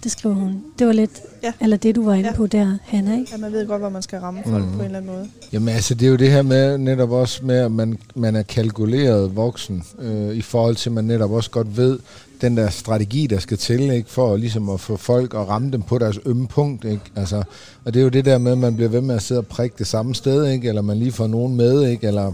Det 0.06 0.12
skriver 0.12 0.34
hun. 0.34 0.62
Det 0.78 0.86
var 0.86 0.92
lidt, 0.92 1.22
Ja. 1.42 1.52
eller 1.60 1.76
det 1.76 1.94
du 1.96 2.04
var 2.04 2.14
inde 2.14 2.28
Ja. 2.28 2.34
på 2.34 2.46
der, 2.46 2.78
Hanna, 2.82 3.12
ikke? 3.18 3.28
Ja, 3.32 3.36
man 3.36 3.52
ved 3.52 3.66
godt, 3.66 3.80
hvor 3.80 3.88
man 3.88 4.02
skal 4.02 4.18
ramme 4.18 4.40
folk 4.46 4.64
mm. 4.64 4.70
på 4.72 4.78
en 4.78 4.84
eller 4.84 4.98
anden 4.98 5.12
måde. 5.14 5.28
Jamen 5.52 5.68
altså, 5.68 5.94
det 5.94 6.06
er 6.06 6.10
jo 6.10 6.16
det 6.16 6.30
her 6.30 6.42
med 6.42 6.78
netop 6.78 7.10
også 7.10 7.44
med, 7.44 7.56
at 7.56 7.72
man, 7.72 7.98
man 8.14 8.36
er 8.36 8.42
kalkuleret 8.42 9.36
voksen, 9.36 9.82
øh, 9.98 10.34
i 10.36 10.42
forhold 10.42 10.76
til, 10.76 10.90
at 10.90 10.94
man 10.94 11.04
netop 11.04 11.30
også 11.30 11.50
godt 11.50 11.76
ved, 11.76 11.98
den 12.40 12.56
der 12.56 12.70
strategi, 12.70 13.26
der 13.26 13.38
skal 13.38 13.58
til, 13.58 13.90
ikke, 13.90 14.10
for 14.10 14.36
ligesom 14.36 14.68
at 14.68 14.80
få 14.80 14.96
folk 14.96 15.34
at 15.34 15.48
ramme 15.48 15.70
dem 15.72 15.82
på 15.82 15.98
deres 15.98 16.18
ømme 16.26 16.46
punkt. 16.46 16.84
Ikke? 16.84 17.02
Altså, 17.16 17.42
og 17.84 17.94
det 17.94 18.00
er 18.00 18.04
jo 18.04 18.08
det 18.10 18.24
der 18.24 18.38
med, 18.38 18.52
at 18.52 18.58
man 18.58 18.76
bliver 18.76 18.88
ved 18.88 19.00
med 19.00 19.14
at 19.14 19.22
sidde 19.22 19.38
og 19.38 19.46
prikke 19.46 19.74
det 19.78 19.86
samme 19.86 20.14
sted, 20.14 20.46
ikke? 20.46 20.68
eller 20.68 20.82
man 20.82 20.96
lige 20.96 21.12
får 21.12 21.26
nogen 21.26 21.56
med, 21.56 21.88
ikke? 21.88 22.06
eller 22.06 22.32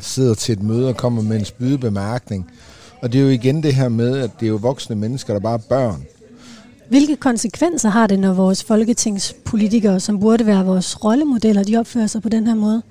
sidder 0.00 0.34
til 0.34 0.52
et 0.52 0.62
møde 0.62 0.88
og 0.88 0.96
kommer 0.96 1.22
med 1.22 1.36
en 1.38 1.44
spydebemærkning. 1.44 2.50
Og 3.02 3.12
det 3.12 3.18
er 3.18 3.22
jo 3.22 3.30
igen 3.30 3.62
det 3.62 3.74
her 3.74 3.88
med, 3.88 4.18
at 4.18 4.30
det 4.40 4.46
er 4.46 4.50
jo 4.50 4.56
voksne 4.56 4.96
mennesker, 4.96 5.32
der 5.32 5.40
bare 5.40 5.54
er 5.54 5.62
børn. 5.68 6.04
Hvilke 6.90 7.16
konsekvenser 7.16 7.88
har 7.88 8.06
det, 8.06 8.18
når 8.18 8.32
vores 8.32 8.64
folketingspolitikere, 8.64 10.00
som 10.00 10.20
burde 10.20 10.46
være 10.46 10.64
vores 10.64 11.04
rollemodeller, 11.04 11.62
de 11.62 11.76
opfører 11.76 12.06
sig 12.06 12.22
på 12.22 12.28
den 12.28 12.46
her 12.46 12.54
måde? 12.54 12.82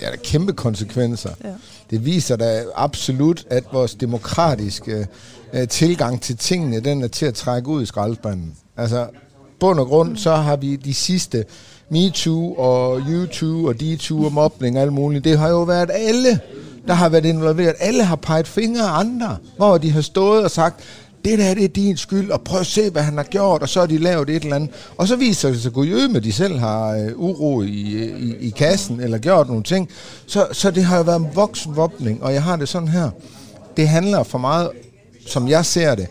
er 0.00 0.10
der 0.10 0.16
kæmpe 0.16 0.52
konsekvenser. 0.52 1.30
Ja. 1.44 1.48
Det 1.90 2.04
viser 2.04 2.36
da 2.36 2.62
absolut, 2.74 3.44
at 3.50 3.64
vores 3.72 3.94
demokratiske 3.94 5.06
øh, 5.52 5.68
tilgang 5.68 6.20
til 6.20 6.36
tingene, 6.36 6.80
den 6.80 7.02
er 7.02 7.08
til 7.08 7.26
at 7.26 7.34
trække 7.34 7.68
ud 7.68 7.82
i 7.82 7.86
skraldespanden. 7.86 8.52
Altså, 8.76 9.06
bund 9.60 9.80
og 9.80 9.86
grund, 9.86 10.16
så 10.16 10.34
har 10.34 10.56
vi 10.56 10.76
de 10.76 10.94
sidste 10.94 11.44
MeToo 11.90 12.54
og 12.54 13.00
YouTube 13.08 13.68
og 13.68 13.74
DToo 13.80 14.24
og 14.24 14.32
mobning 14.32 14.76
og 14.76 14.82
alt 14.82 14.92
muligt. 14.92 15.24
Det 15.24 15.38
har 15.38 15.48
jo 15.48 15.62
været 15.62 15.90
alle, 15.92 16.40
der 16.86 16.94
har 16.94 17.08
været 17.08 17.24
involveret. 17.24 17.74
Alle 17.80 18.04
har 18.04 18.16
peget 18.16 18.46
fingre 18.46 18.82
af 18.82 18.98
andre, 18.98 19.36
hvor 19.56 19.78
de 19.78 19.90
har 19.90 20.00
stået 20.00 20.44
og 20.44 20.50
sagt, 20.50 20.80
det 21.24 21.38
der 21.38 21.54
det 21.54 21.64
er 21.64 21.68
din 21.68 21.96
skyld, 21.96 22.30
og 22.30 22.40
prøv 22.40 22.60
at 22.60 22.66
se, 22.66 22.90
hvad 22.90 23.02
han 23.02 23.16
har 23.16 23.24
gjort, 23.24 23.62
og 23.62 23.68
så 23.68 23.80
har 23.80 23.86
de 23.86 23.98
lavet 23.98 24.30
et 24.30 24.42
eller 24.42 24.56
andet. 24.56 24.70
Og 24.96 25.08
så 25.08 25.16
viser 25.16 25.48
det 25.48 25.62
sig, 25.62 25.72
at 26.16 26.24
de 26.24 26.32
selv 26.32 26.58
har 26.58 26.88
øh, 26.96 27.12
uro 27.16 27.62
i, 27.62 27.66
i, 27.68 28.36
i 28.40 28.50
kassen, 28.50 29.00
eller 29.00 29.18
gjort 29.18 29.48
nogle 29.48 29.62
ting. 29.62 29.88
Så, 30.26 30.46
så 30.52 30.70
det 30.70 30.84
har 30.84 30.96
jo 30.96 31.02
været 31.02 31.20
en 31.20 31.28
voksenvåbning, 31.34 32.22
og 32.22 32.32
jeg 32.32 32.42
har 32.42 32.56
det 32.56 32.68
sådan 32.68 32.88
her. 32.88 33.10
Det 33.76 33.88
handler 33.88 34.22
for 34.22 34.38
meget, 34.38 34.70
som 35.26 35.48
jeg 35.48 35.66
ser 35.66 35.94
det, 35.94 36.06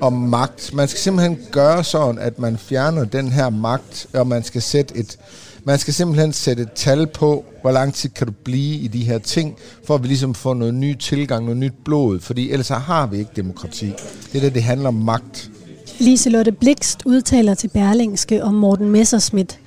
om 0.00 0.12
magt. 0.12 0.74
Man 0.74 0.88
skal 0.88 1.00
simpelthen 1.00 1.38
gøre 1.50 1.84
sådan, 1.84 2.18
at 2.18 2.38
man 2.38 2.58
fjerner 2.58 3.04
den 3.04 3.28
her 3.28 3.50
magt, 3.50 4.06
og 4.12 4.26
man 4.26 4.42
skal 4.42 4.62
sætte 4.62 4.96
et, 4.96 5.18
man 5.66 5.78
skal 5.78 5.94
simpelthen 5.94 6.32
sætte 6.32 6.62
et 6.62 6.72
tal 6.72 7.06
på, 7.06 7.44
hvor 7.60 7.70
lang 7.70 7.94
tid 7.94 8.10
kan 8.10 8.26
du 8.26 8.32
blive 8.44 8.76
i 8.76 8.88
de 8.88 9.04
her 9.04 9.18
ting, 9.18 9.56
for 9.84 9.94
at 9.94 10.02
vi 10.02 10.08
ligesom 10.08 10.34
får 10.34 10.54
noget 10.54 10.74
ny 10.74 10.94
tilgang, 10.94 11.44
noget 11.44 11.56
nyt 11.56 11.72
blod, 11.84 12.20
fordi 12.20 12.50
ellers 12.50 12.68
har 12.68 13.06
vi 13.06 13.18
ikke 13.18 13.30
demokrati. 13.36 13.86
Det 14.32 14.38
er 14.38 14.40
det, 14.40 14.54
det 14.54 14.62
handler 14.62 14.88
om 14.88 14.94
magt. 14.94 15.50
Liselotte 15.98 16.52
Blikst 16.52 17.02
udtaler 17.04 17.54
til 17.54 17.68
Berlingske 17.68 18.44
om 18.44 18.54
Morten 18.54 18.90
Messerschmidt. 18.90 19.58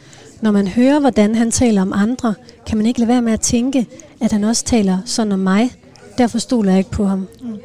Når 0.41 0.51
man 0.51 0.67
hører, 0.67 0.99
hvordan 0.99 1.35
han 1.35 1.51
taler 1.51 1.81
om 1.81 1.93
andre, 1.93 2.33
kan 2.65 2.77
man 2.77 2.85
ikke 2.85 2.99
lade 2.99 3.09
være 3.09 3.21
med 3.21 3.33
at 3.33 3.41
tænke, 3.41 3.87
at 4.21 4.31
han 4.31 4.43
også 4.43 4.65
taler 4.65 4.97
sådan 5.05 5.31
om 5.31 5.39
mig. 5.39 5.71
Derfor 6.17 6.37
stoler 6.37 6.71
jeg 6.71 6.79
ikke 6.79 6.91
på 6.91 7.05
ham. 7.05 7.27
Mm. 7.41 7.57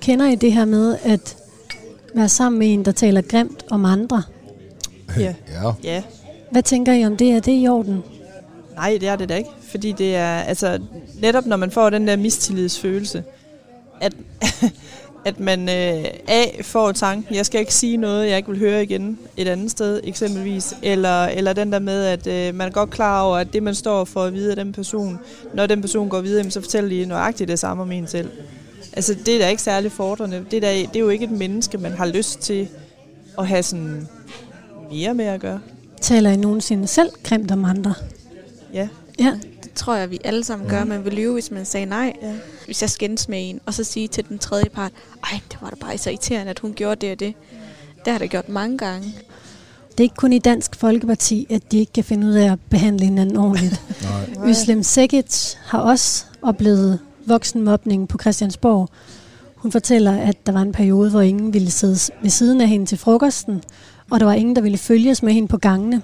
Kender 0.00 0.28
I 0.28 0.34
det 0.34 0.52
her 0.52 0.64
med 0.64 0.96
at 1.04 1.36
være 2.14 2.28
sammen 2.28 2.58
med 2.58 2.72
en, 2.72 2.84
der 2.84 2.92
taler 2.92 3.20
grimt 3.20 3.64
om 3.70 3.84
andre? 3.84 4.22
Ja. 5.18 5.34
ja. 5.52 5.72
ja. 5.84 6.02
Hvad 6.52 6.62
tænker 6.62 6.92
I 6.92 7.04
om 7.04 7.16
det? 7.16 7.30
Er 7.30 7.40
det 7.40 7.62
i 7.62 7.68
orden? 7.68 8.02
Nej, 8.74 8.96
det 9.00 9.08
er 9.08 9.16
det 9.16 9.28
da 9.28 9.36
ikke. 9.36 9.50
Fordi 9.62 9.92
det 9.92 10.16
er, 10.16 10.38
altså, 10.38 10.78
netop 11.20 11.46
når 11.46 11.56
man 11.56 11.70
får 11.70 11.90
den 11.90 12.08
der 12.08 12.16
mistillidsfølelse, 12.16 13.24
at, 14.00 14.14
at 15.28 15.40
man 15.40 15.68
øh, 15.68 16.04
A 16.28 16.44
får 16.62 16.92
tanken, 16.92 17.34
jeg 17.34 17.46
skal 17.46 17.60
ikke 17.60 17.74
sige 17.74 17.96
noget, 17.96 18.28
jeg 18.28 18.36
ikke 18.36 18.48
vil 18.48 18.58
høre 18.58 18.82
igen 18.82 19.18
et 19.36 19.48
andet 19.48 19.70
sted 19.70 20.00
eksempelvis, 20.04 20.74
eller, 20.82 21.24
eller 21.24 21.52
den 21.52 21.72
der 21.72 21.78
med, 21.78 22.04
at 22.04 22.26
øh, 22.26 22.54
man 22.54 22.68
er 22.68 22.72
godt 22.72 22.90
klar 22.90 23.22
over, 23.22 23.36
at 23.36 23.52
det 23.52 23.62
man 23.62 23.74
står 23.74 24.04
for 24.04 24.22
at 24.22 24.34
vide 24.34 24.50
af 24.50 24.56
den 24.56 24.72
person, 24.72 25.18
når 25.54 25.66
den 25.66 25.80
person 25.80 26.08
går 26.08 26.20
videre, 26.20 26.50
så 26.50 26.60
fortæller 26.60 26.90
de 26.90 27.06
nøjagtigt 27.06 27.48
det 27.48 27.58
samme 27.58 27.82
om 27.82 27.92
en 27.92 28.06
selv. 28.06 28.30
Altså 28.92 29.14
det 29.26 29.34
er 29.34 29.38
da 29.38 29.48
ikke 29.48 29.62
særlig 29.62 29.92
fordrende. 29.92 30.44
Det 30.50 30.56
er, 30.56 30.60
da, 30.60 30.78
det 30.78 30.96
er 30.96 31.00
jo 31.00 31.08
ikke 31.08 31.24
et 31.24 31.30
menneske, 31.30 31.78
man 31.78 31.92
har 31.92 32.06
lyst 32.06 32.40
til 32.40 32.68
at 33.38 33.46
have 33.46 33.62
sådan 33.62 34.08
mere 34.90 35.14
med 35.14 35.24
at 35.24 35.40
gøre. 35.40 35.60
Taler 36.02 36.30
I 36.30 36.36
nogensinde 36.36 36.86
selv 36.86 37.10
grimt 37.22 37.50
om 37.50 37.64
andre? 37.64 37.94
Ja. 38.72 38.88
Ja. 39.18 39.38
Det 39.62 39.72
tror 39.74 39.94
jeg, 39.94 40.10
vi 40.10 40.18
alle 40.24 40.44
sammen 40.44 40.68
gør. 40.68 40.84
Man 40.84 41.04
vil 41.04 41.12
lyve, 41.12 41.32
hvis 41.32 41.50
man 41.50 41.64
sagde 41.64 41.86
nej. 41.86 42.12
Ja. 42.22 42.34
Hvis 42.64 42.82
jeg 42.82 42.90
skændes 42.90 43.28
med 43.28 43.50
en, 43.50 43.60
og 43.66 43.74
så 43.74 43.84
sige 43.84 44.08
til 44.08 44.28
den 44.28 44.38
tredje 44.38 44.68
part, 44.74 44.92
ej, 45.32 45.40
det 45.50 45.58
var 45.60 45.70
da 45.70 45.76
bare 45.80 45.98
så 45.98 46.10
irriterende, 46.10 46.50
at 46.50 46.58
hun 46.58 46.72
gjorde 46.72 47.06
det 47.06 47.12
og 47.12 47.20
det. 47.20 47.34
Det 48.04 48.12
har 48.12 48.18
det 48.18 48.30
gjort 48.30 48.48
mange 48.48 48.78
gange. 48.78 49.14
Det 49.90 50.00
er 50.00 50.02
ikke 50.02 50.14
kun 50.14 50.32
i 50.32 50.38
Dansk 50.38 50.76
Folkeparti, 50.76 51.46
at 51.50 51.72
de 51.72 51.78
ikke 51.78 51.92
kan 51.92 52.04
finde 52.04 52.26
ud 52.26 52.32
af 52.32 52.52
at 52.52 52.58
behandle 52.70 53.04
hinanden 53.04 53.36
ordentligt. 53.36 53.80
Nej. 54.36 54.48
Øslem 54.50 54.82
Sekic 54.82 55.54
har 55.64 55.78
også 55.78 56.24
oplevet 56.42 56.98
voksenmobning 57.26 58.08
på 58.08 58.18
Christiansborg. 58.18 58.88
Hun 59.54 59.72
fortæller, 59.72 60.12
at 60.12 60.46
der 60.46 60.52
var 60.52 60.62
en 60.62 60.72
periode, 60.72 61.10
hvor 61.10 61.20
ingen 61.20 61.54
ville 61.54 61.70
sidde 61.70 62.12
ved 62.22 62.30
siden 62.30 62.60
af 62.60 62.68
hende 62.68 62.86
til 62.86 62.98
frokosten, 62.98 63.62
og 64.12 64.20
der 64.20 64.26
var 64.26 64.32
ingen, 64.32 64.56
der 64.56 64.62
ville 64.62 64.78
følges 64.78 65.22
med 65.22 65.32
hende 65.32 65.48
på 65.48 65.58
gangene. 65.58 66.02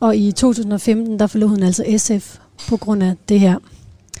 Og 0.00 0.16
i 0.16 0.32
2015, 0.32 1.18
der 1.18 1.26
forlod 1.26 1.48
hun 1.48 1.62
altså 1.62 1.84
SF 1.96 2.38
på 2.68 2.76
grund 2.76 3.02
af 3.02 3.14
det 3.28 3.40
her. 3.40 3.58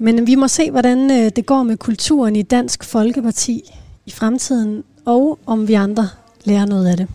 Men 0.00 0.26
vi 0.26 0.34
må 0.34 0.48
se, 0.48 0.70
hvordan 0.70 1.10
øh, 1.10 1.30
det 1.36 1.46
går 1.46 1.62
med 1.62 1.76
kulturen 1.76 2.36
i 2.36 2.42
Dansk 2.42 2.84
Folkeparti 2.84 3.62
i 4.06 4.10
fremtiden, 4.10 4.84
og 5.04 5.38
om 5.46 5.68
vi 5.68 5.74
andre 5.74 6.08
lærer 6.44 6.66
noget 6.66 6.86
af 6.86 6.96
det. 6.96 7.08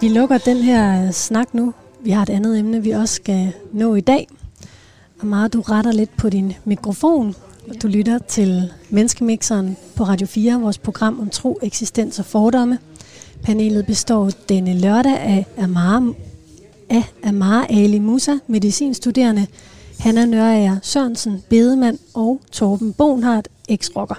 Vi 0.00 0.08
lukker 0.08 0.38
den 0.38 0.56
her 0.56 1.06
øh, 1.06 1.12
snak 1.12 1.54
nu. 1.54 1.74
Vi 2.00 2.10
har 2.10 2.22
et 2.22 2.30
andet 2.30 2.58
emne, 2.58 2.82
vi 2.82 2.90
også 2.90 3.14
skal 3.14 3.52
nå 3.72 3.94
i 3.94 4.00
dag. 4.00 4.28
Amara, 5.22 5.48
du 5.48 5.60
retter 5.60 5.92
lidt 5.92 6.16
på 6.16 6.28
din 6.28 6.52
mikrofon. 6.64 7.34
Du 7.78 7.88
lytter 7.88 8.18
til 8.18 8.72
Menneskemixeren 8.88 9.76
på 9.96 10.04
Radio 10.04 10.26
4, 10.26 10.60
vores 10.60 10.78
program 10.78 11.20
om 11.20 11.30
tro, 11.30 11.58
eksistens 11.62 12.18
og 12.18 12.24
fordomme. 12.24 12.78
Panelet 13.42 13.86
består 13.86 14.30
denne 14.48 14.80
lørdag 14.80 15.18
af 15.18 15.46
Amara, 15.58 16.12
af 16.88 17.04
Amara 17.24 17.66
Ali 17.70 17.98
Musa, 17.98 18.32
medicinstuderende, 18.46 19.46
Hanna 19.98 20.26
Nørager 20.26 20.76
Sørensen, 20.82 21.42
bedemand 21.48 21.98
og 22.14 22.40
Torben 22.52 22.92
Bonhardt, 22.92 23.48
eks-rocker. 23.68 24.14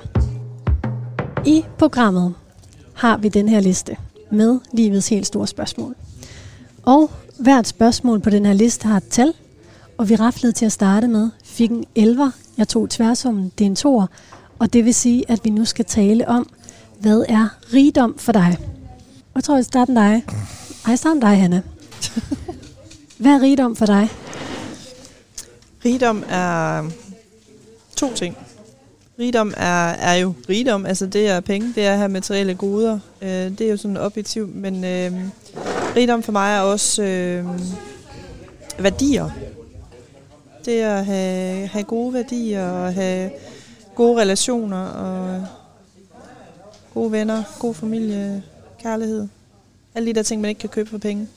I 1.46 1.64
programmet 1.78 2.34
har 2.94 3.18
vi 3.18 3.30
den 3.30 3.50
her 3.50 3.60
liste 3.60 3.96
med 4.32 4.60
livets 4.74 5.10
helt 5.10 5.28
store 5.28 5.48
spørgsmål. 5.48 5.96
Og 6.84 7.12
hvert 7.40 7.68
spørgsmål 7.68 8.20
på 8.20 8.30
den 8.30 8.46
her 8.46 8.54
liste 8.54 8.88
har 8.88 8.98
et 8.98 9.08
tal, 9.10 9.34
og 9.98 10.10
vi 10.10 10.16
raflede 10.16 10.54
til 10.54 10.66
at 10.66 10.72
starte 10.72 11.08
med, 11.08 11.30
fik 11.44 11.72
en 11.72 11.86
11. 11.96 12.32
Jeg 12.58 12.68
tog 12.68 12.90
tværsummen, 12.90 13.52
det 13.58 13.66
er 13.66 13.70
en 13.70 13.76
toer, 13.76 14.08
og 14.60 14.74
det 14.74 14.86
vil 14.86 14.94
sige, 14.94 15.32
at 15.32 15.40
vi 15.44 15.50
nu 15.50 15.66
skal 15.66 15.86
tale 15.86 16.28
om, 16.28 16.50
hvad 17.00 17.26
er 17.30 17.48
rigdom 17.74 18.18
for 18.18 18.32
dig? 18.32 18.58
Og 19.14 19.36
jeg 19.36 19.44
tror, 19.44 19.56
jeg 19.56 19.66
starter 19.66 19.94
med 19.94 20.02
dig. 20.02 20.26
Ej, 20.88 20.96
starter 20.96 21.14
med 21.14 21.22
dig, 21.22 21.38
Hanna. 21.38 21.62
Hvad 23.22 23.32
er 23.32 23.42
rigdom 23.42 23.76
for 23.76 23.86
dig? 23.86 24.10
Rigdom 25.86 26.24
er 26.30 26.84
to 27.96 28.14
ting. 28.14 28.38
Rigdom 29.20 29.54
er, 29.58 29.88
er 29.88 30.14
jo 30.14 30.34
rigdom, 30.50 30.86
altså 30.86 31.06
det 31.06 31.28
er 31.28 31.40
penge, 31.40 31.74
det 31.76 31.86
er 31.86 31.96
have 31.96 32.10
materielle 32.10 32.56
goder. 32.56 33.00
Øh, 33.22 33.30
det 33.30 33.62
er 33.62 33.70
jo 33.70 33.78
sådan 33.78 33.98
objektivt, 33.98 34.56
men 34.56 34.84
øh, 34.84 35.12
rigdom 35.96 36.24
for 36.24 36.32
mig 36.32 36.56
er 36.56 36.62
også 36.62 37.04
øh, 37.04 37.46
værdier. 38.80 39.30
Det 40.66 40.82
at 40.82 41.06
have, 41.06 41.68
have 41.68 41.84
gode 41.84 42.14
værdier 42.14 42.70
og 42.70 42.94
have 42.94 43.32
gode 43.96 44.22
relationer 44.22 44.86
og 44.86 45.46
gode 46.94 47.12
venner, 47.12 47.44
god 47.60 47.74
familie, 47.74 48.44
kærlighed. 48.82 49.28
Alle 49.96 50.10
de 50.10 50.14
der 50.14 50.24
ting, 50.24 50.42
man 50.42 50.50
ikke 50.50 50.60
kan 50.60 50.70
købe 50.70 50.90
for 50.90 50.98
penge. 50.98 51.28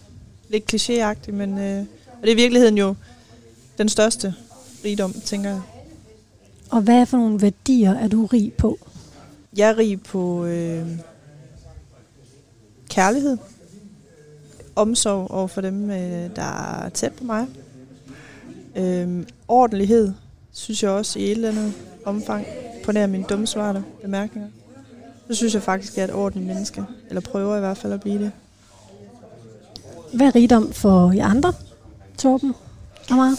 Lidt 0.49 0.75
klichéagtigt, 0.75 1.33
men 1.33 1.59
øh, 1.59 1.85
og 2.07 2.22
det 2.22 2.29
er 2.29 2.33
i 2.33 2.37
virkeligheden 2.37 2.79
jo 2.79 2.95
den 3.79 3.89
største 3.89 4.35
rigdom, 4.85 5.12
tænker 5.12 5.51
jeg. 5.51 5.61
Og 6.70 6.81
hvad 6.81 6.95
er 6.95 7.05
for 7.05 7.16
nogle 7.16 7.43
værdier, 7.43 7.95
er 7.95 8.09
du 8.09 8.27
rig 8.27 8.53
på? 8.53 8.79
Jeg 9.57 9.70
er 9.70 9.79
rig 9.79 10.03
på 10.03 10.45
øh, 10.45 10.87
kærlighed, 12.89 13.39
omsorg 14.77 15.31
over 15.31 15.47
for 15.47 15.61
dem, 15.61 15.91
øh, 15.91 16.37
der 16.37 16.83
er 16.85 16.89
tæt 16.89 17.12
på 17.12 17.25
mig. 17.25 17.47
Øh, 18.77 19.27
ordentlighed, 19.49 20.12
synes 20.53 20.83
jeg 20.83 20.91
også 20.91 21.18
i 21.18 21.25
et 21.25 21.31
eller 21.31 21.49
andet 21.49 21.72
omfang, 22.05 22.47
på 22.85 22.93
nær 22.93 23.07
mine 23.07 23.25
dumme 23.25 23.47
svarter 23.47 23.83
bemærkninger. 24.03 24.51
Så 25.29 25.35
synes 25.35 25.55
jeg 25.55 25.62
faktisk, 25.62 25.93
at 25.93 25.97
jeg 25.97 26.03
er 26.03 26.09
et 26.09 26.14
ordentligt 26.14 26.47
menneske, 26.47 26.85
eller 27.09 27.20
prøver 27.20 27.57
i 27.57 27.61
hvert 27.61 27.77
fald 27.77 27.93
at 27.93 28.01
blive 28.01 28.18
det. 28.18 28.33
Hvad 30.12 30.27
er 30.27 30.35
rigdom 30.35 30.72
for 30.72 31.12
jer 31.12 31.27
andre? 31.27 31.53
Torben? 32.18 32.55
Amara? 33.11 33.37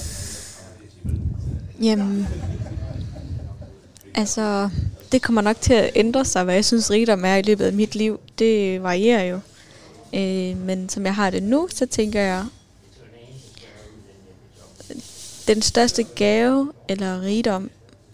Jamen, 1.82 2.28
altså, 4.16 4.70
det 5.12 5.22
kommer 5.22 5.42
nok 5.42 5.62
til 5.62 5.74
at 5.74 5.92
ændre 5.96 6.26
sig, 6.26 6.44
hvad 6.44 6.54
jeg 6.54 6.66
synes 6.66 6.92
rigdom 6.92 7.26
er 7.26 7.36
i 7.36 7.42
løbet 7.42 7.66
af 7.66 7.74
mit 7.74 7.96
liv. 7.96 8.20
Det 8.40 8.84
varierer 8.84 9.24
jo. 9.24 9.40
Øh, 10.14 10.58
men 10.66 10.90
som 10.90 11.06
jeg 11.06 11.16
har 11.16 11.30
det 11.30 11.44
nu, 11.44 11.68
så 11.72 11.86
tænker 11.86 12.22
jeg, 12.22 12.46
den 15.48 15.62
største 15.62 16.04
gave 16.04 16.72
eller 16.90 17.22
rigdom, 17.22 17.70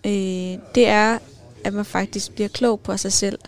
øh, 0.05 0.57
det 0.75 0.88
er, 0.88 1.17
at 1.63 1.73
man 1.73 1.86
faktisk 1.86 2.32
bliver 2.32 2.47
klog 2.47 2.79
på 2.79 2.97
sig 2.97 3.13
selv. 3.13 3.39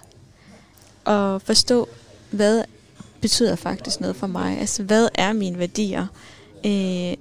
Og 1.06 1.42
forstå, 1.42 1.88
hvad 2.32 2.64
betyder 3.22 3.56
faktisk 3.56 4.02
noget 4.02 4.16
for 4.16 4.28
mig. 4.28 4.58
Altså, 4.60 4.84
hvad 4.84 5.08
er 5.16 5.34
mine 5.34 5.60
værdier? 5.60 6.08
Øh, 6.66 7.14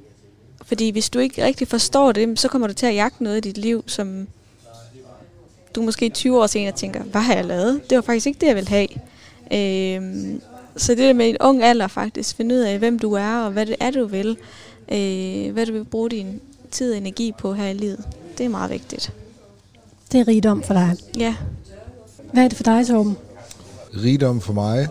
fordi 0.64 0.90
hvis 0.90 1.10
du 1.10 1.18
ikke 1.18 1.44
rigtig 1.44 1.68
forstår 1.68 2.12
det, 2.12 2.38
så 2.38 2.48
kommer 2.48 2.68
du 2.68 2.74
til 2.74 2.86
at 2.86 2.94
jagte 2.94 3.24
noget 3.24 3.36
i 3.36 3.40
dit 3.40 3.58
liv, 3.58 3.84
som 3.86 4.28
du 5.74 5.82
måske 5.82 6.08
20 6.08 6.42
år 6.42 6.46
senere 6.46 6.72
tænker, 6.72 7.02
hvad 7.02 7.20
har 7.20 7.34
jeg 7.34 7.44
lavet? 7.44 7.90
Det 7.90 7.96
var 7.96 8.02
faktisk 8.02 8.26
ikke 8.26 8.40
det, 8.40 8.46
jeg 8.46 8.56
ville 8.56 8.68
have. 8.68 8.88
Øh, 9.52 10.40
så 10.76 10.92
det 10.92 10.98
der 10.98 11.12
med 11.12 11.28
en 11.28 11.36
ung 11.40 11.62
alder 11.62 11.86
faktisk, 11.86 12.36
finde 12.36 12.54
ud 12.54 12.60
af, 12.60 12.78
hvem 12.78 12.98
du 12.98 13.12
er, 13.12 13.36
og 13.36 13.50
hvad 13.50 13.66
det 13.66 13.76
er, 13.80 13.90
du 13.90 14.06
vil, 14.06 14.36
øh, 14.92 15.52
hvad 15.52 15.66
du 15.66 15.72
vil 15.72 15.84
bruge 15.84 16.10
din 16.10 16.40
tid 16.72 16.92
og 16.92 16.98
energi 16.98 17.32
på 17.38 17.54
her 17.54 17.68
i 17.68 17.72
livet. 17.72 18.08
Det 18.38 18.46
er 18.46 18.50
meget 18.50 18.70
vigtigt. 18.70 19.12
Det 20.12 20.20
er 20.20 20.28
rigdom 20.28 20.62
for 20.62 20.74
dig. 20.74 20.96
Ja. 21.18 21.34
Hvad 22.32 22.44
er 22.44 22.48
det 22.48 22.56
for 22.56 22.64
dig, 22.64 22.86
Torben? 22.86 23.16
Rigdom 24.04 24.40
for 24.40 24.52
mig, 24.52 24.88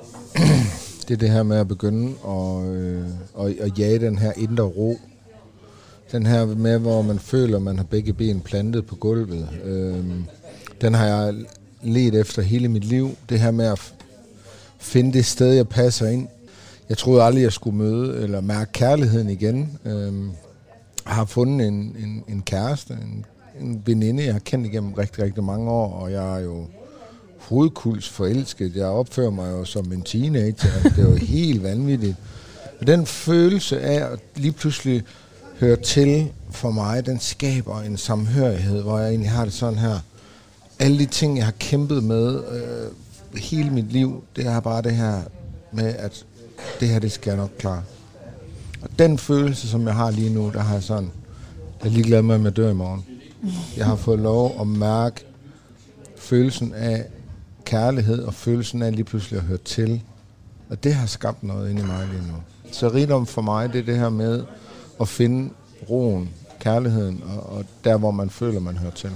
det 1.07 1.13
er 1.13 1.17
det 1.17 1.29
her 1.29 1.43
med 1.43 1.57
at 1.57 1.67
begynde 1.67 2.13
at, 2.27 2.65
øh, 2.65 3.05
at, 3.39 3.59
at 3.59 3.79
jage 3.79 3.99
den 3.99 4.17
her 4.17 4.31
indre 4.37 4.63
ro. 4.63 4.99
Den 6.11 6.25
her 6.25 6.45
med, 6.45 6.77
hvor 6.79 7.01
man 7.01 7.19
føler, 7.19 7.57
at 7.57 7.63
man 7.63 7.77
har 7.77 7.83
begge 7.83 8.13
ben 8.13 8.41
plantet 8.41 8.85
på 8.85 8.95
gulvet. 8.95 9.49
Øh, 9.63 10.05
den 10.81 10.93
har 10.93 11.05
jeg 11.05 11.35
let 11.83 12.15
efter 12.15 12.41
hele 12.41 12.67
mit 12.67 12.83
liv. 12.83 13.17
Det 13.29 13.39
her 13.39 13.51
med 13.51 13.65
at 13.65 13.93
finde 14.77 15.13
det 15.13 15.25
sted, 15.25 15.53
jeg 15.53 15.67
passer 15.67 16.07
ind. 16.07 16.27
Jeg 16.89 16.97
troede 16.97 17.23
aldrig, 17.23 17.43
jeg 17.43 17.53
skulle 17.53 17.77
møde 17.77 18.23
eller 18.23 18.41
mærke 18.41 18.71
kærligheden 18.71 19.29
igen. 19.29 19.79
Øh, 19.85 20.13
har 21.05 21.25
fundet 21.25 21.67
en, 21.67 21.73
en, 21.73 22.23
en 22.27 22.41
kæreste, 22.41 22.93
en, 22.93 23.25
en 23.59 23.81
veninde, 23.85 24.25
jeg 24.25 24.33
har 24.33 24.39
kendt 24.39 24.67
igennem 24.67 24.93
rigtig, 24.93 25.23
rigtig 25.23 25.43
mange 25.43 25.71
år, 25.71 25.93
og 25.93 26.11
jeg 26.11 26.35
er 26.35 26.43
jo 26.43 26.65
hovedkuls 27.37 28.09
forelsket. 28.09 28.75
Jeg 28.75 28.85
opfører 28.85 29.29
mig 29.29 29.51
jo 29.51 29.65
som 29.65 29.91
en 29.91 30.01
teenager. 30.01 30.69
Det 30.83 30.97
er 30.97 31.09
jo 31.09 31.15
helt 31.15 31.63
vanvittigt. 31.63 32.15
Og 32.79 32.87
den 32.87 33.05
følelse 33.05 33.81
af 33.81 34.11
at 34.11 34.19
lige 34.35 34.51
pludselig 34.51 35.03
høre 35.59 35.75
til 35.75 36.31
for 36.51 36.71
mig, 36.71 37.05
den 37.05 37.19
skaber 37.19 37.81
en 37.81 37.97
samhørighed, 37.97 38.81
hvor 38.81 38.99
jeg 38.99 39.09
egentlig 39.09 39.31
har 39.31 39.43
det 39.45 39.53
sådan 39.53 39.79
her. 39.79 39.99
Alle 40.79 40.99
de 40.99 41.05
ting, 41.05 41.37
jeg 41.37 41.45
har 41.45 41.53
kæmpet 41.59 42.03
med 42.03 42.43
øh, 42.51 43.37
hele 43.41 43.69
mit 43.69 43.91
liv, 43.91 44.23
det 44.35 44.45
er 44.45 44.59
bare 44.59 44.81
det 44.81 44.95
her 44.95 45.21
med, 45.71 45.95
at 45.97 46.25
det 46.79 46.87
her, 46.87 46.99
det 46.99 47.11
skal 47.11 47.31
jeg 47.31 47.37
nok 47.37 47.51
klare. 47.59 47.83
Og 48.81 48.89
den 48.99 49.17
følelse, 49.17 49.67
som 49.67 49.87
jeg 49.87 49.95
har 49.95 50.11
lige 50.11 50.33
nu, 50.33 50.51
der 50.53 50.59
har 50.59 50.73
jeg 50.73 50.83
sådan, 50.83 51.11
jeg 51.81 51.87
er 51.89 51.93
ligeglad 51.93 52.21
med, 52.21 52.35
om 52.35 52.45
jeg 52.45 52.55
dør 52.55 52.69
i 52.71 52.73
morgen. 52.73 53.05
Jeg 53.77 53.85
har 53.85 53.95
fået 53.95 54.19
lov 54.19 54.57
at 54.61 54.67
mærke 54.67 55.25
følelsen 56.17 56.73
af 56.73 57.05
kærlighed 57.65 58.23
og 58.23 58.33
følelsen 58.33 58.81
af 58.81 58.91
lige 58.95 59.03
pludselig 59.03 59.37
at 59.37 59.45
høre 59.45 59.57
til. 59.57 60.01
Og 60.69 60.83
det 60.83 60.93
har 60.93 61.07
skabt 61.07 61.43
noget 61.43 61.69
inde 61.69 61.81
i 61.81 61.85
mig 61.85 62.07
lige 62.07 62.27
nu. 62.31 62.37
Så 62.71 62.89
rigdom 62.89 63.25
for 63.25 63.41
mig, 63.41 63.73
det 63.73 63.79
er 63.79 63.85
det 63.85 63.97
her 63.97 64.09
med 64.09 64.43
at 65.01 65.07
finde 65.07 65.49
roen, 65.89 66.29
kærligheden, 66.59 67.23
og, 67.25 67.57
og 67.57 67.65
der, 67.83 67.97
hvor 67.97 68.11
man 68.11 68.29
føler, 68.29 68.59
man 68.59 68.77
hører 68.77 68.91
til. 68.91 69.11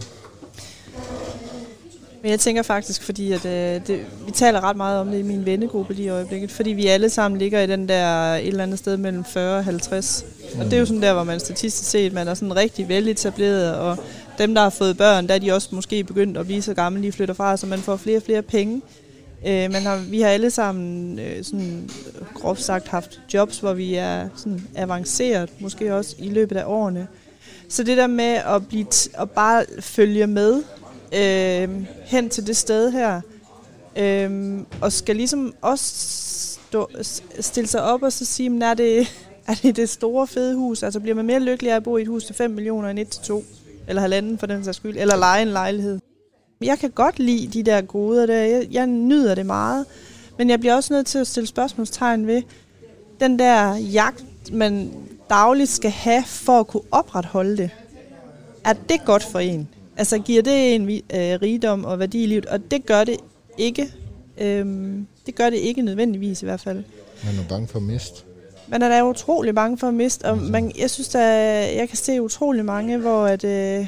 Men 2.26 2.32
jeg 2.32 2.40
tænker 2.40 2.64
faktisk, 2.64 3.04
fordi 3.04 3.32
at, 3.32 3.46
øh, 3.46 3.88
det, 3.88 4.06
vi 4.26 4.32
taler 4.32 4.64
ret 4.64 4.78
meget 4.78 5.00
om 5.00 5.08
det 5.08 5.20
i 5.20 5.22
min 5.22 5.46
vennegruppe 5.46 5.94
lige 5.94 6.06
i 6.06 6.10
øjeblikket, 6.10 6.52
fordi 6.52 6.70
vi 6.70 6.88
alle 6.88 7.10
sammen 7.10 7.40
ligger 7.40 7.62
i 7.62 7.68
den 7.68 7.90
der 7.90 8.34
et 8.36 8.48
eller 8.48 8.64
andet 8.64 8.80
sted 8.80 8.98
mellem 8.98 9.26
40 9.26 9.58
og 9.58 9.64
50. 9.64 10.26
Og 10.60 10.66
det 10.66 10.74
er 10.74 10.78
jo 10.78 10.86
sådan 10.86 11.02
der, 11.02 11.14
hvor 11.14 11.24
man 11.24 11.40
statistisk 11.40 11.90
set, 11.92 12.14
man 12.14 12.28
er 12.28 12.34
sådan 12.34 12.56
rigtig 12.56 12.90
veletableret, 12.90 13.76
og 13.76 13.98
dem, 14.38 14.56
der 14.56 14.62
har 14.62 14.70
fået 14.70 14.98
børn, 14.98 15.28
der 15.28 15.34
er 15.34 15.40
de 15.40 15.52
også 15.52 15.70
måske 15.72 16.04
begyndt 16.04 16.38
at 16.38 16.46
blive 16.46 16.62
så 16.62 16.74
gamle, 16.74 17.04
de 17.04 17.12
flytter 17.12 17.34
fra, 17.34 17.58
så 17.58 17.68
man 17.68 17.80
får 17.80 17.96
flere 17.96 18.18
og 18.18 18.24
flere 18.24 18.42
penge. 18.42 18.82
Øh, 19.48 19.72
man 19.72 19.82
har, 19.82 19.98
vi 20.10 20.22
har 20.22 20.30
alle 20.30 20.52
sammen 20.52 21.20
øh, 21.20 21.44
sådan, 21.44 21.90
groft 22.34 22.62
sagt 22.64 22.88
haft 22.88 23.22
jobs, 23.34 23.60
hvor 23.60 23.74
vi 23.74 23.96
er 23.96 24.30
sådan 24.36 24.68
avanceret, 24.76 25.50
måske 25.60 25.96
også 25.96 26.16
i 26.20 26.30
løbet 26.30 26.58
af 26.58 26.64
årene. 26.66 27.08
Så 27.70 27.84
det 27.84 27.98
der 27.98 28.08
med 28.08 28.40
at, 28.46 28.68
blive 28.68 28.86
t- 28.94 29.22
at 29.22 29.32
bare 29.32 29.66
følge 29.80 30.28
med 30.28 30.64
øh, 31.16 31.86
hen 32.06 32.30
til 32.30 32.48
det 32.48 32.58
sted 32.58 32.92
her, 32.92 33.22
øh, 33.96 34.60
og 34.82 34.92
skal 34.92 35.16
ligesom 35.16 35.54
også 35.62 35.86
stå, 36.70 36.90
stille 37.40 37.68
sig 37.68 37.82
op 37.82 38.04
og 38.04 38.14
så 38.14 38.26
sige, 38.26 38.50
men 38.50 38.62
er 38.62 38.74
det, 38.74 39.08
er 39.48 39.54
det 39.64 39.76
det 39.76 39.90
store 39.90 40.28
fede 40.28 40.56
hus? 40.56 40.84
Altså 40.84 41.00
bliver 41.00 41.16
man 41.16 41.26
mere 41.26 41.40
lykkelig 41.40 41.72
af 41.72 41.76
at 41.76 41.84
bo 41.84 41.98
i 41.98 42.02
et 42.02 42.08
hus 42.08 42.26
til 42.26 42.36
5 42.36 42.52
millioner 42.52 42.90
end 42.90 43.00
et 43.00 43.08
til 43.08 43.22
2? 43.22 43.44
Eller 43.88 44.02
halvanden 44.02 44.38
for 44.38 44.46
den 44.48 44.64
sags 44.64 44.78
skyld? 44.78 44.98
Eller 44.98 45.16
lege 45.16 45.42
en 45.42 45.48
lejlighed? 45.48 46.00
Jeg 46.62 46.80
kan 46.80 46.92
godt 46.92 47.20
lide 47.20 47.48
de 47.48 47.64
der 47.64 47.82
goder 47.82 48.26
der. 48.26 48.36
Jeg, 48.36 48.68
jeg 48.72 48.88
nyder 48.88 49.36
det 49.36 49.46
meget. 49.46 49.86
Men 50.38 50.50
jeg 50.50 50.60
bliver 50.60 50.76
også 50.76 50.94
nødt 50.94 51.08
til 51.08 51.20
at 51.20 51.28
stille 51.28 51.48
spørgsmålstegn 51.48 52.28
ved 52.28 52.42
den 53.20 53.40
der 53.40 53.76
jagt, 53.76 54.26
man 54.54 54.92
dagligt 55.30 55.70
skal 55.70 55.92
have 55.92 56.24
for 56.26 56.60
at 56.60 56.68
kunne 56.68 56.84
opretholde 56.92 57.58
det. 57.58 57.70
Er 58.66 58.74
det 58.74 59.06
godt 59.06 59.24
for 59.24 59.40
en? 59.40 59.70
Altså 59.98 60.20
giver 60.20 60.42
det 60.42 60.76
en 60.76 60.90
øh, 60.90 61.42
rigdom 61.42 61.86
og 61.86 62.00
værdi 62.00 62.24
i 62.24 62.26
livet? 62.26 62.46
Og 62.46 62.72
det 62.72 62.86
gør 62.86 63.04
det 63.04 63.18
ikke. 63.58 63.94
Øhm, 64.38 65.08
det 65.26 65.36
gør 65.36 65.50
det 65.50 65.58
ikke 65.58 65.82
nødvendigvis 65.82 66.42
i 66.42 66.46
hvert 66.46 66.60
fald. 66.60 66.84
Man 67.26 67.36
er 67.44 67.48
bange 67.50 67.68
for 67.68 67.80
at 67.80 67.84
miste. 67.84 68.22
Man 68.68 68.82
er 68.82 68.90
da 68.90 69.04
utrolig 69.04 69.56
bange 69.56 69.78
for 69.78 69.88
at 69.88 69.94
miste, 69.94 70.26
og 70.26 70.38
man, 70.38 70.72
jeg 70.80 70.90
synes, 70.90 71.16
at 71.16 71.22
jeg 71.76 71.88
kan 71.88 71.98
se 71.98 72.22
utrolig 72.22 72.66
mange, 72.66 72.98
hvor 72.98 73.26
at, 73.26 73.44
øh, 73.44 73.88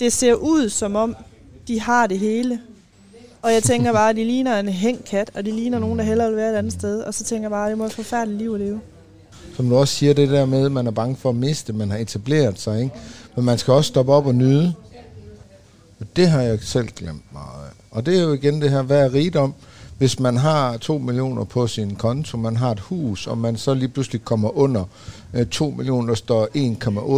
det 0.00 0.12
ser 0.12 0.34
ud 0.34 0.68
som 0.68 0.96
om, 0.96 1.16
de 1.68 1.80
har 1.80 2.06
det 2.06 2.18
hele. 2.18 2.60
Og 3.42 3.52
jeg 3.52 3.62
tænker 3.62 3.92
bare, 3.92 4.10
at 4.10 4.16
de 4.16 4.24
ligner 4.24 4.58
en 4.58 4.68
hængkat, 4.68 5.30
og 5.34 5.44
de 5.44 5.50
ligner 5.50 5.78
nogen, 5.78 5.98
der 5.98 6.04
hellere 6.04 6.28
vil 6.28 6.36
være 6.36 6.52
et 6.52 6.56
andet 6.56 6.72
sted. 6.72 7.00
Og 7.00 7.14
så 7.14 7.24
tænker 7.24 7.44
jeg 7.44 7.50
bare, 7.50 7.66
at 7.66 7.70
det 7.70 7.78
må 7.78 7.84
et 7.84 7.92
forfærdeligt 7.92 8.38
liv 8.38 8.54
at 8.54 8.60
leve. 8.60 8.80
Som 9.56 9.68
du 9.68 9.76
også 9.76 9.94
siger, 9.94 10.14
det 10.14 10.28
der 10.28 10.46
med, 10.46 10.64
at 10.64 10.72
man 10.72 10.86
er 10.86 10.90
bange 10.90 11.16
for 11.16 11.28
at 11.28 11.34
miste, 11.34 11.72
man 11.72 11.90
har 11.90 11.98
etableret 11.98 12.60
sig, 12.60 12.82
ikke? 12.82 12.94
Men 13.36 13.44
man 13.44 13.58
skal 13.58 13.72
også 13.72 13.88
stoppe 13.88 14.12
op 14.12 14.26
og 14.26 14.34
nyde. 14.34 14.74
Det 16.16 16.28
har 16.28 16.40
jeg 16.40 16.58
selv 16.62 16.88
glemt 16.96 17.32
meget 17.32 17.64
af. 17.66 17.72
Og 17.90 18.06
det 18.06 18.18
er 18.18 18.22
jo 18.22 18.32
igen 18.32 18.62
det 18.62 18.70
her, 18.70 18.82
hvad 18.82 19.04
er 19.04 19.14
rigdom? 19.14 19.54
Hvis 19.98 20.20
man 20.20 20.36
har 20.36 20.76
2 20.76 20.98
millioner 20.98 21.44
på 21.44 21.66
sin 21.66 21.96
konto, 21.96 22.36
man 22.36 22.56
har 22.56 22.70
et 22.70 22.80
hus, 22.80 23.26
og 23.26 23.38
man 23.38 23.56
så 23.56 23.74
lige 23.74 23.88
pludselig 23.88 24.24
kommer 24.24 24.58
under 24.58 24.84
øh, 25.34 25.46
2 25.46 25.70
millioner, 25.70 26.08
der 26.08 26.14
står 26.14 26.48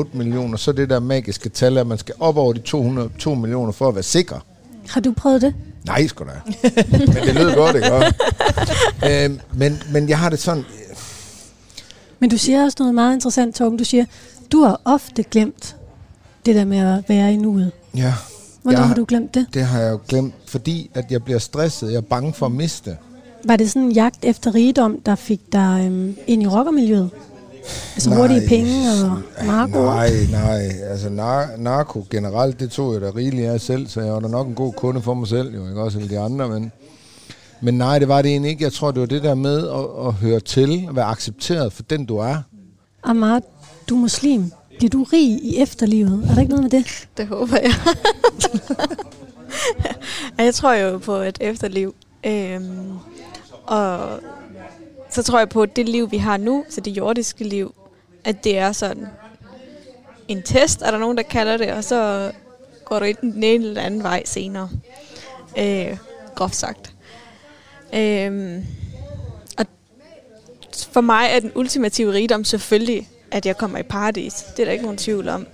1,8 0.04 0.16
millioner, 0.16 0.56
så 0.56 0.72
det 0.72 0.90
der 0.90 1.00
magiske 1.00 1.48
tal, 1.48 1.78
at 1.78 1.86
man 1.86 1.98
skal 1.98 2.14
op 2.20 2.36
over 2.36 2.52
de 2.52 2.58
200, 2.60 3.10
2 3.18 3.34
millioner 3.34 3.72
for 3.72 3.88
at 3.88 3.94
være 3.94 4.02
sikker. 4.02 4.38
Har 4.88 5.00
du 5.00 5.12
prøvet 5.12 5.42
det? 5.42 5.54
Nej, 5.86 6.06
sgu 6.06 6.24
da. 6.24 6.30
men 6.98 7.26
det 7.26 7.34
lød 7.34 7.54
godt, 7.54 7.76
ikke? 7.76 7.92
også? 7.92 8.14
øhm, 9.10 9.40
men, 9.54 9.82
men 9.92 10.08
jeg 10.08 10.18
har 10.18 10.30
det 10.30 10.38
sådan, 10.38 10.64
Men 12.18 12.30
du 12.30 12.38
siger 12.38 12.64
også 12.64 12.76
noget 12.78 12.94
meget 12.94 13.14
interessant, 13.14 13.54
Torben. 13.56 13.78
Du 13.78 13.84
siger, 13.84 14.04
du 14.52 14.62
har 14.62 14.80
ofte 14.84 15.22
glemt 15.22 15.76
det 16.46 16.54
der 16.54 16.64
med 16.64 16.78
at 16.78 17.04
være 17.08 17.32
i 17.32 17.36
nuet. 17.36 17.72
ja, 17.96 18.14
Hvornår 18.62 18.78
Jeg- 18.78 18.88
har 18.88 18.94
du 18.94 19.04
glemt 19.08 19.34
det? 19.34 19.46
det 19.54 19.62
har 19.64 19.80
jeg 19.80 19.92
jo 19.92 19.98
glemt, 20.08 20.34
fordi 20.46 20.90
at 20.94 21.04
jeg 21.10 21.22
bliver 21.24 21.38
stresset. 21.38 21.90
Jeg 21.90 21.96
er 21.96 22.00
bange 22.00 22.32
for 22.32 22.46
at 22.46 22.52
miste. 22.52 22.96
Var 23.44 23.56
det 23.56 23.70
sådan 23.70 23.82
en 23.82 23.92
jagt 23.92 24.18
efter 24.24 24.54
rigdom, 24.54 25.00
der 25.06 25.14
fik 25.14 25.40
dig 25.52 25.82
øhm, 25.86 26.16
ind 26.26 26.42
i 26.42 26.46
rockermiljøet? 26.46 27.10
Altså 27.94 28.10
Nej. 28.10 28.18
hurtige 28.18 28.48
penge 28.48 28.70
og 29.04 29.18
narko? 29.46 29.78
Nej, 29.84 30.10
nej. 30.30 30.62
Altså 30.90 31.08
nar- 31.08 31.56
narko 31.62 32.06
generelt, 32.10 32.60
det 32.60 32.70
tog 32.70 32.92
jeg 32.92 33.00
da 33.00 33.10
rigeligt 33.16 33.48
af 33.48 33.60
selv, 33.60 33.86
så 33.88 34.00
jeg 34.00 34.12
var 34.12 34.20
da 34.20 34.28
nok 34.28 34.46
en 34.48 34.54
god 34.54 34.72
kunde 34.72 35.02
for 35.02 35.14
mig 35.14 35.28
selv, 35.28 35.54
jo, 35.54 35.68
ikke 35.68 35.80
også 35.82 35.98
alle 35.98 36.10
de 36.10 36.18
andre, 36.18 36.48
men, 36.48 36.72
men 37.60 37.74
nej, 37.78 37.98
det 37.98 38.08
var 38.08 38.22
det 38.22 38.30
egentlig 38.30 38.50
ikke. 38.50 38.64
Jeg 38.64 38.72
tror, 38.72 38.90
det 38.90 39.00
var 39.00 39.06
det 39.06 39.22
der 39.22 39.34
med 39.34 39.68
at, 39.68 40.06
at 40.08 40.12
høre 40.12 40.40
til, 40.40 40.86
at 40.88 40.96
være 40.96 41.04
accepteret 41.04 41.72
for 41.72 41.82
den, 41.82 42.04
du 42.06 42.16
er. 42.16 42.36
Amar, 43.02 43.40
du 43.88 43.94
er 43.96 44.00
muslim. 44.00 44.52
Bliver 44.82 44.90
du 44.90 45.02
rig 45.02 45.44
i 45.44 45.58
efterlivet? 45.58 46.26
Er 46.30 46.34
der 46.34 46.40
ikke 46.40 46.50
noget 46.50 46.62
med 46.62 46.70
det? 46.70 47.08
Det 47.16 47.26
håber 47.26 47.56
jeg. 47.56 47.74
Jeg 50.44 50.54
tror 50.54 50.72
jo 50.72 50.98
på 50.98 51.16
et 51.16 51.38
efterliv. 51.40 51.94
Øhm, 52.26 52.98
og 53.66 54.20
så 55.10 55.22
tror 55.22 55.38
jeg 55.38 55.48
på, 55.48 55.62
at 55.62 55.76
det 55.76 55.88
liv, 55.88 56.10
vi 56.10 56.16
har 56.16 56.36
nu, 56.36 56.64
så 56.68 56.80
det 56.80 56.90
jordiske 56.90 57.44
liv, 57.44 57.74
at 58.24 58.44
det 58.44 58.58
er 58.58 58.72
sådan 58.72 59.06
en 60.28 60.42
test, 60.42 60.82
er 60.82 60.90
der 60.90 60.98
nogen, 60.98 61.16
der 61.16 61.22
kalder 61.22 61.56
det, 61.56 61.72
og 61.72 61.84
så 61.84 62.32
går 62.84 62.98
du 62.98 63.04
enten 63.04 63.32
den 63.32 63.44
ene 63.44 63.64
eller 63.64 63.82
anden 63.82 64.02
vej 64.02 64.22
senere. 64.24 64.68
Øh, 65.58 65.96
groft 66.34 66.56
sagt. 66.56 66.94
Øhm, 67.94 68.66
og 69.58 69.66
for 70.90 71.00
mig 71.00 71.28
er 71.30 71.40
den 71.40 71.52
ultimative 71.54 72.12
rigdom 72.12 72.44
selvfølgelig, 72.44 73.08
at 73.32 73.46
jeg 73.46 73.56
kommer 73.56 73.78
i 73.78 73.82
paradis. 73.82 74.32
Det 74.34 74.58
er 74.58 74.64
der 74.64 74.72
ikke 74.72 74.84
nogen 74.84 74.98
tvivl 74.98 75.28
om. 75.28 75.46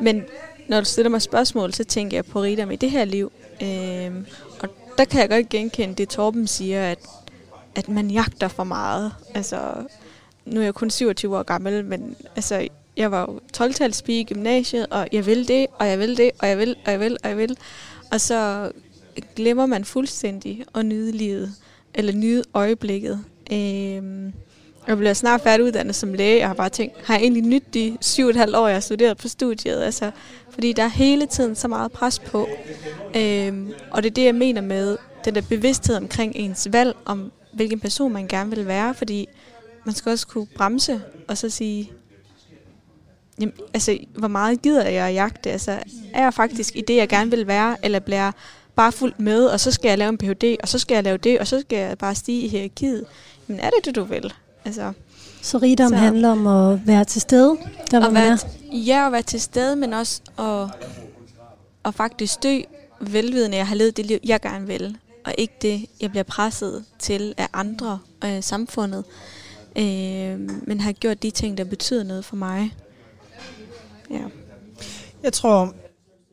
Men 0.00 0.24
når 0.68 0.80
du 0.80 0.86
stiller 0.86 1.10
mig 1.10 1.22
spørgsmål, 1.22 1.74
så 1.74 1.84
tænker 1.84 2.16
jeg 2.16 2.24
på 2.24 2.42
rigdom 2.42 2.70
i 2.70 2.76
det 2.76 2.90
her 2.90 3.04
liv. 3.04 3.32
Øhm, 3.62 4.26
og 4.60 4.68
der 4.98 5.04
kan 5.04 5.20
jeg 5.20 5.28
godt 5.28 5.48
genkende 5.48 5.94
det, 5.94 6.08
Torben 6.08 6.46
siger, 6.46 6.90
at, 6.90 6.98
at 7.74 7.88
man 7.88 8.10
jagter 8.10 8.48
for 8.48 8.64
meget. 8.64 9.12
Altså, 9.34 9.74
nu 10.44 10.60
er 10.60 10.64
jeg 10.64 10.74
kun 10.74 10.90
27 10.90 11.38
år 11.38 11.42
gammel, 11.42 11.84
men 11.84 12.16
altså, 12.36 12.68
jeg 12.96 13.10
var 13.10 13.20
jo 13.20 13.40
12 13.52 13.74
i 14.08 14.24
gymnasiet, 14.24 14.86
og 14.90 15.08
jeg 15.12 15.26
vil 15.26 15.48
det, 15.48 15.66
og 15.78 15.88
jeg 15.88 15.98
vil 15.98 16.16
det, 16.16 16.30
og 16.38 16.48
jeg 16.48 16.58
vil, 16.58 16.76
og 16.86 16.92
jeg 16.92 17.00
vil, 17.00 17.16
og 17.22 17.28
jeg 17.28 17.36
vil. 17.36 17.56
Og 18.12 18.20
så 18.20 18.70
glemmer 19.36 19.66
man 19.66 19.84
fuldstændig 19.84 20.64
at 20.74 20.86
nyde 20.86 21.12
livet, 21.12 21.54
eller 21.94 22.12
nyde 22.12 22.44
øjeblikket. 22.54 23.24
Øhm, 23.52 24.32
jeg 24.90 24.98
bliver 24.98 25.14
snart 25.14 25.40
færdiguddannet 25.40 25.94
som 25.94 26.14
læge. 26.14 26.38
Jeg 26.38 26.46
har 26.46 26.54
bare 26.54 26.68
tænkt, 26.68 26.96
har 27.04 27.14
jeg 27.14 27.22
egentlig 27.22 27.42
nyt 27.42 27.74
de 27.74 27.98
syv 28.00 28.24
og 28.24 28.30
et 28.30 28.36
halvt 28.36 28.56
år, 28.56 28.68
jeg 28.68 28.76
har 28.76 28.80
studeret 28.80 29.16
på 29.16 29.28
studiet? 29.28 29.82
Altså, 29.82 30.10
fordi 30.50 30.72
der 30.72 30.82
er 30.82 30.88
hele 30.88 31.26
tiden 31.26 31.54
så 31.56 31.68
meget 31.68 31.92
pres 31.92 32.18
på. 32.18 32.48
Øhm, 33.16 33.72
og 33.90 34.02
det 34.02 34.10
er 34.10 34.14
det, 34.14 34.24
jeg 34.24 34.34
mener 34.34 34.60
med 34.60 34.96
den 35.24 35.34
der 35.34 35.40
bevidsthed 35.48 35.96
omkring 35.96 36.36
ens 36.36 36.68
valg, 36.72 36.96
om 37.04 37.32
hvilken 37.52 37.80
person 37.80 38.12
man 38.12 38.28
gerne 38.28 38.50
vil 38.50 38.66
være. 38.66 38.94
Fordi 38.94 39.28
man 39.84 39.94
skal 39.94 40.12
også 40.12 40.26
kunne 40.26 40.46
bremse 40.56 41.00
og 41.28 41.38
så 41.38 41.50
sige, 41.50 41.92
jamen, 43.40 43.54
altså, 43.74 43.98
hvor 44.14 44.28
meget 44.28 44.62
gider 44.62 44.88
jeg 44.88 45.06
at 45.06 45.14
jagte? 45.14 45.50
Altså, 45.50 45.78
er 46.14 46.22
jeg 46.22 46.34
faktisk 46.34 46.76
i 46.76 46.80
det, 46.80 46.96
jeg 46.96 47.08
gerne 47.08 47.30
vil 47.30 47.46
være, 47.46 47.76
eller 47.82 47.98
bliver 47.98 48.22
jeg 48.22 48.32
bare 48.76 48.92
fuldt 48.92 49.20
med, 49.20 49.46
og 49.46 49.60
så 49.60 49.70
skal 49.70 49.88
jeg 49.88 49.98
lave 49.98 50.08
en 50.08 50.18
Ph.D., 50.18 50.56
og 50.62 50.68
så 50.68 50.78
skal 50.78 50.94
jeg 50.94 51.04
lave 51.04 51.16
det, 51.16 51.38
og 51.38 51.46
så 51.46 51.60
skal 51.60 51.78
jeg 51.78 51.98
bare 51.98 52.14
stige 52.14 52.44
i 52.44 52.48
hierarkiet? 52.48 53.04
Men 53.46 53.60
er 53.60 53.70
det 53.70 53.84
det, 53.84 53.94
du 53.96 54.04
vil? 54.04 54.32
Altså, 54.64 54.92
Så 55.42 55.58
rigdom 55.58 55.88
Så- 55.88 55.96
handler 55.96 56.28
om 56.30 56.46
at 56.46 56.86
være 56.86 57.04
til 57.04 57.20
stede, 57.20 57.56
der 57.90 57.98
hvor 57.98 58.06
at 58.06 58.12
man 58.12 58.22
være, 58.22 58.32
er. 58.72 58.76
ja, 58.76 59.06
at 59.06 59.12
være 59.12 59.22
til 59.22 59.40
stede, 59.40 59.76
men 59.76 59.92
også 59.92 60.20
at, 60.38 60.68
at 61.84 61.94
faktisk 61.94 62.42
dø 62.42 62.58
velvidende, 63.00 63.56
at 63.56 63.58
jeg 63.58 63.66
har 63.68 63.74
levet 63.74 63.96
det 63.96 64.06
liv, 64.06 64.18
jeg 64.24 64.40
gerne 64.40 64.66
vil, 64.66 64.96
og 65.26 65.34
ikke 65.38 65.54
det, 65.62 65.86
jeg 66.00 66.10
bliver 66.10 66.22
presset 66.24 66.84
til 66.98 67.34
af 67.36 67.48
andre 67.52 67.98
øh, 68.24 68.42
samfundet, 68.42 69.04
øh, 69.78 70.40
men 70.66 70.80
har 70.80 70.92
gjort 70.92 71.22
de 71.22 71.30
ting, 71.30 71.58
der 71.58 71.64
betyder 71.64 72.04
noget 72.04 72.24
for 72.24 72.36
mig. 72.36 72.74
Ja. 74.10 74.22
Jeg 75.22 75.32
tror, 75.32 75.74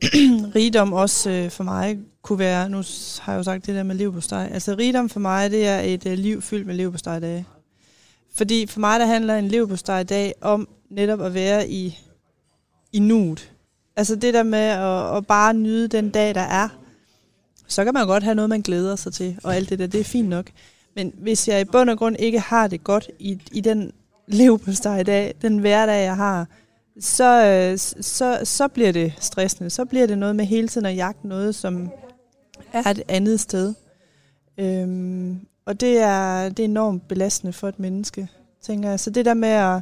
rigdom 0.54 0.92
også 0.92 1.30
øh, 1.30 1.50
for 1.50 1.64
mig 1.64 1.98
kunne 2.22 2.38
være, 2.38 2.68
nu 2.68 2.82
har 3.20 3.32
jeg 3.32 3.38
jo 3.38 3.42
sagt 3.42 3.66
det 3.66 3.74
der 3.74 3.82
med 3.82 3.94
liv 3.94 4.12
på 4.12 4.20
steg. 4.20 4.48
Altså 4.52 4.74
rigdom 4.78 5.08
for 5.08 5.20
mig, 5.20 5.50
det 5.50 5.66
er 5.66 5.80
et 5.80 6.06
øh, 6.06 6.18
liv 6.18 6.42
fyldt 6.42 6.66
med 6.66 6.74
liv 6.74 6.92
på 6.92 6.98
steg 6.98 7.22
dage. 7.22 7.46
Fordi 8.38 8.66
for 8.66 8.80
mig, 8.80 9.00
der 9.00 9.06
handler 9.06 9.36
en 9.36 9.48
liv 9.48 9.68
på 9.68 9.76
steg 9.76 10.08
dag 10.08 10.34
om 10.40 10.68
netop 10.90 11.20
at 11.20 11.34
være 11.34 11.68
i, 11.68 11.98
i 12.92 12.98
nuet. 12.98 13.52
Altså 13.96 14.16
det 14.16 14.34
der 14.34 14.42
med 14.42 14.58
at, 14.58 15.16
at 15.16 15.26
bare 15.26 15.54
nyde 15.54 15.88
den 15.88 16.10
dag, 16.10 16.34
der 16.34 16.40
er. 16.40 16.68
Så 17.66 17.84
kan 17.84 17.94
man 17.94 18.06
godt 18.06 18.22
have 18.22 18.34
noget, 18.34 18.48
man 18.48 18.60
glæder 18.60 18.96
sig 18.96 19.12
til, 19.12 19.38
og 19.44 19.56
alt 19.56 19.70
det 19.70 19.78
der, 19.78 19.86
det 19.86 20.00
er 20.00 20.04
fint 20.04 20.28
nok. 20.28 20.50
Men 20.96 21.12
hvis 21.18 21.48
jeg 21.48 21.60
i 21.60 21.64
bund 21.64 21.90
og 21.90 21.98
grund 21.98 22.16
ikke 22.18 22.40
har 22.40 22.66
det 22.66 22.84
godt 22.84 23.10
i, 23.18 23.38
i 23.52 23.60
den 23.60 23.92
liv 24.26 24.58
på 24.58 24.72
steg 24.72 25.06
dag, 25.06 25.34
den 25.42 25.58
hverdag, 25.58 26.04
jeg 26.04 26.16
har, 26.16 26.46
så, 27.00 27.46
øh, 27.46 27.78
så, 28.04 28.40
så 28.44 28.68
bliver 28.68 28.92
det 28.92 29.12
stressende. 29.20 29.70
Så 29.70 29.84
bliver 29.84 30.06
det 30.06 30.18
noget 30.18 30.36
med 30.36 30.44
hele 30.44 30.68
tiden 30.68 30.86
at 30.86 30.96
jagte 30.96 31.28
noget, 31.28 31.54
som 31.54 31.90
er 32.72 32.90
et 32.90 33.02
andet 33.08 33.40
sted. 33.40 33.74
Øhm, 34.58 35.40
og 35.68 35.80
det 35.80 35.98
er, 35.98 36.48
det 36.48 36.58
er 36.60 36.64
enormt 36.64 37.08
belastende 37.08 37.52
for 37.52 37.68
et 37.68 37.78
menneske, 37.78 38.28
tænker 38.62 38.88
jeg. 38.90 39.00
Så 39.00 39.10
det 39.10 39.24
der 39.24 39.34
med 39.34 39.48
at... 39.48 39.80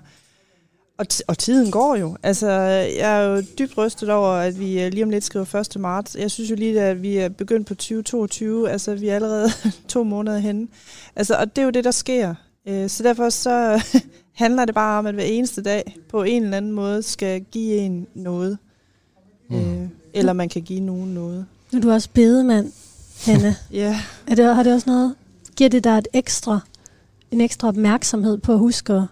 Og, 0.99 1.07
t- 1.12 1.20
og 1.26 1.39
tiden 1.39 1.70
går 1.70 1.97
jo. 1.97 2.16
Altså, 2.22 2.51
jeg 2.99 3.20
er 3.20 3.24
jo 3.26 3.43
dybt 3.59 3.78
rystet 3.78 4.11
over, 4.11 4.28
at 4.28 4.61
vi 4.61 4.82
øh, 4.82 4.93
lige 4.93 5.05
om 5.05 5.11
lidt 5.11 5.24
skriver 5.24 5.55
1. 5.55 5.80
marts. 5.80 6.16
Jeg 6.18 6.30
synes 6.30 6.51
jo 6.51 6.57
lige, 6.57 6.80
at 6.80 7.03
vi 7.03 7.16
er 7.16 7.28
begyndt 7.28 7.66
på 7.66 7.74
2022. 7.74 8.70
Altså, 8.70 8.95
vi 8.95 9.09
er 9.09 9.14
allerede 9.14 9.49
to 9.89 10.05
måneder 10.05 10.39
henne. 10.39 10.68
Altså, 11.16 11.34
og 11.37 11.57
det 11.57 11.62
er 11.62 11.64
jo 11.66 11.70
det, 11.70 11.84
der 11.84 11.91
sker. 11.91 12.34
Øh, 12.68 12.89
Så 12.91 13.03
derfor 13.03 13.30
så 13.30 13.82
handler 14.43 14.64
det 14.64 14.74
bare 14.74 14.99
om, 14.99 15.07
at 15.07 15.14
hver 15.14 15.24
eneste 15.24 15.62
dag 15.62 15.97
på 16.09 16.22
en 16.22 16.45
eller 16.45 16.57
anden 16.57 16.72
måde 16.72 17.03
skal 17.03 17.41
give 17.41 17.76
en 17.76 18.07
noget. 18.14 18.59
Mm. 19.51 19.57
Øh, 19.82 19.89
eller 20.14 20.32
man 20.32 20.49
kan 20.49 20.62
give 20.62 20.80
nogen 20.80 21.14
noget. 21.14 21.47
Nu 21.72 21.78
er 21.78 21.82
du 21.82 21.91
også 21.91 22.09
bedemand, 22.14 22.72
Hanne. 23.24 23.57
Ja. 23.72 24.01
Er 24.26 24.34
det, 24.34 24.55
har 24.55 24.62
det 24.62 24.74
også 24.74 24.91
noget? 24.91 25.14
Giver 25.57 25.71
det 25.71 25.85
dig 25.85 25.99
et 25.99 26.09
ekstra, 26.13 26.61
en 27.31 27.41
ekstra 27.41 27.69
opmærksomhed 27.69 28.39
på 28.39 28.53
at 28.53 28.59
huske 28.59 28.93
at, 28.93 29.03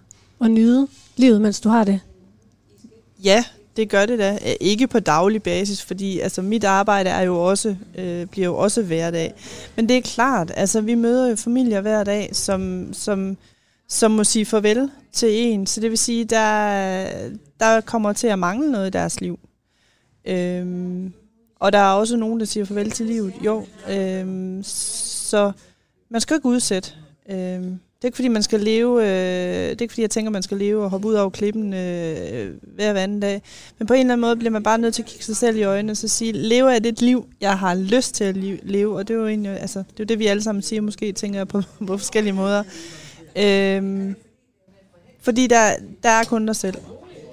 at 0.40 0.50
nyde 0.50 0.88
livet, 1.16 1.40
mens 1.40 1.60
du 1.60 1.68
har 1.68 1.84
det? 1.84 2.00
Ja, 3.24 3.44
det 3.76 3.88
gør 3.90 4.06
det 4.06 4.18
da. 4.18 4.38
Ikke 4.60 4.86
på 4.86 5.00
daglig 5.00 5.42
basis, 5.42 5.82
fordi 5.82 6.20
altså, 6.20 6.42
mit 6.42 6.64
arbejde 6.64 7.10
er 7.10 7.22
jo 7.22 7.44
også, 7.44 7.76
øh, 7.98 8.26
bliver 8.26 8.46
jo 8.46 8.56
også 8.56 8.82
hverdag. 8.82 9.34
Men 9.76 9.88
det 9.88 9.96
er 9.96 10.02
klart, 10.02 10.52
altså 10.54 10.80
vi 10.80 10.94
møder 10.94 11.28
jo 11.28 11.36
familier 11.36 11.80
hver 11.80 12.04
dag, 12.04 12.30
som, 12.32 12.88
som, 12.92 13.36
som 13.88 14.10
må 14.10 14.24
sige 14.24 14.44
farvel 14.44 14.90
til 15.12 15.28
en. 15.30 15.66
Så 15.66 15.80
det 15.80 15.90
vil 15.90 15.98
sige, 15.98 16.24
der, 16.24 17.08
der 17.60 17.80
kommer 17.80 18.12
til 18.12 18.26
at 18.26 18.38
mangle 18.38 18.72
noget 18.72 18.86
i 18.86 18.90
deres 18.90 19.20
liv. 19.20 19.38
Øhm, 20.24 21.12
og 21.60 21.72
der 21.72 21.78
er 21.78 21.92
også 21.92 22.16
nogen, 22.16 22.40
der 22.40 22.46
siger 22.46 22.64
farvel 22.64 22.90
til 22.90 23.06
livet. 23.06 23.32
Jo, 23.44 23.66
øhm, 23.90 24.62
så 24.62 25.52
man 26.08 26.20
skal 26.20 26.34
jo 26.34 26.38
ikke 26.38 26.48
udsætte. 26.48 26.90
Øh, 27.30 27.62
det 28.04 28.08
er 28.08 28.08
ikke 28.08 28.16
fordi, 28.16 28.28
man 28.28 28.42
skal 28.42 28.60
leve, 28.60 29.02
øh, 29.02 29.08
det 29.08 29.78
er 29.78 29.82
ikke 29.82 29.92
fordi, 29.92 30.02
jeg 30.02 30.10
tænker, 30.10 30.30
man 30.30 30.42
skal 30.42 30.56
leve 30.56 30.84
og 30.84 30.90
hoppe 30.90 31.08
ud 31.08 31.14
over 31.14 31.30
klippen 31.30 31.74
øh, 31.74 32.54
hver 32.62 32.92
hver 32.92 33.02
anden 33.02 33.20
dag. 33.20 33.42
Men 33.78 33.86
på 33.86 33.94
en 33.94 34.00
eller 34.00 34.12
anden 34.12 34.20
måde 34.20 34.36
bliver 34.36 34.50
man 34.50 34.62
bare 34.62 34.78
nødt 34.78 34.94
til 34.94 35.02
at 35.02 35.08
kigge 35.08 35.24
sig 35.24 35.36
selv 35.36 35.56
i 35.56 35.62
øjnene 35.62 35.92
og 35.92 35.96
så 35.96 36.08
sige, 36.08 36.32
lever 36.32 36.70
jeg 36.70 36.84
det 36.84 37.02
liv, 37.02 37.26
jeg 37.40 37.58
har 37.58 37.74
lyst 37.74 38.14
til 38.14 38.24
at 38.24 38.36
leve? 38.62 38.96
Og 38.96 39.08
det 39.08 39.14
er 39.14 39.18
jo 39.18 39.26
egentlig, 39.26 39.60
altså, 39.60 39.78
det, 39.78 39.86
er 39.86 39.94
jo 40.00 40.04
det 40.04 40.18
vi 40.18 40.26
alle 40.26 40.42
sammen 40.42 40.62
siger, 40.62 40.80
måske 40.80 41.12
tænker 41.12 41.38
jeg 41.38 41.48
på, 41.48 41.62
på 41.86 41.98
forskellige 41.98 42.32
måder. 42.32 42.62
Øh, 43.36 44.12
fordi 45.20 45.46
der, 45.46 45.70
der 46.02 46.08
er 46.08 46.24
kun 46.24 46.46
dig 46.46 46.56
selv 46.56 46.76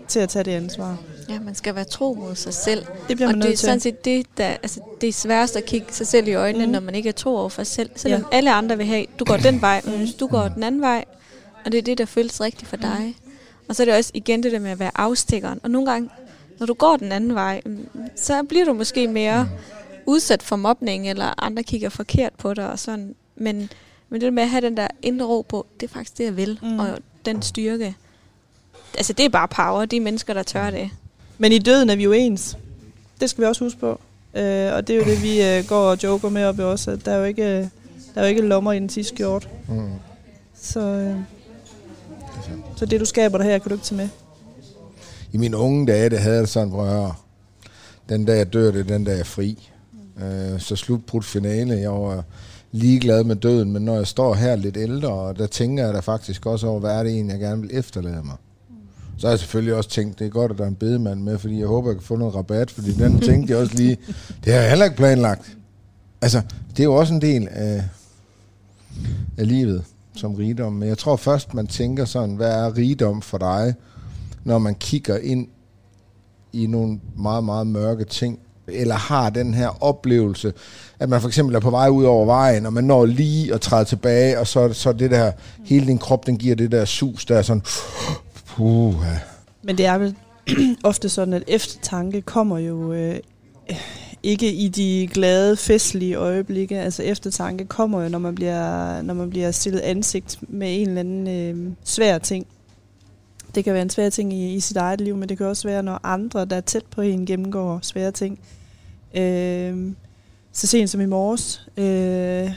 til 0.07 0.19
at 0.19 0.29
tage 0.29 0.43
det 0.43 0.51
ansvar. 0.51 0.97
Ja, 1.29 1.39
man 1.39 1.55
skal 1.55 1.75
være 1.75 1.83
tro 1.83 2.13
mod 2.13 2.35
sig 2.35 2.53
selv. 2.53 2.85
Det 3.07 3.17
bliver 3.17 3.29
og 3.29 3.37
man 3.37 3.41
det 3.47 3.53
er 3.53 3.57
sådan 3.57 3.79
set 3.79 4.05
det, 4.05 4.25
der, 4.37 4.45
altså, 4.47 4.79
det 5.01 5.09
er 5.09 5.13
sværest 5.13 5.55
at 5.55 5.65
kigge 5.65 5.87
sig 5.91 6.07
selv 6.07 6.27
i 6.27 6.33
øjnene, 6.33 6.65
Mm. 6.65 6.69
mm. 6.69 6.71
når 6.71 6.79
man 6.79 6.95
ikke 6.95 7.09
er 7.09 7.13
tro 7.13 7.35
over 7.37 7.49
for 7.49 7.63
sig 7.63 7.73
selv. 7.75 7.89
Selvom 7.95 8.21
Ja. 8.31 8.37
alle 8.37 8.51
andre 8.53 8.77
vil 8.77 8.85
have, 8.85 9.05
du 9.19 9.25
går 9.25 9.37
den 9.37 9.61
vej, 9.61 9.81
men 9.85 9.97
hvis 9.97 10.13
du 10.13 10.27
går 10.27 10.47
den 10.47 10.63
anden 10.63 10.81
vej, 10.81 11.05
og 11.65 11.71
det 11.71 11.77
er 11.77 11.81
det, 11.81 11.97
der 11.97 12.05
føles 12.05 12.41
rigtigt 12.41 12.67
for 12.69 12.77
dig. 12.77 13.15
Og 13.69 13.75
så 13.75 13.83
er 13.83 13.85
det 13.85 13.95
også 13.95 14.11
igen 14.13 14.43
det 14.43 14.51
der 14.51 14.59
med 14.59 14.71
at 14.71 14.79
være 14.79 14.91
afstikkeren. 14.95 15.59
Og 15.63 15.71
nogle 15.71 15.91
gange, 15.91 16.09
når 16.59 16.65
du 16.65 16.73
går 16.73 16.97
den 16.97 17.11
anden 17.11 17.35
vej, 17.35 17.61
mm, 17.65 17.87
så 18.15 18.43
bliver 18.43 18.65
du 18.65 18.73
måske 18.73 19.07
mere 19.07 19.49
udsat 20.05 20.43
for 20.43 20.55
mobning, 20.55 21.09
eller 21.09 21.43
andre 21.43 21.63
kigger 21.63 21.89
forkert 21.89 22.33
på 22.37 22.53
dig 22.53 22.69
og 22.71 22.79
sådan. 22.79 23.15
Men, 23.35 23.69
men 24.09 24.21
det 24.21 24.33
med 24.33 24.43
at 24.43 24.49
have 24.49 24.61
den 24.61 24.77
der 24.77 24.87
indre 25.01 25.25
ro 25.25 25.41
på, 25.41 25.65
det 25.79 25.89
er 25.89 25.93
faktisk 25.93 26.17
det, 26.17 26.23
jeg 26.23 26.37
vil. 26.37 26.59
Mm. 26.61 26.67
Mm. 26.69 26.79
Og 26.79 26.97
den 27.25 27.41
styrke. 27.41 27.95
Altså, 28.97 29.13
det 29.13 29.25
er 29.25 29.29
bare 29.29 29.47
power. 29.47 29.85
De 29.85 29.99
mennesker, 29.99 30.33
der 30.33 30.43
tør 30.43 30.69
det. 30.69 30.89
Men 31.41 31.51
i 31.51 31.57
døden 31.57 31.89
er 31.89 31.95
vi 31.95 32.03
jo 32.03 32.11
ens. 32.11 32.57
Det 33.21 33.29
skal 33.29 33.41
vi 33.41 33.47
også 33.47 33.63
huske 33.63 33.79
på. 33.79 33.89
Øh, 34.33 34.73
og 34.73 34.87
det 34.87 34.89
er 34.89 34.97
jo 34.97 35.03
det, 35.03 35.23
vi 35.23 35.43
øh, 35.43 35.63
går 35.67 35.89
og 35.89 36.03
joker 36.03 36.29
med 36.29 36.45
op 36.45 36.59
i 36.59 36.61
os, 36.61 36.87
at 36.87 37.05
der 37.05 37.11
er 37.11 37.17
jo 37.17 37.23
ikke, 37.23 37.43
øh, 37.43 37.67
der 38.15 38.21
er 38.21 38.21
jo 38.21 38.27
ikke 38.27 38.41
lommer 38.41 38.71
i 38.71 38.79
den 38.79 38.89
sidste 38.89 39.15
skjort. 39.15 39.49
Mm. 39.67 39.89
Så, 40.61 40.79
øh, 40.79 41.15
så 42.75 42.85
det, 42.85 42.99
du 42.99 43.05
skaber 43.05 43.37
der 43.37 43.45
her, 43.45 43.57
kan 43.57 43.69
du 43.69 43.75
ikke 43.75 43.85
tage 43.85 43.97
med. 43.97 44.09
I 45.31 45.37
mine 45.37 45.57
unge 45.57 45.87
dage, 45.87 46.09
det 46.09 46.19
havde 46.19 46.37
jeg 46.37 46.47
sådan, 46.47 46.69
høre. 46.69 47.13
Den 48.09 48.25
dag 48.25 48.37
jeg 48.37 48.53
dør, 48.53 48.71
det 48.71 48.79
er 48.79 48.83
den 48.83 49.03
dag 49.03 49.11
jeg 49.11 49.19
er 49.19 49.23
fri. 49.23 49.69
Øh, 50.17 50.59
så 50.59 50.75
slutbrudt 50.75 51.25
finale. 51.25 51.75
Jeg 51.75 51.91
var 51.91 52.23
ligeglad 52.71 53.23
med 53.23 53.35
døden, 53.35 53.71
men 53.71 53.85
når 53.85 53.95
jeg 53.95 54.07
står 54.07 54.33
her 54.33 54.55
lidt 54.55 54.77
ældre, 54.77 55.13
og 55.13 55.37
der 55.37 55.47
tænker 55.47 55.85
jeg 55.85 55.93
da 55.93 55.99
faktisk 55.99 56.45
også 56.45 56.67
over, 56.67 56.79
hvad 56.79 56.91
er 56.91 57.03
det 57.03 57.11
egentlig, 57.11 57.33
jeg 57.33 57.39
gerne 57.39 57.61
vil 57.61 57.69
efterlade 57.73 58.23
mig. 58.23 58.35
Så 59.21 59.27
har 59.27 59.31
jeg 59.31 59.39
selvfølgelig 59.39 59.73
også 59.73 59.89
tænkt, 59.89 60.19
det 60.19 60.25
er 60.25 60.29
godt, 60.29 60.51
at 60.51 60.57
der 60.57 60.63
er 60.63 60.67
en 60.67 60.75
bedemand 60.75 61.21
med, 61.21 61.37
fordi 61.37 61.59
jeg 61.59 61.67
håber, 61.67 61.89
jeg 61.89 61.95
kan 61.95 62.05
få 62.05 62.15
noget 62.15 62.35
rabat, 62.35 62.71
fordi 62.71 62.93
den 62.93 63.19
tænkte 63.19 63.53
jeg 63.53 63.61
også 63.61 63.75
lige, 63.75 63.97
det 64.45 64.53
har 64.53 64.59
jeg 64.59 64.69
heller 64.69 64.85
ikke 64.85 64.97
planlagt. 64.97 65.57
Altså, 66.21 66.41
det 66.71 66.79
er 66.79 66.83
jo 66.83 66.95
også 66.95 67.13
en 67.13 67.21
del 67.21 67.47
af, 67.51 67.83
af 69.37 69.47
livet 69.47 69.83
som 70.15 70.35
rigdom, 70.35 70.73
men 70.73 70.89
jeg 70.89 70.97
tror 70.97 71.15
først, 71.15 71.53
man 71.53 71.67
tænker 71.67 72.05
sådan, 72.05 72.35
hvad 72.35 72.51
er 72.51 72.77
rigdom 72.77 73.21
for 73.21 73.37
dig, 73.37 73.73
når 74.43 74.57
man 74.59 74.75
kigger 74.75 75.17
ind 75.17 75.47
i 76.53 76.67
nogle 76.67 76.99
meget, 77.17 77.43
meget 77.43 77.67
mørke 77.67 78.03
ting, 78.03 78.39
eller 78.67 78.95
har 78.95 79.29
den 79.29 79.53
her 79.53 79.83
oplevelse, 79.83 80.53
at 80.99 81.09
man 81.09 81.21
for 81.21 81.27
eksempel 81.27 81.55
er 81.55 81.59
på 81.59 81.69
vej 81.69 81.87
ud 81.87 82.03
over 82.03 82.25
vejen, 82.25 82.65
og 82.65 82.73
man 82.73 82.83
når 82.83 83.05
lige 83.05 83.53
at 83.53 83.61
træde 83.61 83.85
tilbage, 83.85 84.39
og 84.39 84.47
så, 84.47 84.73
så 84.73 84.91
det 84.91 85.11
der, 85.11 85.31
hele 85.65 85.87
din 85.87 85.97
krop, 85.97 86.25
den 86.25 86.37
giver 86.37 86.55
det 86.55 86.71
der 86.71 86.85
sus, 86.85 87.25
der 87.25 87.37
er 87.37 87.41
sådan, 87.41 87.63
puh, 88.55 88.95
Men 89.61 89.77
det 89.77 89.85
er 89.85 89.97
vel 89.97 90.15
ofte 90.83 91.09
sådan, 91.09 91.33
at 91.33 91.43
eftertanke 91.47 92.21
kommer 92.21 92.57
jo 92.57 92.93
øh, 92.93 93.19
ikke 94.23 94.53
i 94.53 94.67
de 94.67 95.09
glade, 95.13 95.57
festlige 95.57 96.15
øjeblikke. 96.15 96.79
Altså 96.79 97.03
eftertanke 97.03 97.65
kommer 97.65 98.03
jo, 98.03 98.09
når 98.09 98.19
man 98.19 98.35
bliver, 98.35 99.01
når 99.01 99.13
man 99.13 99.29
bliver 99.29 99.51
stillet 99.51 99.79
ansigt 99.79 100.39
med 100.41 100.81
en 100.81 100.87
eller 100.87 100.99
anden 100.99 101.27
øh, 101.27 101.73
svær 101.83 102.17
ting. 102.17 102.47
Det 103.55 103.63
kan 103.63 103.73
være 103.73 103.81
en 103.81 103.89
svær 103.89 104.09
ting 104.09 104.33
i, 104.33 104.53
i 104.53 104.59
sit 104.59 104.77
eget 104.77 105.01
liv, 105.01 105.17
men 105.17 105.29
det 105.29 105.37
kan 105.37 105.47
også 105.47 105.67
være, 105.67 105.83
når 105.83 105.99
andre, 106.03 106.45
der 106.45 106.55
er 106.55 106.61
tæt 106.61 106.85
på 106.85 107.01
en, 107.01 107.25
gennemgår 107.25 107.79
svære 107.81 108.11
ting. 108.11 108.39
Øh, 109.15 109.91
så 110.51 110.67
sent 110.67 110.89
som 110.89 111.01
i 111.01 111.05
morges 111.05 111.67
øh, 111.77 112.51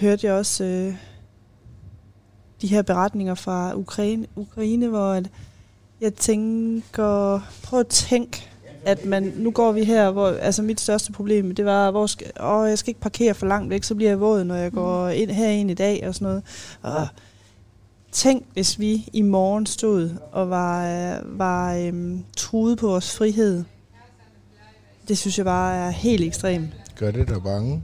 hørte 0.00 0.26
jeg 0.26 0.34
også 0.34 0.64
øh, 0.64 0.94
de 2.62 2.66
her 2.66 2.82
beretninger 2.82 3.34
fra 3.34 3.74
Ukraine, 3.76 4.26
Ukraine 4.36 4.88
hvor 4.88 5.12
at 5.12 5.30
jeg 6.00 6.14
tænker, 6.14 7.40
prøv 7.62 7.80
at 7.80 7.86
tænke, 7.86 8.48
at 8.84 9.04
man, 9.04 9.32
nu 9.36 9.50
går 9.50 9.72
vi 9.72 9.84
her, 9.84 10.10
hvor, 10.10 10.28
altså 10.28 10.62
mit 10.62 10.80
største 10.80 11.12
problem, 11.12 11.54
det 11.54 11.64
var, 11.64 11.90
hvor 11.90 12.06
skal, 12.06 12.32
åh, 12.40 12.68
jeg 12.68 12.78
skal 12.78 12.90
ikke 12.90 13.00
parkere 13.00 13.34
for 13.34 13.46
langt 13.46 13.70
væk, 13.70 13.84
så 13.84 13.94
bliver 13.94 14.10
jeg 14.10 14.20
våd, 14.20 14.44
når 14.44 14.54
jeg 14.54 14.72
går 14.72 15.08
ind 15.08 15.30
herind 15.30 15.70
i 15.70 15.74
dag 15.74 16.08
og 16.08 16.14
sådan 16.14 16.26
noget. 16.26 16.42
Og 16.82 17.08
tænk, 18.12 18.46
hvis 18.52 18.78
vi 18.78 19.08
i 19.12 19.22
morgen 19.22 19.66
stod 19.66 20.10
og 20.32 20.50
var, 20.50 21.20
var 21.24 21.74
øhm, 21.74 22.24
truet 22.36 22.78
på 22.78 22.86
vores 22.86 23.16
frihed. 23.16 23.64
Det 25.08 25.18
synes 25.18 25.38
jeg 25.38 25.44
bare 25.44 25.76
er 25.76 25.90
helt 25.90 26.24
ekstremt. 26.24 26.70
gør 26.96 27.10
det 27.10 27.28
der 27.28 27.40
bange? 27.40 27.82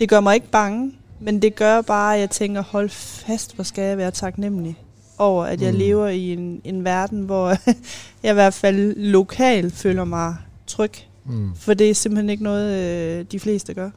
Det 0.00 0.08
gør 0.08 0.20
mig 0.20 0.34
ikke 0.34 0.50
bange, 0.50 0.92
men 1.22 1.42
det 1.42 1.54
gør 1.54 1.80
bare, 1.80 2.14
at 2.14 2.20
jeg 2.20 2.30
tænker, 2.30 2.62
hold 2.62 2.88
fast, 2.88 3.54
hvor 3.54 3.64
skal 3.64 3.84
jeg 3.84 3.98
være 3.98 4.10
taknemmelig. 4.10 4.78
over, 5.18 5.44
at 5.44 5.62
jeg 5.62 5.72
Mm. 5.72 5.78
lever 5.78 6.08
i 6.08 6.32
en, 6.32 6.60
en 6.64 6.84
verden, 6.84 7.22
hvor 7.22 7.48
jeg 8.22 8.30
i 8.30 8.32
hvert 8.32 8.54
fald 8.54 8.96
lokalt 8.96 9.74
føler 9.74 10.04
mig 10.04 10.36
tryg. 10.66 10.90
Mm. 11.26 11.50
For 11.56 11.74
det 11.74 11.90
er 11.90 11.94
simpelthen 11.94 12.30
ikke 12.30 12.42
noget, 12.44 12.78
øh, 13.20 13.24
de 13.32 13.40
fleste 13.40 13.74
gør. 13.74 13.86
Er 13.86 13.90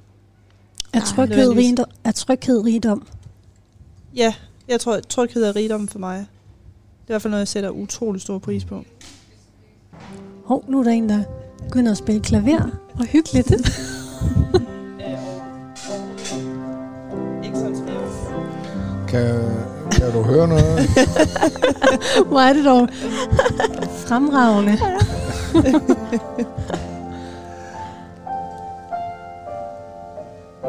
Nej, 0.94 1.06
tryghed, 1.06 1.38
nødvendigvis. 1.38 1.70
rigdom, 1.70 1.86
er 2.04 2.12
tryghed 2.12 2.66
rigdom? 2.66 3.08
Ja, 4.16 4.34
jeg 4.68 4.80
tror, 4.80 4.94
at 4.96 5.08
tryghed 5.08 5.44
er 5.44 5.56
rigdom 5.56 5.88
for 5.88 6.00
mig. 6.00 6.18
Det 6.18 6.24
er 6.24 6.26
i 7.04 7.08
hvert 7.14 7.22
fald 7.22 7.32
noget, 7.32 7.40
jeg 7.42 7.48
sætter 7.48 7.70
utrolig 7.70 8.22
stor 8.22 8.40
pris 8.40 8.66
på. 8.66 8.84
Hov, 10.46 10.66
nu 10.70 10.80
er 10.80 10.84
der 10.84 10.92
en, 10.92 11.10
der 11.10 11.24
begynder 11.64 11.92
at 11.92 11.98
spille 11.98 12.22
klaver. 12.22 12.70
Og 13.00 13.06
hyggeligt. 13.06 13.52
Kan, 19.16 19.52
kan 19.92 20.12
du 20.12 20.22
høre 20.22 20.48
noget? 20.48 20.90
Hvor 22.30 22.40
er 22.40 22.54
det 22.54 22.66
dog 22.66 22.88
fremragende. 24.08 24.78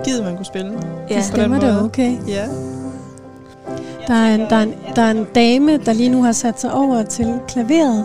Givet 0.04 0.24
man 0.24 0.36
kunne 0.36 0.46
spille. 0.46 0.72
Ja. 0.72 0.78
På 1.08 1.14
den 1.14 1.22
Stemmer 1.22 1.60
det 1.60 1.82
okay? 1.82 2.16
Ja. 2.28 2.46
Der 4.06 4.14
er, 4.14 4.34
en, 4.34 4.40
der, 4.40 4.56
er 4.56 4.62
en, 4.62 4.74
der 4.96 5.02
er 5.02 5.10
en 5.10 5.26
dame, 5.34 5.78
der 5.78 5.92
lige 5.92 6.08
nu 6.08 6.22
har 6.22 6.32
sat 6.32 6.60
sig 6.60 6.72
over 6.72 7.02
til 7.02 7.40
klaveret 7.48 8.04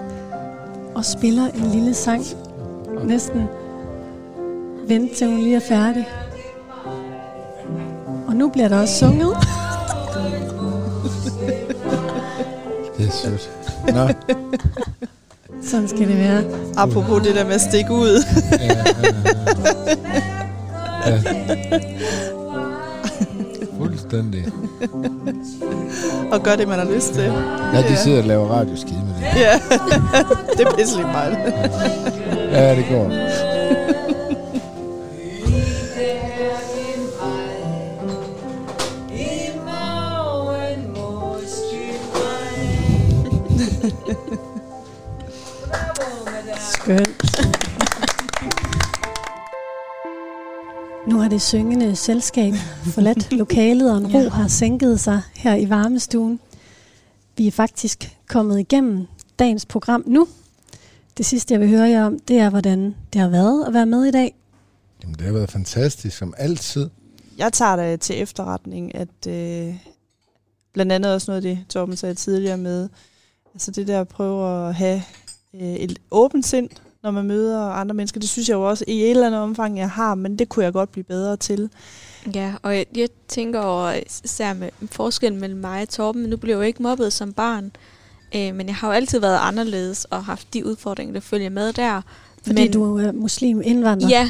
og 0.95 1.05
spiller 1.05 1.47
en 1.47 1.71
lille 1.71 1.93
sang. 1.93 2.23
Næsten 3.03 3.43
vent 4.87 5.11
til 5.11 5.27
hun 5.27 5.37
lige 5.37 5.55
er 5.55 5.59
færdig. 5.59 6.07
Og 8.27 8.35
nu 8.35 8.49
bliver 8.49 8.67
der 8.67 8.81
også 8.81 8.99
sunget. 8.99 9.50
Er 13.11 13.17
sødt. 13.23 13.49
Nå, 13.95 14.07
Sådan 15.63 15.87
skal 15.87 16.07
det 16.07 16.17
være. 16.17 16.43
Apropos 16.77 17.23
det 17.23 17.35
der 17.35 17.45
med 17.45 17.53
at 17.53 17.61
stikke 17.61 17.91
ud. 17.93 18.23
ja, 18.51 18.65
ja, 18.65 18.73
ja. 21.05 21.15
ja. 21.71 21.79
Fuldstændig. 23.77 24.45
og 26.31 26.43
gør 26.43 26.55
det, 26.55 26.67
man 26.67 26.79
har 26.79 26.85
lyst 26.95 27.13
til. 27.13 27.23
Ja, 27.73 27.81
de 27.89 27.97
sidder 27.97 28.17
og 28.17 28.23
laver 28.23 28.47
radioskide 28.47 28.99
med 29.05 29.13
det. 29.15 29.39
Ja, 29.39 29.53
det 30.57 30.67
er 30.67 30.75
pisselig 30.77 31.05
meget. 31.05 31.37
Ja, 32.51 32.75
det 32.75 32.85
går. 32.89 33.11
Skønt. 46.83 47.23
Nu 51.07 51.19
har 51.19 51.29
det 51.29 51.41
syngende 51.41 51.95
selskab 51.95 52.53
forladt 52.83 53.31
lokalet, 53.33 53.91
og 53.91 53.97
en 53.97 54.07
ro 54.15 54.29
har 54.29 54.47
sænket 54.47 54.99
sig 54.99 55.21
her 55.35 55.55
i 55.55 55.69
varmestuen. 55.69 56.39
Vi 57.37 57.47
er 57.47 57.51
faktisk 57.51 58.17
kommet 58.27 58.59
igennem 58.59 59.07
dagens 59.39 59.65
program 59.65 60.03
nu. 60.07 60.27
Det 61.17 61.25
sidste, 61.25 61.53
jeg 61.53 61.61
vil 61.61 61.69
høre 61.69 61.89
jer 61.89 62.05
om, 62.05 62.19
det 62.19 62.37
er, 62.37 62.49
hvordan 62.49 62.95
det 63.13 63.21
har 63.21 63.29
været 63.29 63.67
at 63.67 63.73
være 63.73 63.85
med 63.85 64.05
i 64.05 64.11
dag. 64.11 64.35
Jamen, 65.03 65.15
det 65.15 65.25
har 65.25 65.33
været 65.33 65.51
fantastisk, 65.51 66.17
som 66.17 66.33
altid. 66.37 66.89
Jeg 67.37 67.53
tager 67.53 67.75
det 67.75 68.01
til 68.01 68.21
efterretning, 68.21 68.95
at 68.95 69.27
øh, 69.27 69.75
blandt 70.73 70.91
andet 70.91 71.13
også 71.13 71.31
noget 71.31 71.45
af 71.45 71.55
det, 71.55 71.65
Torben 71.69 71.97
sagde 71.97 72.15
tidligere 72.15 72.57
med, 72.57 72.89
altså 73.53 73.71
det 73.71 73.87
der 73.87 74.01
at 74.01 74.07
prøve 74.07 74.67
at 74.67 74.75
have 74.75 75.01
øh, 75.55 75.61
et 75.61 75.99
åbent 76.11 76.45
sind, 76.45 76.69
når 77.03 77.11
man 77.11 77.25
møder 77.25 77.59
andre 77.59 77.95
mennesker. 77.95 78.19
Det 78.19 78.29
synes 78.29 78.49
jeg 78.49 78.55
jo 78.55 78.69
også 78.69 78.85
i 78.87 79.03
et 79.03 79.09
eller 79.09 79.27
andet 79.27 79.41
omfang, 79.41 79.77
jeg 79.77 79.89
har, 79.89 80.15
men 80.15 80.39
det 80.39 80.49
kunne 80.49 80.65
jeg 80.65 80.73
godt 80.73 80.91
blive 80.91 81.03
bedre 81.03 81.37
til. 81.37 81.69
Ja, 82.35 82.53
og 82.61 82.77
jeg, 82.77 82.85
jeg 82.95 83.09
tænker 83.27 83.59
over 83.59 83.93
især 84.25 84.53
med 84.53 84.69
forskellen 84.91 85.41
mellem 85.41 85.59
mig 85.59 85.81
og 85.81 85.89
Torben. 85.89 86.23
Nu 86.23 86.37
blev 86.37 86.51
jeg 86.51 86.57
jo 86.57 86.61
ikke 86.61 86.83
mobbet 86.83 87.13
som 87.13 87.33
barn, 87.33 87.71
øh, 88.35 88.55
men 88.55 88.67
jeg 88.67 88.75
har 88.75 88.87
jo 88.87 88.93
altid 88.93 89.19
været 89.19 89.39
anderledes 89.41 90.05
og 90.05 90.25
haft 90.25 90.53
de 90.53 90.65
udfordringer, 90.65 91.13
der 91.13 91.19
følger 91.19 91.49
med 91.49 91.73
der. 91.73 92.01
Fordi 92.45 92.61
men, 92.61 92.71
du 92.71 92.97
er 92.97 93.11
muslim 93.11 93.61
indvandrer. 93.65 94.09
Ja, 94.09 94.29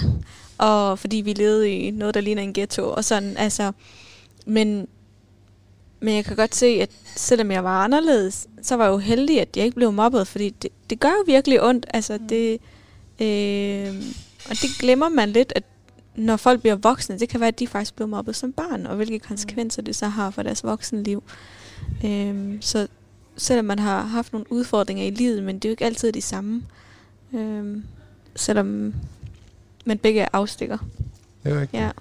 og 0.58 1.00
fordi 1.00 1.18
vi 1.18 1.34
levede 1.34 1.70
i 1.70 1.92
noget, 1.92 2.16
der 2.16 2.22
ligner 2.22 2.42
en 2.42 2.54
ghetto 2.54 2.84
og 2.84 3.06
sådan, 3.06 3.38
altså. 3.38 3.72
Men, 4.46 4.88
men 6.02 6.16
jeg 6.16 6.26
kan 6.26 6.36
godt 6.36 6.56
se, 6.56 6.66
at 6.66 6.90
selvom 7.16 7.52
jeg 7.52 7.64
var 7.64 7.84
anderledes, 7.84 8.48
så 8.62 8.76
var 8.76 8.84
jeg 8.86 8.92
jo 8.92 8.98
heldig, 8.98 9.42
at 9.42 9.58
jeg 9.58 9.66
ikke 9.66 9.76
blev 9.76 9.92
mobbet, 9.92 10.28
fordi 10.28 10.50
det, 10.50 10.70
det 10.90 11.00
gør 11.00 11.10
jo 11.10 11.24
virkelig 11.26 11.64
ondt. 11.64 11.86
Altså, 11.94 12.20
det, 12.30 12.52
øh, 13.20 13.96
og 14.50 14.56
det 14.62 14.70
glemmer 14.80 15.10
man 15.10 15.30
lidt, 15.30 15.54
at 15.56 15.64
når 16.16 16.38
folk 16.38 16.62
bliver 16.62 16.76
voksne, 16.76 17.20
det 17.20 17.30
kan 17.30 17.40
være, 17.40 17.48
at 17.48 17.60
de 17.60 17.68
faktisk 17.68 17.96
blev 17.96 18.08
mobbet 18.08 18.36
som 18.36 18.52
barn, 18.54 18.86
og 18.86 18.96
hvilke 18.96 19.20
konsekvenser 19.20 19.82
det 19.82 19.96
så 19.96 20.08
har 20.08 20.32
for 20.32 20.44
deres 20.44 20.64
voksenliv. 20.64 21.24
Øh, 22.06 22.58
så 22.62 22.88
selvom 23.38 23.66
man 23.66 23.80
har 23.80 24.02
haft 24.02 24.34
nogle 24.34 24.52
udfordringer 24.52 25.06
i 25.06 25.10
livet, 25.10 25.44
men 25.44 25.56
det 25.56 25.66
er 25.66 25.70
jo 25.70 25.74
ikke 25.74 25.86
altid 25.86 26.12
de 26.12 26.22
samme. 26.22 26.64
Øh, 27.34 27.78
selvom 28.36 28.94
man 29.86 29.98
begge 29.98 30.22
er 30.22 30.28
afstikker. 30.34 30.78
Det 31.44 31.52
er 31.52 31.62
ikke. 31.62 31.78
Ja. 31.78 31.92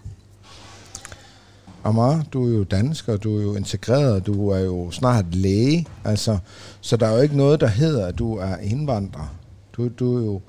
Amar, 1.85 2.25
du 2.33 2.47
er 2.53 2.57
jo 2.59 2.65
dansker, 2.65 3.17
du 3.17 3.39
er 3.39 3.43
jo 3.43 3.55
integreret, 3.55 4.27
du 4.27 4.49
er 4.49 4.59
jo 4.59 4.91
snart 4.91 5.35
læge. 5.35 5.87
Altså, 6.05 6.39
så 6.81 6.97
der 6.97 7.07
er 7.07 7.15
jo 7.15 7.21
ikke 7.23 7.37
noget, 7.37 7.61
der 7.61 7.67
hedder, 7.67 8.07
at 8.07 8.19
du 8.19 8.37
er 8.37 8.57
indvandrer. 8.57 9.35
Du, 9.73 9.89
du, 9.89 10.17
er, 10.17 10.25
jo, 10.25 10.41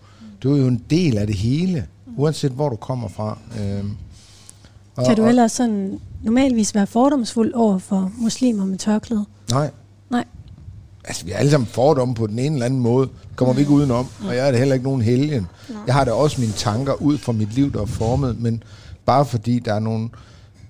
du 0.43 0.53
er 0.53 0.57
jo 0.57 0.67
en 0.67 0.83
del 0.89 1.17
af 1.17 1.27
det 1.27 1.35
hele, 1.35 1.87
uanset 2.17 2.51
hvor 2.51 2.69
du 2.69 2.75
kommer 2.75 3.07
fra. 3.07 3.37
Øhm, 3.61 3.91
og, 4.95 5.05
Kan 5.05 5.15
du 5.15 5.25
ellers 5.25 5.51
sådan 5.51 5.99
normalvis 6.23 6.75
være 6.75 6.87
fordomsfuld 6.87 7.53
over 7.53 7.77
for 7.77 8.11
muslimer 8.17 8.65
med 8.65 8.77
tørklæde? 8.77 9.25
Nej. 9.51 9.71
Nej. 10.09 10.25
Altså, 11.03 11.25
vi 11.25 11.31
er 11.31 11.37
alle 11.37 11.51
sammen 11.51 11.67
fordomme 11.67 12.15
på 12.15 12.27
den 12.27 12.39
ene 12.39 12.55
eller 12.55 12.65
anden 12.65 12.79
måde. 12.79 13.07
Det 13.07 13.35
kommer 13.35 13.53
vi 13.53 13.59
ikke 13.59 13.71
udenom. 13.71 14.07
Og 14.27 14.35
jeg 14.35 14.47
er 14.47 14.51
det 14.51 14.59
heller 14.59 14.73
ikke 14.73 14.85
nogen 14.85 15.01
helgen. 15.01 15.47
Jeg 15.87 15.95
har 15.95 16.03
da 16.05 16.11
også 16.11 16.41
mine 16.41 16.53
tanker 16.53 16.93
ud 16.93 17.17
fra 17.17 17.31
mit 17.31 17.53
liv, 17.53 17.73
der 17.73 17.81
er 17.81 17.85
formet. 17.85 18.39
Men 18.41 18.63
bare 19.05 19.25
fordi 19.25 19.59
der 19.59 19.73
er 19.73 19.79
nogle 19.79 20.09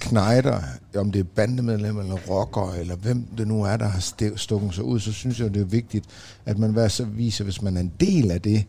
knejder, 0.02 0.62
om 0.96 1.12
det 1.12 1.20
er 1.20 1.24
bandemedlemmer 1.24 2.02
eller 2.02 2.18
rockere, 2.30 2.80
eller 2.80 2.96
hvem 2.96 3.26
det 3.38 3.48
nu 3.48 3.64
er, 3.64 3.78
der 3.78 3.88
har 3.88 4.00
st- 4.00 4.38
stukket 4.38 4.74
sig 4.74 4.84
ud, 4.84 5.00
så 5.00 5.12
synes 5.12 5.40
jeg, 5.40 5.54
det 5.54 5.62
er 5.62 5.66
vigtigt, 5.66 6.06
at 6.46 6.58
man 6.58 6.90
så 6.90 7.04
viser, 7.04 7.44
hvis 7.44 7.62
man 7.62 7.78
er 7.78 7.82
en 7.82 7.92
del 8.00 8.32
af 8.32 8.42
det 8.42 8.66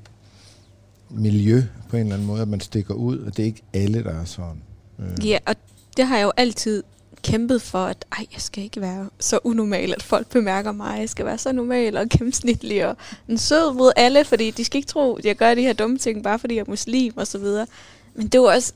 miljø 1.10 1.62
på 1.88 1.96
en 1.96 2.02
eller 2.02 2.14
anden 2.14 2.26
måde, 2.26 2.42
at 2.42 2.48
man 2.48 2.60
stikker 2.60 2.94
ud, 2.94 3.18
og 3.18 3.36
det 3.36 3.42
er 3.42 3.46
ikke 3.46 3.62
alle, 3.72 4.04
der 4.04 4.20
er 4.20 4.24
sådan. 4.24 4.62
Øh. 4.98 5.26
Ja, 5.26 5.38
og 5.46 5.56
det 5.96 6.06
har 6.06 6.16
jeg 6.16 6.24
jo 6.24 6.32
altid 6.36 6.82
kæmpet 7.22 7.62
for, 7.62 7.84
at 7.84 8.04
ej, 8.12 8.26
jeg 8.32 8.40
skal 8.40 8.64
ikke 8.64 8.80
være 8.80 9.10
så 9.20 9.38
unormal, 9.44 9.92
at 9.92 10.02
folk 10.02 10.28
bemærker 10.28 10.72
mig. 10.72 11.00
Jeg 11.00 11.08
skal 11.08 11.26
være 11.26 11.38
så 11.38 11.52
normal 11.52 11.96
og 11.96 12.08
gennemsnitlig 12.08 12.86
og 12.86 12.96
en 13.28 13.38
sød 13.38 13.74
mod 13.74 13.92
alle, 13.96 14.24
fordi 14.24 14.50
de 14.50 14.64
skal 14.64 14.78
ikke 14.78 14.88
tro, 14.88 15.14
at 15.14 15.24
jeg 15.24 15.36
gør 15.36 15.54
de 15.54 15.62
her 15.62 15.72
dumme 15.72 15.98
ting, 15.98 16.22
bare 16.22 16.38
fordi 16.38 16.54
jeg 16.54 16.60
er 16.60 16.70
muslim 16.70 17.12
og 17.16 17.26
så 17.26 17.38
videre. 17.38 17.66
Men 18.14 18.28
det 18.28 18.34
er 18.38 18.42
også, 18.42 18.72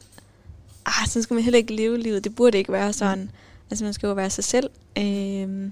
ah, 0.87 1.07
sådan 1.07 1.23
skal 1.23 1.35
man 1.35 1.43
heller 1.45 1.59
ikke 1.59 1.77
leve 1.77 1.99
livet. 1.99 2.25
Det 2.25 2.35
burde 2.35 2.59
ikke 2.59 2.73
være 2.73 2.93
sådan. 2.93 3.31
Altså 3.71 3.85
man 3.85 3.93
skal 3.93 4.07
jo 4.07 4.13
være 4.13 4.31
sig 4.31 4.45
selv, 4.45 4.71
øh, 4.99 5.71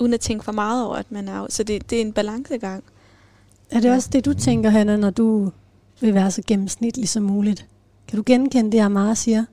uden 0.00 0.14
at 0.14 0.20
tænke 0.20 0.44
for 0.44 0.52
meget 0.52 0.86
over, 0.86 0.96
at 0.96 1.12
man 1.12 1.28
er 1.28 1.46
Så 1.48 1.62
det, 1.62 1.90
det 1.90 1.96
er 1.96 2.02
en 2.02 2.12
balancegang. 2.12 2.84
Er 3.70 3.80
det 3.80 3.90
også 3.90 4.08
det, 4.12 4.24
du 4.24 4.34
tænker, 4.34 4.70
Hanna, 4.70 4.96
når 4.96 5.10
du 5.10 5.52
vil 6.00 6.14
være 6.14 6.30
så 6.30 6.42
gennemsnitlig 6.46 7.08
som 7.08 7.22
muligt? 7.22 7.66
Kan 8.08 8.16
du 8.16 8.22
genkende 8.26 8.72
det, 8.72 8.78
Amara 8.78 9.14
siger? 9.14 9.44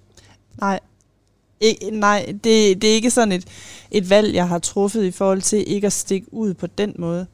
Nej, 0.60 0.80
I, 1.60 1.90
nej 1.92 2.26
det, 2.26 2.82
det 2.82 2.84
er 2.84 2.94
ikke 2.94 3.10
sådan 3.10 3.32
et, 3.32 3.44
et 3.90 4.10
valg, 4.10 4.34
jeg 4.34 4.48
har 4.48 4.58
truffet 4.58 5.04
i 5.04 5.10
forhold 5.10 5.42
til 5.42 5.64
ikke 5.66 5.86
at 5.86 5.92
stikke 5.92 6.34
ud 6.34 6.54
på 6.54 6.66
den 6.66 6.94
måde. 6.98 7.26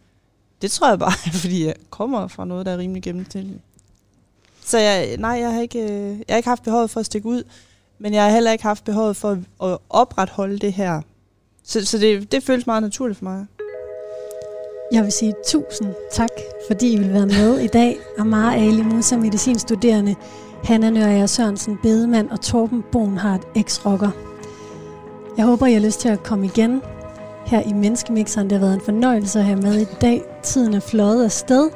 Det 0.62 0.70
tror 0.70 0.88
jeg 0.88 0.98
bare, 0.98 1.12
fordi 1.42 1.66
jeg 1.66 1.74
kommer 1.90 2.28
fra 2.28 2.44
noget, 2.44 2.66
der 2.66 2.72
er 2.72 2.78
rimelig 2.78 3.02
gennemsnitligt. 3.02 3.58
Så 4.68 4.78
jeg, 4.78 5.16
nej, 5.16 5.30
jeg 5.30 5.52
har, 5.52 5.60
ikke, 5.60 5.82
øh, 5.82 6.08
jeg 6.08 6.24
har 6.28 6.36
ikke 6.36 6.48
haft 6.48 6.62
behovet 6.62 6.90
for 6.90 7.00
at 7.00 7.06
stikke 7.06 7.28
ud, 7.28 7.42
men 7.98 8.14
jeg 8.14 8.24
har 8.24 8.30
heller 8.30 8.52
ikke 8.52 8.64
haft 8.64 8.84
behovet 8.84 9.16
for 9.16 9.38
at, 9.62 9.78
opretholde 9.90 10.58
det 10.58 10.72
her. 10.72 11.00
Så, 11.64 11.84
så 11.84 11.98
det, 11.98 12.32
det 12.32 12.42
føles 12.42 12.66
meget 12.66 12.82
naturligt 12.82 13.18
for 13.18 13.24
mig. 13.24 13.46
Jeg 14.92 15.04
vil 15.04 15.12
sige 15.12 15.34
tusind 15.46 15.94
tak, 16.12 16.28
fordi 16.66 16.92
I 16.92 16.96
vil 16.96 17.12
være 17.12 17.26
med 17.26 17.58
i 17.58 17.66
dag. 17.66 17.98
Amara 18.18 18.54
Ali 18.54 18.82
Musa, 18.82 19.16
medicinstuderende, 19.16 20.14
Hanna 20.64 20.90
Nørager 20.90 21.26
Sørensen, 21.26 21.78
bedemand 21.82 22.30
og 22.30 22.40
Torben 22.40 22.84
Bonhardt, 22.92 23.42
eks-rocker. 23.56 24.10
Jeg 25.36 25.44
håber, 25.44 25.66
I 25.66 25.72
har 25.72 25.80
lyst 25.80 26.00
til 26.00 26.08
at 26.08 26.22
komme 26.22 26.46
igen 26.46 26.82
her 27.46 27.62
i 27.62 27.72
Menneskemixeren. 27.72 28.50
Det 28.50 28.58
har 28.58 28.66
været 28.66 28.74
en 28.74 28.84
fornøjelse 28.84 29.38
at 29.38 29.44
have 29.44 29.60
med 29.62 29.80
i 29.80 29.86
dag. 30.00 30.22
Tiden 30.42 30.74
er 30.74 30.80
fløjet 30.80 31.24
afsted. 31.24 31.70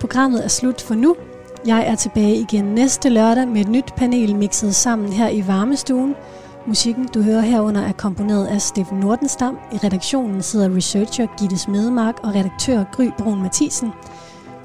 Programmet 0.00 0.44
er 0.44 0.48
slut 0.48 0.80
for 0.80 0.94
nu. 0.94 1.16
Jeg 1.66 1.86
er 1.86 1.94
tilbage 1.94 2.36
igen 2.36 2.64
næste 2.64 3.08
lørdag 3.08 3.48
med 3.48 3.60
et 3.60 3.68
nyt 3.68 3.94
panel 3.96 4.36
mixet 4.36 4.74
sammen 4.74 5.12
her 5.12 5.28
i 5.28 5.44
varmestuen. 5.46 6.14
Musikken, 6.66 7.08
du 7.14 7.22
hører 7.22 7.40
herunder, 7.40 7.80
er 7.80 7.92
komponeret 7.92 8.46
af 8.46 8.62
Steffen 8.62 9.00
Nordenstam. 9.00 9.58
I 9.72 9.76
redaktionen 9.76 10.42
sidder 10.42 10.76
researcher 10.76 11.26
Gitte 11.38 11.58
Smedemark 11.58 12.14
og 12.22 12.34
redaktør 12.34 12.84
Gry 12.92 13.10
Brun 13.18 13.42
Mathisen. 13.42 13.92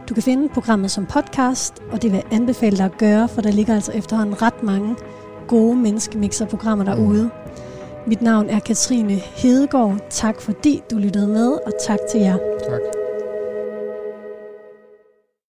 Du 0.10 0.14
kan 0.14 0.24
finde 0.24 0.50
programmet 0.50 0.92
som 0.92 1.06
podcast, 1.06 1.74
og 1.92 2.02
det 2.02 2.12
vil 2.12 2.18
jeg 2.18 2.40
anbefale 2.40 2.78
dig 2.78 2.86
at 2.86 2.98
gøre, 2.98 3.28
for 3.28 3.42
der 3.42 3.52
ligger 3.52 3.76
altså 3.76 3.92
efterhånden 3.92 4.42
ret 4.42 4.64
mange 4.64 4.96
gode 5.48 5.76
menneskemixerprogrammer 5.76 6.86
derude. 6.86 7.30
Mit 8.08 8.22
navn 8.22 8.50
er 8.50 8.60
Katrine 8.60 9.14
Hedegaard. 9.14 9.98
Tak 10.10 10.42
fordi 10.42 10.82
du 10.92 10.98
lyttede 10.98 11.28
med, 11.28 11.52
og 11.52 11.72
tak 11.88 12.00
til 12.12 12.20
jer. 12.20 12.38
Tak. 12.70 13.03